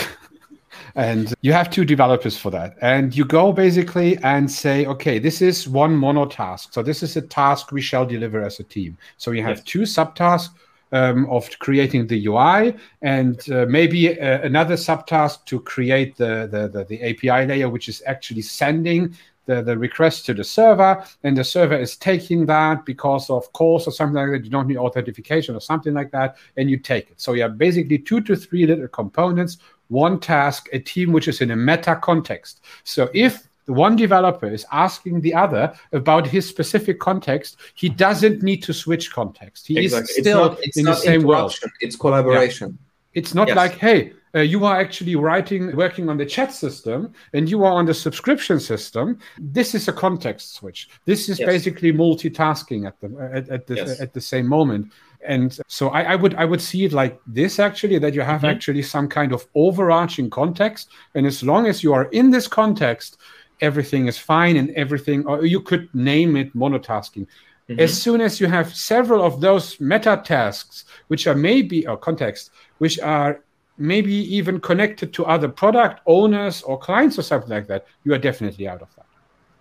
[0.94, 5.42] and you have two developers for that, and you go basically and say, okay, this
[5.42, 6.72] is one mono task.
[6.72, 8.96] So this is a task we shall deliver as a team.
[9.18, 9.64] So you have yes.
[9.64, 10.50] two subtasks
[10.92, 16.68] um, of creating the UI and uh, maybe uh, another subtask to create the, the,
[16.68, 19.14] the, the, API layer, which is actually sending
[19.46, 21.04] the, the request to the server.
[21.24, 24.44] And the server is taking that because of course or something like that.
[24.44, 26.36] You don't need authentication or something like that.
[26.56, 27.20] And you take it.
[27.20, 29.58] So you have basically two to three little components,
[29.88, 32.60] one task, a team which is in a meta context.
[32.84, 38.42] So if the one developer is asking the other about his specific context, he doesn't
[38.42, 39.66] need to switch context.
[39.66, 40.12] He exactly.
[40.12, 41.54] is still it's not, it's in the same world.
[41.80, 42.70] It's collaboration.
[42.70, 43.20] Yeah.
[43.20, 43.56] It's not yes.
[43.56, 47.72] like, hey, uh, you are actually writing, working on the chat system, and you are
[47.72, 49.18] on the subscription system.
[49.38, 50.88] This is a context switch.
[51.04, 51.46] This is yes.
[51.46, 54.00] basically multitasking at the at, at the yes.
[54.00, 54.92] at the same moment.
[55.24, 58.40] And so I, I, would I would see it like this actually that you have
[58.40, 58.50] mm-hmm.
[58.50, 63.18] actually some kind of overarching context, and as long as you are in this context,
[63.62, 67.26] everything is fine and everything, or you could name it monotasking.
[67.68, 67.80] Mm-hmm.
[67.80, 72.50] As soon as you have several of those meta tasks, which are maybe or context,
[72.78, 73.40] which are
[73.78, 78.18] maybe even connected to other product owners or clients or something like that, you are
[78.18, 79.06] definitely out of that.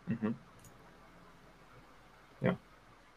[0.09, 0.31] Mm-hmm.
[2.43, 2.55] Yeah,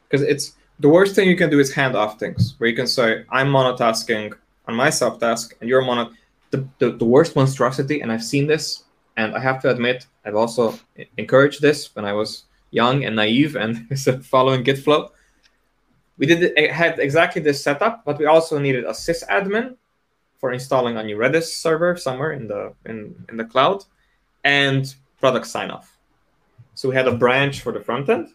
[0.09, 2.87] because it's the worst thing you can do is hand off things where you can
[2.87, 4.35] say, "I'm monotasking
[4.69, 6.11] on my subtask, and you're mono."
[6.51, 8.84] The, the, the worst monstrosity, and I've seen this
[9.17, 10.79] and I have to admit, I've also
[11.17, 13.89] encouraged this when I was young and naive and
[14.25, 15.13] following Git flow.
[16.19, 19.77] We did had exactly this setup, but we also needed a sysadmin
[20.39, 23.85] for installing a new Redis server somewhere in the in, in the cloud,
[24.45, 25.97] and product sign off.
[26.75, 28.29] So we had a branch for the front end,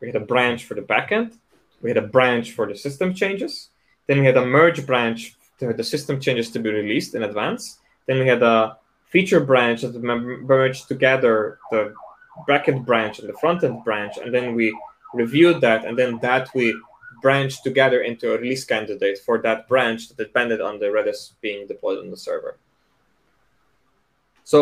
[0.00, 1.38] we had a branch for the back end,
[1.82, 3.70] we had a branch for the system changes,
[4.06, 7.78] then we had a merge branch to the system changes to be released in advance.
[8.06, 8.78] Then we had a
[9.16, 9.94] feature branch that
[10.54, 11.82] merged together the
[12.44, 14.66] bracket branch and the front end branch, and then we
[15.14, 16.66] reviewed that, and then that we
[17.22, 21.66] branched together into a release candidate for that branch that depended on the Redis being
[21.66, 22.58] deployed on the server.
[24.44, 24.58] So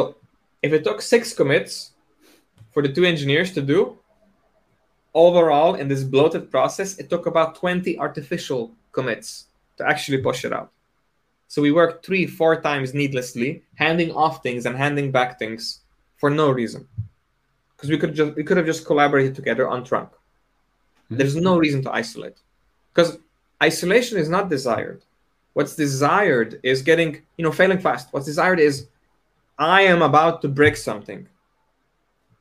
[0.63, 1.91] if it took six commits
[2.73, 3.99] for the two engineers to do,
[5.15, 9.47] overall in this bloated process, it took about 20 artificial commits
[9.79, 10.71] to actually push it out.
[11.49, 15.81] So we worked three, four times needlessly, handing off things and handing back things
[16.17, 16.89] for no reason.
[17.77, 20.11] Because we could just we could have just collaborated together on trunk.
[20.11, 21.17] Mm-hmm.
[21.17, 22.39] There's no reason to isolate.
[22.93, 23.19] Because
[23.63, 25.03] isolation is not desired.
[25.53, 28.09] What's desired is getting, you know, failing fast.
[28.13, 28.89] What's desired is
[29.59, 31.29] I am about to break something.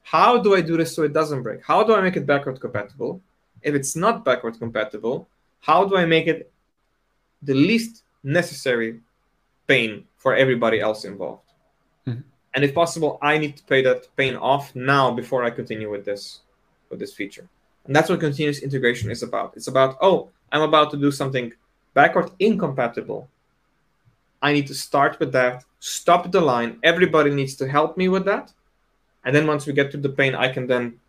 [0.02, 1.64] How do I do this so it doesn't break?
[1.64, 3.22] How do I make it backward compatible?
[3.62, 5.28] If it's not backward compatible,
[5.62, 6.52] how do I make it
[7.42, 9.00] the least necessary
[9.68, 11.44] pain for everybody else involved.
[12.08, 12.22] Mm-hmm.
[12.54, 16.06] And if possible, I need to pay that pain off now before I continue with
[16.06, 16.41] this
[16.90, 17.48] with this feature.
[17.86, 19.54] And that's what continuous integration is about.
[19.56, 21.52] It's about, oh, I'm about to do something
[21.94, 23.28] backward incompatible.
[24.41, 26.80] I need to start with that, stop the line.
[26.84, 28.54] Everybody needs to help me with that.
[29.26, 31.00] And then once we get to the pain, I can then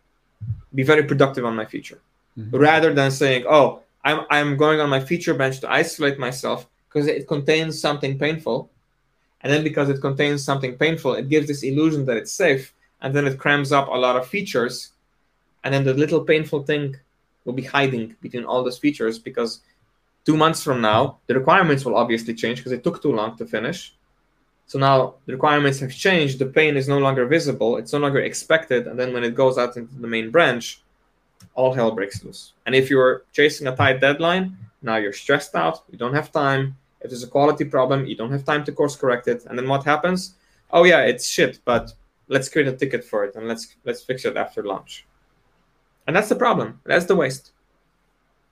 [0.73, 1.99] be very productive on my feature.
[2.37, 2.57] Mm-hmm.
[2.57, 7.09] Rather than saying, oh, I'm, I'm going on my feature bench to isolate myself because
[7.09, 8.69] it contains something painful.
[9.41, 12.73] And then because it contains something painful, it gives this illusion that it's safe.
[13.01, 14.93] And then it crams up a lot of features.
[15.65, 16.95] And then the little painful thing
[17.43, 19.59] will be hiding between all those features because
[20.23, 23.45] two months from now, the requirements will obviously change because it took too long to
[23.45, 23.93] finish.
[24.65, 26.39] So now the requirements have changed.
[26.39, 27.75] The pain is no longer visible.
[27.75, 28.87] It's no longer expected.
[28.87, 30.81] And then when it goes out into the main branch,
[31.55, 32.53] all hell breaks loose.
[32.65, 35.83] And if you're chasing a tight deadline, now you're stressed out.
[35.91, 36.77] You don't have time.
[37.05, 39.45] If there's a quality problem, you don't have time to course correct it.
[39.45, 40.33] And then what happens?
[40.71, 41.93] Oh yeah, it's shit, but
[42.29, 45.05] let's create a ticket for it and let's let's fix it after launch.
[46.07, 46.81] And that's the problem.
[46.83, 47.51] That's the waste.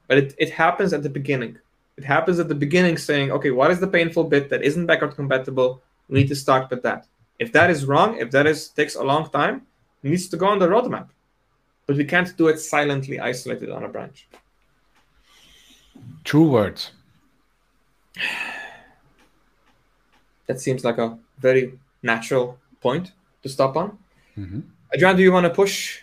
[0.08, 1.58] But it, it happens at the beginning.
[1.98, 5.16] It happens at the beginning saying, okay, what is the painful bit that isn't backward
[5.16, 5.82] compatible?
[6.08, 7.08] We need to start with that.
[7.40, 9.66] If that is wrong, if that is takes a long time,
[10.04, 11.08] it needs to go on the roadmap.
[11.88, 14.28] But we can't do it silently isolated on a branch.
[16.24, 16.92] True words.
[20.48, 23.12] that seems like a very natural point
[23.42, 23.98] to stop on.
[24.38, 24.60] Mm-hmm.
[24.94, 26.02] Adrian, do you want to push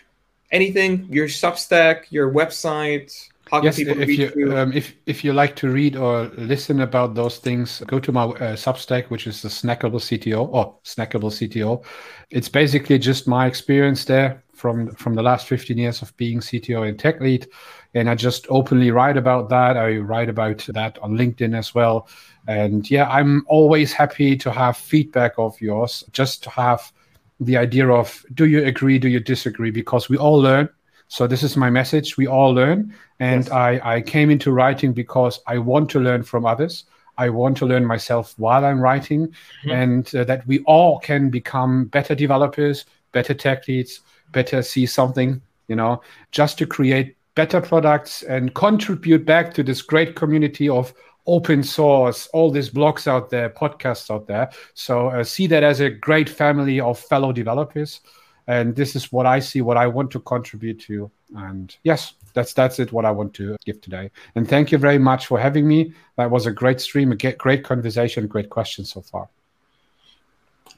[0.51, 1.07] anything?
[1.09, 3.27] Your Substack, your website?
[3.49, 4.57] How yes, if you, you?
[4.57, 8.23] Um, if if you like to read or listen about those things, go to my
[8.23, 11.83] uh, Substack, which is the Snackable CTO or Snackable CTO.
[12.29, 16.87] It's basically just my experience there from from the last 15 years of being CTO
[16.87, 17.47] and tech lead,
[17.93, 19.77] and I just openly write about that.
[19.77, 22.07] I write about that on LinkedIn as well,
[22.47, 26.91] and yeah, I'm always happy to have feedback of yours, just to have
[27.39, 30.69] the idea of do you agree, do you disagree, because we all learn.
[31.07, 33.51] So this is my message: we all learn, and yes.
[33.51, 36.85] I I came into writing because I want to learn from others.
[37.17, 39.71] I want to learn myself while I'm writing, mm-hmm.
[39.71, 43.99] and uh, that we all can become better developers, better tech leads,
[44.31, 46.01] better see something, you know,
[46.31, 50.93] just to create better products and contribute back to this great community of
[51.27, 54.49] open source, all these blogs out there, podcasts out there.
[54.73, 58.01] So uh, see that as a great family of fellow developers.
[58.47, 61.11] And this is what I see, what I want to contribute to.
[61.35, 62.91] And yes, that's that's it.
[62.91, 64.09] What I want to give today.
[64.35, 65.93] And thank you very much for having me.
[66.17, 69.29] That was a great stream, a great conversation, great questions so far.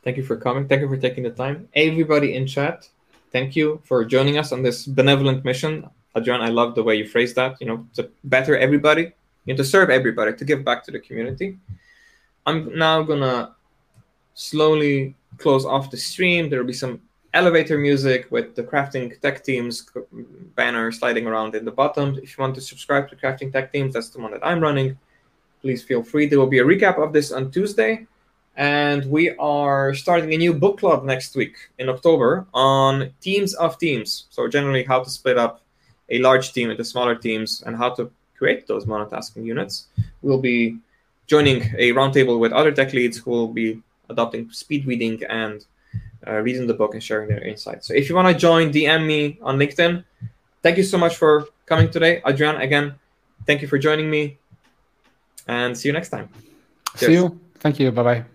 [0.03, 0.67] Thank you for coming.
[0.67, 1.69] Thank you for taking the time.
[1.73, 2.89] Everybody in chat,
[3.31, 5.89] thank you for joining us on this benevolent mission.
[6.15, 7.59] Adrian, I love the way you phrase that.
[7.59, 9.13] You know, to better everybody,
[9.45, 11.57] you know, to serve everybody, to give back to the community.
[12.45, 13.55] I'm now gonna
[14.33, 16.49] slowly close off the stream.
[16.49, 17.01] There will be some
[17.33, 19.89] elevator music with the crafting tech teams
[20.55, 22.19] banner sliding around in the bottom.
[22.21, 24.97] If you want to subscribe to crafting tech teams, that's the one that I'm running.
[25.61, 26.27] Please feel free.
[26.27, 28.05] There will be a recap of this on Tuesday.
[28.55, 33.79] And we are starting a new book club next week in October on teams of
[33.79, 34.27] teams.
[34.29, 35.62] So, generally, how to split up
[36.09, 39.87] a large team into smaller teams and how to create those monotasking units.
[40.21, 40.77] We'll be
[41.27, 45.65] joining a roundtable with other tech leads who will be adopting speed reading and
[46.27, 47.87] uh, reading the book and sharing their insights.
[47.87, 50.03] So if you want to join, DM me on LinkedIn.
[50.61, 52.21] Thank you so much for coming today.
[52.25, 52.95] Adrian, again,
[53.45, 54.37] thank you for joining me
[55.47, 56.29] and see you next time.
[56.97, 57.09] Cheers.
[57.09, 57.39] See you.
[57.59, 57.91] Thank you.
[57.91, 58.32] Bye bye.